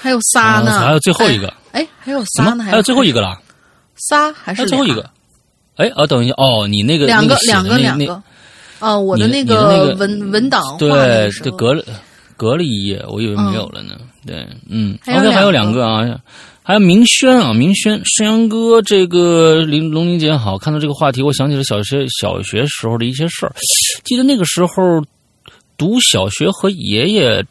[0.00, 2.64] 还有仨呢，还有最后一个，哎，还有仨呢，么？
[2.64, 3.38] 还有最后一个了？
[3.96, 5.08] 仨还是最后一个？
[5.76, 8.22] 哎，哦，等一下，哦，你那个两个两个两个，
[8.80, 11.84] 哦，我的那个文文档对的时候对，隔了
[12.36, 13.94] 隔了一页，我以为没有了呢。
[14.26, 16.02] 对，嗯，OK，还有两个啊，
[16.66, 23.54] 还有明轩啊，明轩，山羊哥，这个林龙林姐好，看到这个话题，我想起了小学小学时候的一些事儿。
[24.02, 25.04] 记得那个时候
[25.76, 27.44] 读小学和爷爷。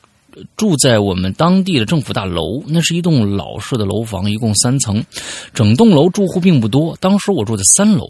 [0.58, 5.06] 住在我们当地的政府大楼，那是一栋老式的楼房，一共三层，
[5.54, 6.98] 整栋楼住户并不多。
[7.00, 8.10] 当时我住在三楼，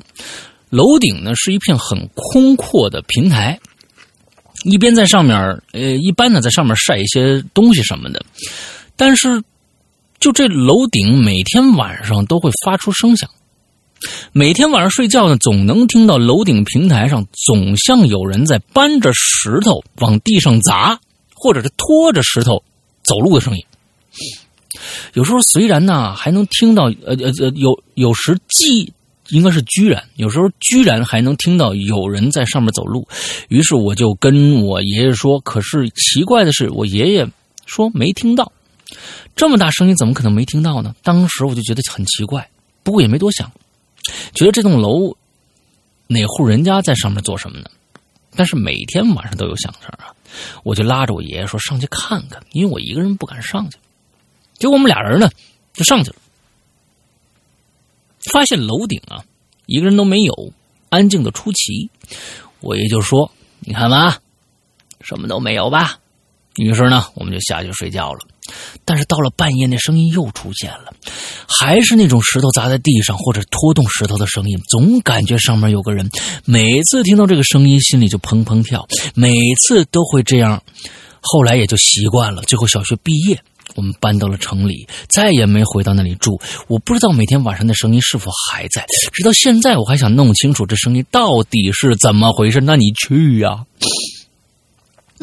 [0.70, 3.60] 楼顶呢是一片很空阔的平台，
[4.64, 5.38] 一边在上面，
[5.74, 8.24] 呃，一般呢在上面晒一些东西什么的，
[8.96, 9.44] 但是
[10.24, 13.30] 就这楼顶每天晚上都会发出声响，
[14.32, 20.98] 每天晚上睡觉呢，总能听到楼顶平台上总像有人在搬着石头往地上砸，
[21.36, 22.64] 或者是拖着石头
[23.04, 23.66] 走路的声音。
[25.14, 28.94] 有时候虽然呢还能听到，呃呃呃，有有时既
[29.28, 33.06] 应该是居然，有时候居然还能听到有人在上面走路。
[33.50, 37.28] 于是我就跟我爷爷说，可是奇怪的是，我爷爷
[37.66, 38.54] 说没听到，
[39.36, 40.95] 这么大声音怎么可能没听到呢？
[41.03, 42.49] 当时我就觉得很奇怪，
[42.84, 43.52] 不过也没多想，
[44.34, 45.15] 觉得这栋楼
[46.07, 47.70] 哪户人家在上面做什么呢？
[48.36, 50.14] 但是每天晚上都有响声啊，
[50.64, 53.78] 我就拉着我爷爷说上去看看，因为我一个人不敢上去。
[54.57, 55.30] 结果我们俩人呢
[55.74, 56.15] 就上去了，
[58.32, 59.24] 发现楼顶啊
[59.65, 60.52] 一个人都没有，
[60.90, 61.90] 安静的出奇。
[62.60, 64.20] 我爷就说：“你看吧，
[65.02, 65.99] 什么都没有吧。”
[66.57, 68.20] 于是呢，我们就下去睡觉了。
[68.86, 70.94] 但是到了半夜，那声音又出现了，
[71.48, 76.10] 还是那种石头砸在地上或者拖动石头的声音，总感觉上面有个人。
[76.45, 80.61] 每次听到这个声音，心里就砰砰跳，每次都会这样。
[81.22, 82.41] 后来也就习惯了。
[82.44, 83.40] 最后小学毕业，
[83.76, 86.38] 我们搬到了城里，再也没回到那里住。
[86.68, 92.60] 我不知道每天晚上的声音是否还在，直到现在我还想弄清楚这声音到底是怎么回事。
[92.60, 93.64] 那你去呀、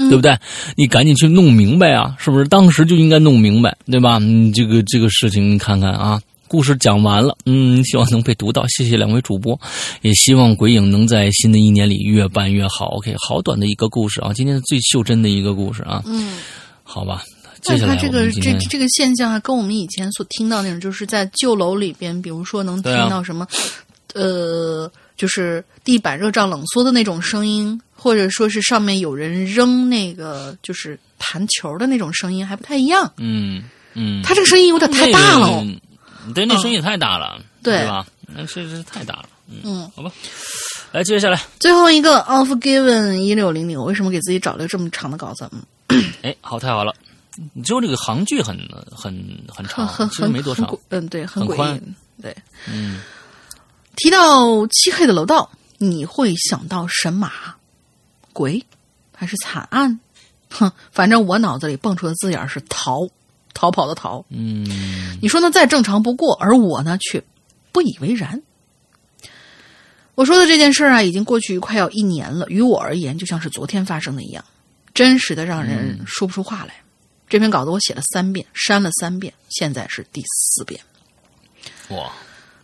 [0.09, 0.37] 对不对？
[0.77, 2.47] 你赶紧去弄明白啊，是不是？
[2.49, 4.19] 当时就应该弄明白，对吧？
[4.19, 8.65] 你，这个这个事情，你看看啊，故事讲完了，嗯，希望能被读到。
[8.69, 9.59] 谢谢两位主播，
[10.03, 12.87] 也希望鬼影能在新的一年里越办越好。
[12.97, 16.39] OK，好短的一个故事啊，今天最袖珍的一个故事啊，嗯，
[16.83, 17.23] 好吧。
[17.63, 23.47] 接下来但是它这个这这个现象啊，跟我们以前所听到那种，就是在旧楼里边，比如说能听到什么，
[24.15, 33.13] 呃，就是地板热胀冷缩的那种声音，或者说是上面有人扔那个就是弹球的那种声音，还不太一样。
[33.19, 35.63] 嗯嗯，他这个声音有点太大了哦。
[35.63, 38.07] 那个对，那声音也太大了，对对吧？
[38.27, 40.11] 那这这太大了，嗯，嗯，好吧。
[40.93, 45.47] 来，接下来，最后一个 Off Given 一六零零，我为什么给自己找了这么长的稿子？
[45.89, 46.95] 嗯，哎，好，太好了。
[47.53, 48.57] 你只有这个行距很
[48.91, 49.15] 很
[49.47, 50.75] 很很长，其实很很没多长。
[50.89, 51.79] 嗯，对，很宽。
[52.23, 52.35] 对，
[52.67, 53.01] 嗯，
[53.97, 57.31] 提到漆黑的楼道，你会想到神马、
[58.41, 58.65] 鬼
[59.15, 60.01] 还是惨案？
[60.49, 63.07] 哼，反正我脑子里蹦出的字眼儿是逃，
[63.53, 64.25] 逃跑的逃。
[64.31, 64.67] 嗯，
[65.21, 65.51] 你说呢？
[65.51, 67.23] 再正常不过，而我呢却
[67.71, 68.41] 不以为然。
[70.15, 74.43] 我说的这件事儿啊，已经过去快要一年了，于我而言就像是昨天发生的一样，
[74.95, 76.77] 真实的让人说不出话来。
[77.29, 80.81] 这篇稿子我写了三遍，删了三遍，现在是第四遍。
[81.91, 82.11] 哇，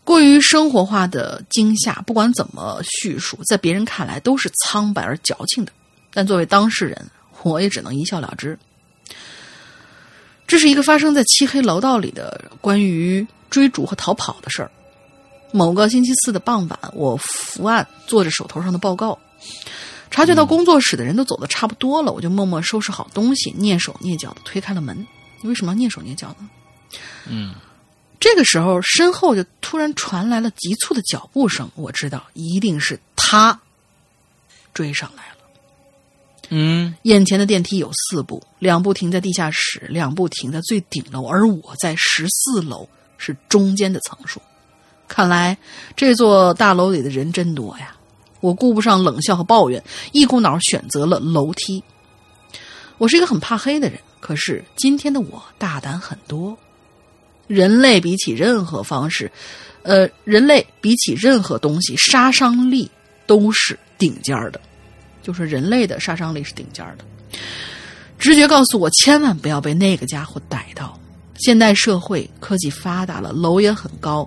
[0.06, 5.72] 过于生活化的惊吓，不管怎么叙述，在别人看来都是苍白而矫情的。
[6.12, 7.10] 但作为当事人，
[7.42, 8.56] 我也只能一笑了之。
[10.46, 14.70] 这是一个发生在漆黑楼道里的关于追逐和逃跑的事儿。
[15.50, 19.18] 某个星期四的傍晚，我伏案做着手头上的报告，
[20.08, 24.96] 察觉到工作室的人都走的差不多了，我就默默收拾好东西，蹑手蹑脚的推开了门。
[25.42, 26.48] 你为什么要蹑手蹑脚呢？
[27.26, 27.52] 嗯，
[28.18, 31.70] 这个时候，身后就突然传来了急促的脚步声。
[31.74, 33.60] 我知道，一定是他
[34.72, 35.36] 追上来了。
[36.48, 42.88] 嗯，眼前的电梯有四部，两部停在地下室，两部停在最顶楼，而我在十四楼，
[43.18, 44.40] 是中间的层数。
[45.08, 45.56] 看来
[45.94, 47.94] 这座大楼里的人真多呀！
[48.40, 49.82] 我顾不上冷笑和抱怨，
[50.12, 51.82] 一股脑选择了楼梯。
[52.98, 56.56] 我是一个很怕黑的人，可是今天的我大胆很多。
[57.46, 59.30] 人类比起任何方式，
[59.82, 62.90] 呃，人类比起任何东西，杀伤力
[63.26, 64.60] 都是顶尖儿的，
[65.22, 67.04] 就是人类的杀伤力是顶尖儿的。
[68.18, 70.98] 直觉告诉我，千万不要被那个家伙逮到。
[71.38, 74.26] 现代社会科技发达了，楼也很高，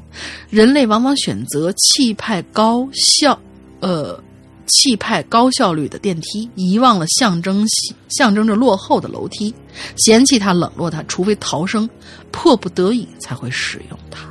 [0.49, 3.39] 人类往往选择气派高效，
[3.79, 4.23] 呃，
[4.69, 7.65] 气派高效率的电梯，遗忘了象征
[8.07, 9.53] 象征着落后的楼梯，
[9.97, 11.89] 嫌弃它冷落它，除非逃生，
[12.31, 14.29] 迫不得已才会使用它。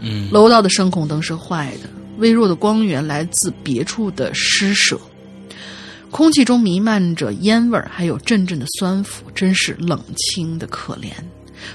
[0.00, 1.88] 嗯，楼道的声控灯是坏的，
[2.18, 4.98] 微弱的光源来自别处的施舍，
[6.10, 11.10] 空气中弥漫着烟味儿，还有阵阵的酸腐，真是冷清的可怜。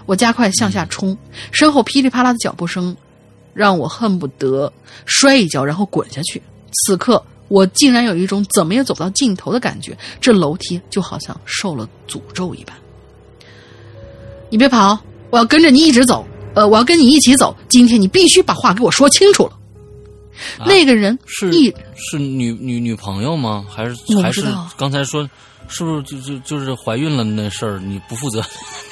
[0.07, 1.15] 我加快向下冲，
[1.51, 2.97] 身后噼里啪啦的脚步声
[3.53, 4.73] 让我恨不得
[5.05, 6.41] 摔一跤，然后滚下去。
[6.87, 12.75] 此刻，我竟然有一种怎么也走不到尽头的感觉，这楼梯就好像受了诅咒一般。
[14.49, 14.97] 你别跑，
[15.29, 16.25] 我要跟着你一直走。
[16.53, 17.55] 呃，我要跟你一起走。
[17.67, 19.51] 今天你必须把话给我说清楚了。
[20.65, 23.65] 那个人是一是女女女朋友吗？
[23.69, 24.45] 还是还是
[24.77, 25.29] 刚才说
[25.67, 28.41] 是不是就就就是怀孕了那事儿你不负责？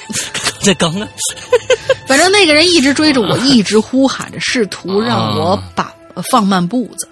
[0.60, 1.08] 这刚呢？
[2.06, 7.08] 反正那个人一直追着我，一直呼喊着，试图让我把、呃放慢步子。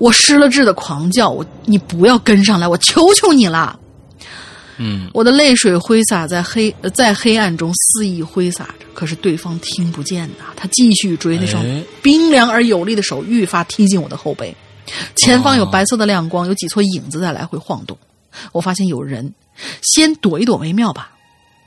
[0.00, 3.78] 我失了智的狂叫：“我你不要跟上来，我求求你了！”
[4.82, 10.46] 嗯，我的泪水挥洒在黑呃在黑暗中肆意挥洒着，可是对方听不见呐。
[10.56, 14.56] 他继续追，那双哎冰凉而有力的手愈发踢进我的后背。
[15.16, 17.96] 前方有白色的亮光，有几撮影子在来回晃动。
[18.52, 19.34] 我发现有人，
[19.82, 21.12] 先躲一躲为妙吧。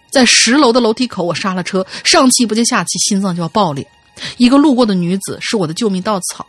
[0.10, 3.88] 在十楼的楼梯口，我刹了车，上气不接下气，心脏就要爆裂。
[4.38, 6.46] 一个路过的女子是我的救命稻草，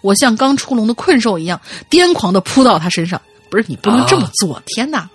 [0.00, 1.60] 我像刚出笼的困兽一样，
[1.90, 3.20] 癫狂的扑到她身上。
[3.50, 5.08] 不是你不能这么做，天哪！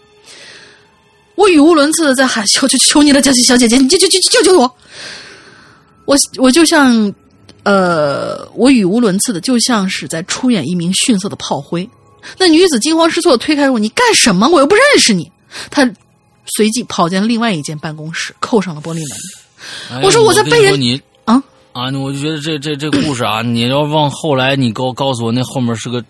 [1.35, 4.75] 我语无伦次的在喊：“求求求你了，小姐小姐姐，你救救救救救我！”
[6.05, 7.13] 我我就像，
[7.63, 11.87] 呃，我语无伦次的，就像是在出演一名逊色的炮灰。
[12.37, 14.47] 那女子惊慌失措的推开我：“你干什么？
[14.47, 15.31] 我又不认识你！”
[15.69, 15.87] 她
[16.55, 18.99] 随即跑进另外一间办公室，扣上了玻璃
[19.91, 20.01] 门。
[20.03, 20.79] 我说我在被人
[21.73, 26.03] 啊啊，我就觉得这这这故事啊，你要往后来你给我告诉我，那后面是个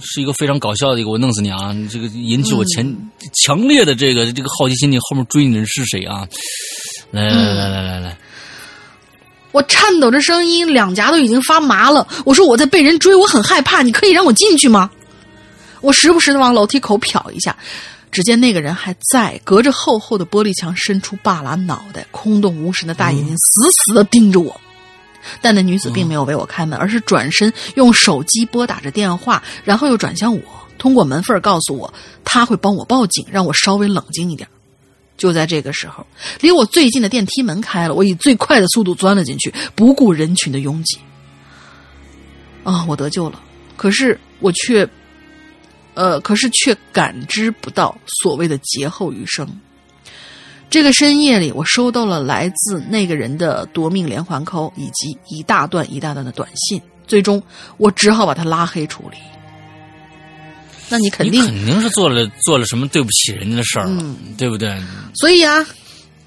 [0.00, 1.72] 是一个非常搞笑的一个，我弄死你啊！
[1.72, 3.10] 你这个引起我前、嗯
[3.44, 6.26] 强烈的这个这个好奇心，你后面追你的人是谁啊？
[7.10, 8.18] 来来来来来来来，
[9.52, 12.06] 我颤抖着声音，两颊都已经发麻了。
[12.24, 14.90] 我说我在被人追，我很害怕，你可以让我进去吗？
[15.80, 17.54] 我时不时的往楼梯口瞟一下，
[18.10, 24.58] 只见那个人还在，隔着厚厚的玻璃墙伸出半拉脑袋，空洞无神的大眼睛死死的盯着我。
[25.40, 30.42] 但那女子并没有为我开门，而是转身用手机拨打着电话，然后又转向我，
[30.78, 31.92] 通过门缝儿告诉我
[32.24, 34.48] 她会帮我报警，让我稍微冷静一点。
[35.16, 36.06] 就在这个时候，
[36.40, 40.98] 离我最近的电梯门开了，我以最快的速度钻了进去，不顾人群的拥挤。
[42.62, 43.40] 啊，我得救了，
[43.76, 44.88] 可是我却，
[45.94, 49.48] 呃，可是却感知不到所谓的劫后余生。
[50.70, 56.80] 这个深夜里，我收到了来自那个人的夺命连环扣，以及一大段一大段的短信。
[57.06, 57.42] 最终，
[57.78, 59.16] 我只好把他拉黑处理。
[60.90, 64.78] 那你肯定你肯定是做了做了什么对不起人家的事儿了，嗯对不对？
[65.14, 65.66] 所以啊，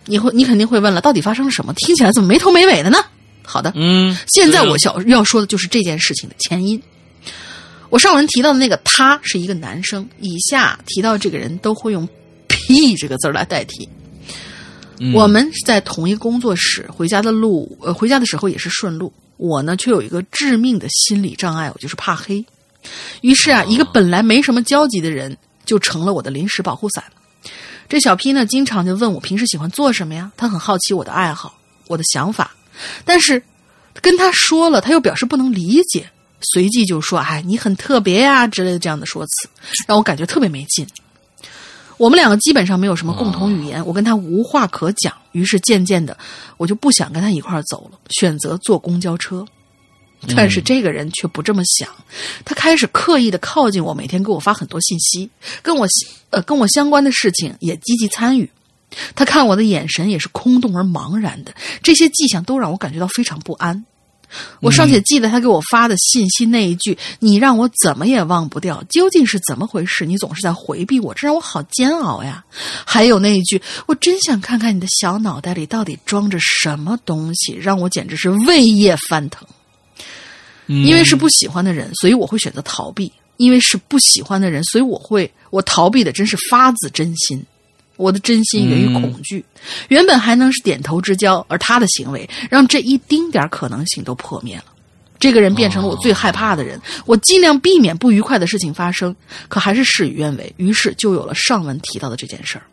[0.05, 1.71] 你会你肯定会问了，到底发生了什么？
[1.73, 2.97] 听起来怎么没头没尾的呢？
[3.43, 6.81] 好的，嗯，现在我想要说的就是这件事情的前因。
[7.89, 12.07] 我上文提到的那个他是一个男生，以下提到这个人都会用
[12.47, 13.87] “屁”这个字儿来代替。
[15.03, 19.11] 嗯我们是在同一个工作室，回家的路，呃，回家的时候也是顺路。
[19.37, 22.45] 我呢，却有一个致命的心理障碍，我就是怕黑。
[23.21, 27.03] 于是啊，一个本来没什么交集的人，就成了我的临时保护伞。
[27.89, 30.31] 这小 P 呢，经常就问我平时喜欢做什么呀？
[30.37, 31.57] 他很好奇我的爱好，
[31.87, 32.55] 我的想法，
[33.03, 33.41] 但是
[34.01, 36.07] 跟他说了，他又表示不能理解，
[36.53, 39.49] 随即就说：“哎，你很特别呀、之类的这样的说辞，
[39.87, 40.85] 让我感觉特别没劲。
[42.01, 46.17] 我们两个基本上没有什么共同语言，我跟他无话可讲，于是渐渐的，
[46.57, 49.45] 我就不想跟他一块儿走了，选择坐公交车。
[50.35, 51.87] 但是这个人却不这么想，
[52.43, 55.29] 他开始刻意的靠近我，每天给我发很多信息，
[55.61, 55.85] 跟我
[56.31, 58.49] 呃跟我相关的事情也积极参与。
[59.13, 61.53] 他看我的眼神也是空洞而茫然的，
[61.83, 63.85] 这些迹象都让我感觉到非常不安。
[64.59, 70.05] 我尚且记得他给我发的信息那一句：“你让我怎么也忘不掉，究竟是怎么回事？
[70.05, 72.43] 你总是在回避我，这让我好煎熬呀。”
[72.85, 79.47] 还有那一句：“我真想看看你的小脑袋里到底装着什么东西，让我简直是胃液翻腾。”
[80.67, 87.43] 嗯因为是不喜欢的人，所以我会选择逃避；因为是不喜欢的人，所以我会我逃避的真是发自真心。
[88.01, 89.45] 我的真心源于恐惧，
[89.89, 94.65] 原本还能是点头之交，而他的行为让这一丁点儿可能性都破灭了。
[95.19, 99.15] 这个人变成了我最害怕的人，我尽量避免不愉快的事情发生，
[99.47, 102.63] 可还是事与愿违，于是就有了上文提到的这件事儿。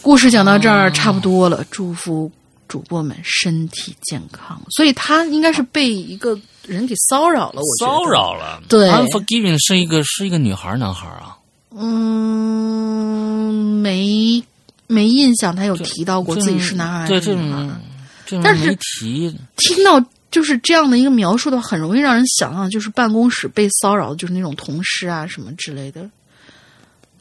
[0.00, 2.30] 故事讲到这儿差不多了，祝福
[2.68, 4.62] 主播们身体健康。
[4.70, 8.04] 所以他应该是被一个人给骚扰了，我骚。
[8.04, 8.62] 扰了。
[8.68, 11.36] 对，Unforgiving 是一个是一个女孩儿男孩儿啊？
[11.76, 13.52] 嗯，
[13.82, 14.42] 没
[14.86, 17.80] 没印象，他有提到过自己是男孩对这还是女孩。
[18.26, 19.36] 种但是没提。
[19.56, 26.08] 听到就是这样的一个描述的话，很容易让人想象，就是办公室被骚扰，就是那种同事啊什么之类的。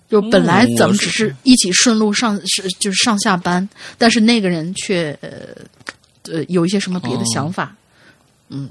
[0.10, 3.68] 就本来咱们只是一起顺路上是就是上下班，
[3.98, 5.30] 但是那个人却呃
[6.32, 7.76] 呃有一些什么别的想法。
[8.50, 8.70] 嗯，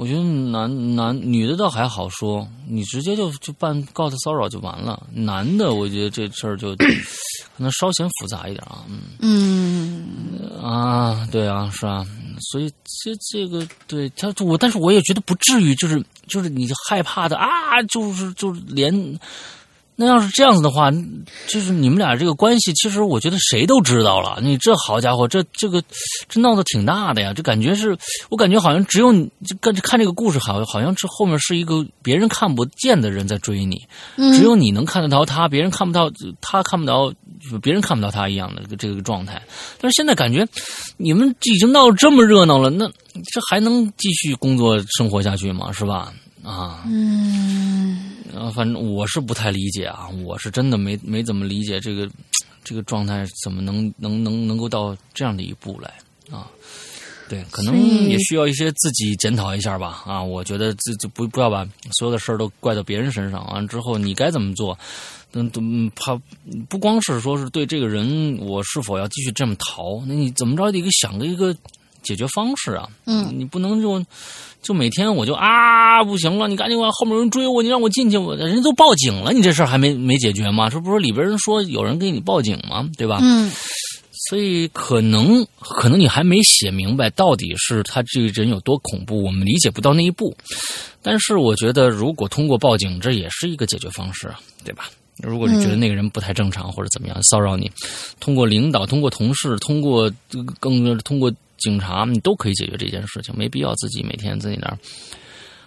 [0.00, 5.06] 我觉得男男女的倒还好说，你直接就就办告他骚扰就完了。
[5.12, 6.74] 男的，我觉得这事儿就
[7.54, 8.82] 可能稍显复杂一点啊。
[8.88, 10.08] 嗯
[10.40, 12.02] 嗯，啊，对啊，是啊，
[12.50, 12.72] 所以
[13.04, 19.20] 这这个对他我，但是我也觉得不至于，就是就是你害怕的啊，就是就是连。
[20.00, 20.90] 那要是这样子的话，
[21.46, 24.38] 就是你们俩这个关系，其实我觉得谁都知道了。
[24.40, 25.82] 你这好家伙，这这个
[26.26, 27.34] 这闹得挺大的呀！
[27.34, 27.94] 这感觉是
[28.30, 33.76] 我感觉好像只有你就看看这个故事，好像好像这后面是一个别人看不见的人在追你，
[34.16, 36.10] 只有你能看得到他，别人看不到，
[36.40, 37.12] 他看不到，
[37.60, 39.42] 别人看不到他一样的这个状态。
[39.78, 40.48] 但是现在感觉
[40.96, 45.70] 你们已经闹得这么热闹了，那这还能继续工作生活下去吗？
[45.72, 46.10] 是吧？
[46.42, 52.08] 啊，嗯，啊，反正我是不太理解啊，我是真的没没怎么理解这个
[52.64, 55.92] 这个状态怎么能能能能够到这样的一步来
[56.30, 56.46] 啊？
[57.28, 60.20] 对，可能也需要一些自己检讨一下吧啊！
[60.20, 61.64] 我觉得自就不不要把
[61.96, 64.76] 所有的事儿都怪到别人身上，完了之后你该怎么做？
[65.32, 65.60] 嗯，都
[65.94, 66.20] 怕
[66.68, 70.02] 不光是说是对这个人，我是否要继续这么逃？
[70.06, 71.54] 那你怎么着得个想个一个
[72.02, 72.88] 解决方式啊？
[73.06, 74.04] 嗯，你不能就
[74.62, 80.68] 就每天我就啊不行了，你赶紧往后面有人追我，你让我进去，我人家都报警了，你这事儿还没没解决吗？
[80.68, 82.88] 这不是里边人说有人给你报警吗？
[82.98, 83.18] 对吧？
[83.22, 83.50] 嗯，
[84.28, 90.36] 所以可能可能你还没写明白到底是他这个人有多恐怖，我们理解不到那一步。
[91.02, 94.30] 但是我觉得，如果通过报警，这也是一个解决方式，
[94.64, 94.90] 对吧？
[95.22, 97.70] 如果你觉得那个人不太正常或者怎么样骚扰你，
[98.20, 100.10] 通过领导、通过同事、通过
[100.58, 104.76] 更通过警察，你都可以解决这件事情，没必要自己每天自己那儿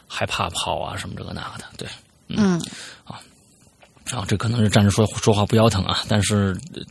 [0.08, 1.88] 害怕跑啊什么这个那个的，对。
[2.28, 2.60] 嗯，
[3.04, 3.20] 啊，
[4.28, 6.82] 这可能是站着说说话不腰疼啊，但是呃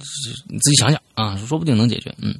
[0.49, 2.13] 你自己想想啊，说不定能解决。
[2.21, 2.35] 嗯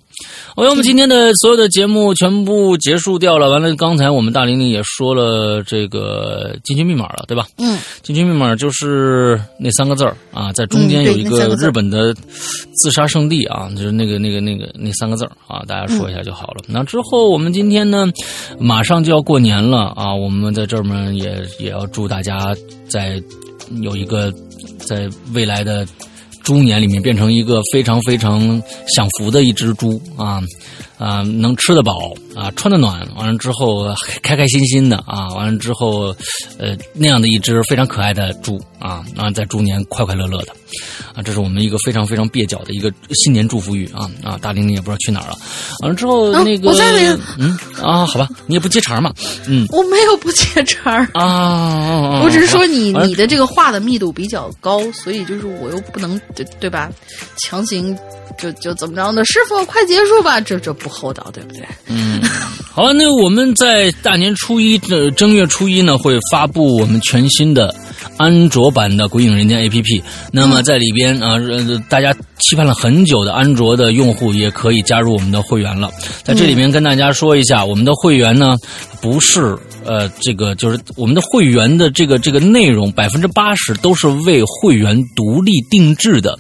[0.55, 3.51] ，OK，我们今天的所有的节目全部结束掉了。
[3.51, 7.47] 完了，刚才我们大玲玲也说了这个进群密码了，对吧？
[7.59, 16.63] 嗯，进群密码就是那三个字儿啊，在中间嗯有一个日本的自杀圣地啊，就是那个那个那个那三个字儿啊，大家说一下就好了。
[16.67, 18.07] 那之后我们今天呢，
[18.59, 22.55] 马上就要过年了啊，我们在这儿呢也也要祝大家
[22.89, 23.23] 在
[23.81, 24.33] 有一个
[24.79, 25.87] 在未来的
[26.43, 28.63] 猪年里面变成一个非常非常
[28.95, 30.43] 享福的一只猪啊。
[31.03, 33.93] 啊，能吃得饱啊，穿得暖，完了之后
[34.23, 36.15] 开开心心的啊，完了之后
[36.59, 40.53] 呃那样的一只非常可爱的猪啊，啊在猪年快快乐乐的
[41.13, 45.37] 啊，这是我们一个非常非常蹩脚的一个新年祝福语啊啊，大玲玲也不知道去哪儿了，
[45.81, 49.13] 完了之后啊那个我在这嗯啊好吧，你也不接茬嘛，
[49.49, 50.93] 嗯我没有不接茬。
[50.93, 56.91] 啊啊，啊我只是说你你的这个话的密度比较高，所以就是我又不能对对吧？
[57.39, 57.97] 强行
[58.39, 59.25] 就就怎么着呢？
[59.25, 61.63] 师傅快结束吧，这这不厚道，对不对？
[61.89, 62.21] 嗯，
[62.71, 67.75] 好，那我们在大年初一的正月初一呢，会发布我们全新的
[68.19, 70.03] 安卓版的《鬼影人间》APP。
[70.31, 75.91] 那么在里边啊、呃，大家期盼了很久的安卓的用户也可以加入我们的会员了。
[76.23, 78.57] 在这里面跟大家说一下，我们的会员呢
[79.01, 86.39] 不是呃这个就是我们的会员的这个这个内容百分之八十都是为会员独立定制的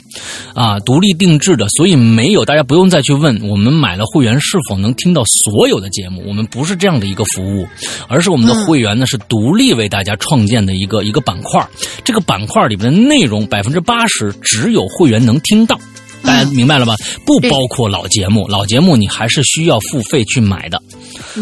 [0.54, 7.66] 啊，独立定制的，所以没有大家不用再去问我们买了会员是否能听到所有的节目，我们不是这样的一个服务，
[8.08, 11.66] 而是我们的会员呢是独立为大家创建的一个一个板块，
[12.04, 15.78] 这个板块里面的内容百分之八十只有会员能听到。
[16.24, 16.94] 大家明白了吧？
[17.24, 20.80] 不包括老节目，老节目你还是需要付费去买的。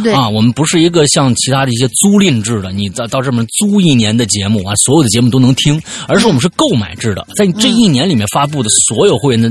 [0.03, 9.49] 对，啊，我们不是一个像其他的一些租赁制的，你到到这边租一年的节目啊，所有的节目都能听，而是我们是购买制的，在这一年里面发布的所有会员的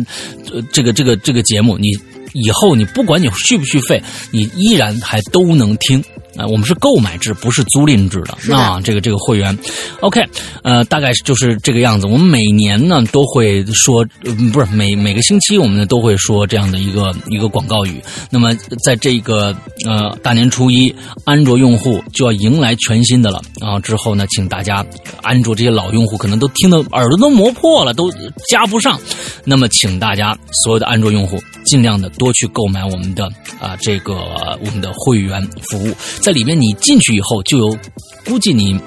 [0.53, 1.89] 呃这个这个这个节目，你
[2.34, 4.01] 以后你不管你续不续费，
[4.31, 6.01] 你依然还都能听
[6.40, 8.38] 啊、我们是购买制，不是租赁制的。
[8.40, 9.57] 是的那这个这个会员
[9.99, 10.24] ，OK，
[10.64, 12.07] 呃，大概就是这个样子。
[12.07, 18.02] 我们每年呢都会说，呃不是每每个星期我们呢都会说这样的一个一个广告语。
[18.30, 18.53] 那么
[18.86, 19.56] 在这个
[19.86, 20.94] 呃大年初一，
[21.26, 23.80] 安卓用户就要迎来全新的了啊！
[23.80, 24.86] 之后呢，请大家
[25.22, 28.10] 安卓这些老用户可能都听得耳朵都磨破了，都
[28.49, 28.99] 加不上。
[29.44, 33.30] 那么，请大家所有的安卓用户尽量的多去购买我们的
[33.60, 34.16] 啊、这个
[34.64, 37.77] 我们的会员服务，在里面你进去以后就有，
[38.26, 38.80] 估计你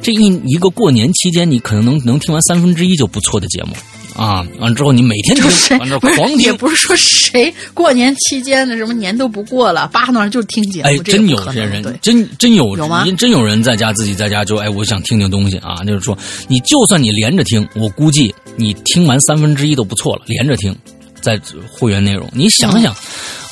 [0.00, 3.70] 这一一个过年期间，你可能能能听完三分之一就不错的节目
[4.14, 4.46] 啊！
[4.58, 6.38] 完了之后你每天听就谁，完了不是狂听。
[6.46, 16.16] 也不是说谁过年期间的什么年都不过了，扒那儿就听节目，哎，真有些人，真真有有吗真有人在家自己在家就哎，我想听听东西啊，就是说，
[16.48, 20.74] 你就算你连着听，我估计你听完三分之一都不错了，连着听，
[21.20, 21.40] 在
[21.70, 22.94] 会员内容，你想想，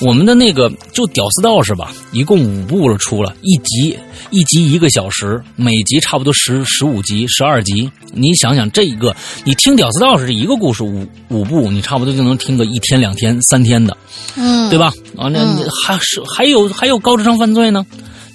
[0.00, 3.98] 我们的那个就屌丝道士吧，一共五部了，出了一集，
[4.30, 9.14] 一集一个小时，每集差不多十十五集、十二集，你想想这一个，
[9.44, 13.96] 你听屌丝道士这一个故事五五部，你差不多就能听个一天、两天、三天的。
[14.36, 14.92] 嗯，对吧？
[15.16, 17.84] 完了，嗯还是还有还有高智商犯罪呢，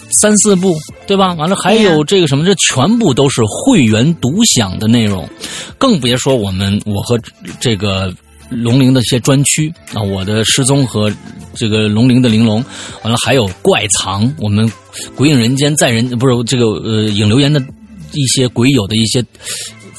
[0.10, 0.76] 三四部，
[1.08, 1.34] 对吧？
[1.36, 5.30] 完了还有这个什么，这全部都是会员独享的内容，
[5.78, 7.18] 更别说我们我和
[7.60, 8.14] 这个。
[8.52, 11.12] 龙陵的一些专区啊，我的失踪和
[11.56, 12.64] 这个龙陵的玲珑，
[13.04, 14.72] 完了还有怪藏，我们
[15.16, 17.64] 鬼影人间在人不是这个呃影留言的
[18.12, 19.26] 一些鬼友的一些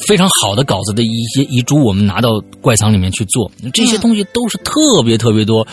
[0.07, 5.66] 非常好的稿子的一些遗珠，我们拿到怪藏里面去做，这些东西都是特别特别多，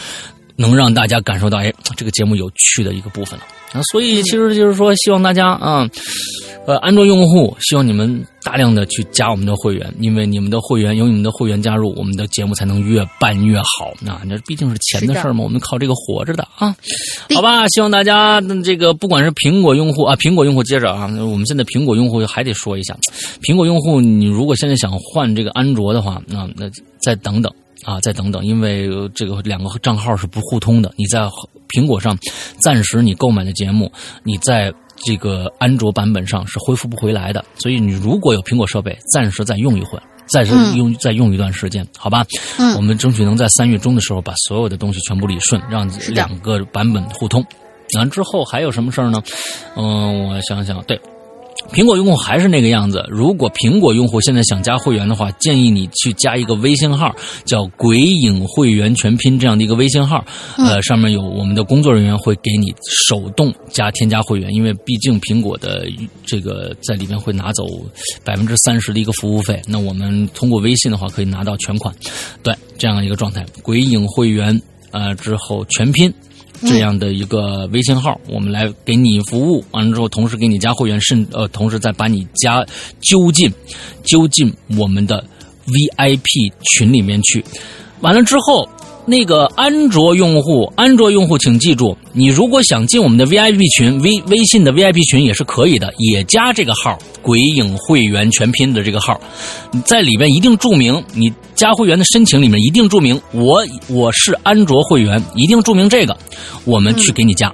[0.60, 3.82] 能让大家感受到哎 这个节目有趣的一个部分了啊。
[3.92, 5.90] 所以其实就是说，希望大家啊，
[6.68, 13.94] 呃，安卓用户希望你们大量的去加我们的会员，因为你们的会员有你们的会员加入，我们的节目才能越办越好。
[14.02, 16.76] 那那毕竟是钱的事儿嘛，我们靠这个活着的啊。
[17.34, 22.98] 好吧，希望大家嗯这个不管是苹果用户啊，苹果用户接着啊，我们现在苹果用户还得说一下，
[23.42, 26.70] 苹果用户你如果现在想换这个安卓的话，那那
[27.02, 27.52] 再等等。
[27.86, 30.92] 啊，再等等，因为呃这个两个账号是不互通的。
[30.98, 31.20] 你在
[31.70, 32.18] 苹果上
[32.60, 33.92] 暂时你购买的节目，
[34.24, 37.44] 你在这个安卓版本上是恢复不回来的。
[37.56, 42.26] 所以你如果有苹果设备，暂时再用一会儿，暂时嗯用、再用一段时间，好吧？
[42.58, 47.46] 嗯我们争取能在三月中的时候把所有的东西全部理顺，让两个版本互通。
[47.96, 49.24] 完之后还有什么事儿呢？
[49.76, 51.00] 嗯，我想想，对。
[51.72, 53.06] 苹果用户还是那个样子。
[53.10, 57.14] 如果苹果用户现在想加会员的话，建议你去加一个微信号，
[57.46, 60.24] 叫“鬼影会员全拼”这样的一个微信号。
[60.58, 62.74] 呃，上面有我们的工作人员会给你
[63.08, 65.86] 手动加添加会员，因为毕竟苹果的
[66.26, 67.66] 这个在里面会拿走
[68.24, 69.62] 百分之三十的一个服务费。
[69.68, 71.94] 那我们通过微信的话，可以拿到全款。
[72.42, 73.46] 对，这样一个状态。
[73.62, 74.60] 鬼影会员
[74.92, 76.12] 呃之后全拼。
[76.62, 82.66] 这样的一个微信号，我们来给你服务，完了之后，同时给你加会员，甚呃，同时再把你加
[83.02, 83.52] 揪进
[84.04, 85.24] 揪进我们的
[85.66, 87.44] VIP 群里面去。
[88.02, 88.68] 完了之后，
[89.10, 99.20] 那个安卓用户，安卓用户请记住，你如果想进我们的 VIP 群，微微信的 VIP 群也是可以的，也加这个号“鬼影会员全拼”的这个号，
[99.84, 106.16] 在里边一定注明，你加会员的申请里面一定注明我我是安卓会员，一定注明这个，
[106.64, 107.52] 我们去给你加。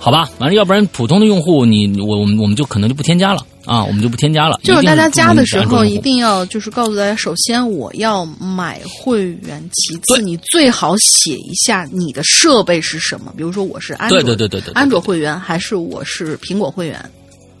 [0.00, 4.58] 好吧，完了，要不然普通的用户你我我们我们就可能就不添加了啊，我们就不添加了。
[4.62, 17.10] 就是大家加的时候一一定定要就是告诉大家，首先我要买会员，其次你最好写一下你的设备是什么，比如说我是安对对对对对安卓会员还是我是苹果会员，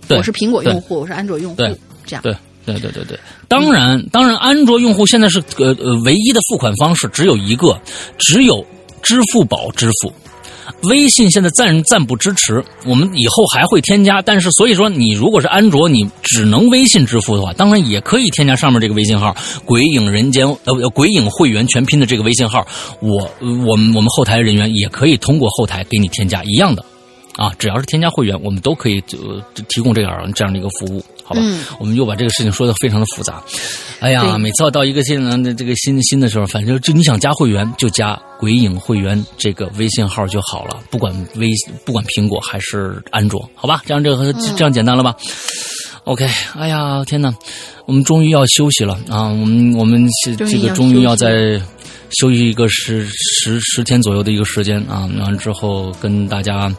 [0.08, 1.56] 我是苹果用户，我是安卓用户，
[2.06, 2.22] 这样。
[2.22, 2.34] 对
[2.64, 7.78] 对对对对，当然当然，安卓用户现在是呃呃唯一的付款方式只有一个，
[8.18, 8.64] 只有
[9.02, 10.12] 支付宝支付。
[10.82, 14.22] 微信现在暂暂不支持，我们以后还会添加。
[14.22, 19.36] 但是，所以说你如果是安卓，你只能微信支付的话，当然也可以添加上面这个微信号
[19.66, 22.66] “鬼影人间”呃“鬼影会员全拼”的这个微信号。
[23.00, 26.84] 我我们我们后台人员也可以通过后台给你添加一样的。
[27.36, 31.42] 啊，只要是添加会员，我们都可以呃提供这样这样的一个服务，好吧？
[31.44, 33.42] 嗯我们又把这个事情说的非常的复杂。
[34.00, 41.46] 哎呀，每次要到一个新的这个新新的时候，反正就你想加会员就加鬼影会员这个微信号就好了，不管微
[41.84, 43.82] 不管苹果还是安卓，好吧？
[43.84, 45.14] 这样这个这样简单了吧
[46.04, 46.26] ？OK，
[46.56, 47.34] 哎呀，天哪，
[47.84, 49.28] 我们终于要休息了啊！
[49.28, 51.60] 我们我们这个终于要在。
[52.18, 56.74] 休息一个十十十天左右的一个时间啊，完了之后跟大家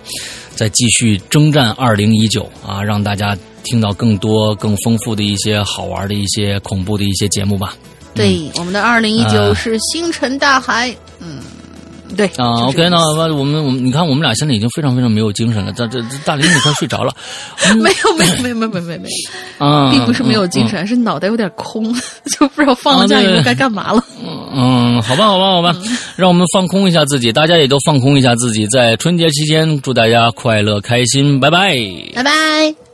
[0.56, 3.38] 再继续征战二零一九啊，让大家
[3.70, 7.76] 听到更多更丰富的一些好玩的一些恐怖的一些节目吧。
[8.16, 9.54] 对，我们的二零一九啊。
[9.54, 11.38] 是星辰大海，嗯，
[12.18, 12.98] 对啊，OK，那
[13.34, 17.14] 我们我们你看我们俩现在已经非常非常没有精神了，这这这大林你快睡着了，
[17.78, 19.08] 没有没有没有没有没有没有没
[19.60, 21.94] 有，啊，并不是没有精神，是脑袋有点空，
[22.38, 24.04] 就不知道放了假以后该干嘛了。
[24.52, 25.76] 嗯，好吧好吧好吧，
[26.16, 31.78] 让我们放空一下自己，大家也都放空一下自己，在春节期间祝大家快乐开心，拜拜，
[32.16, 32.89] 拜拜。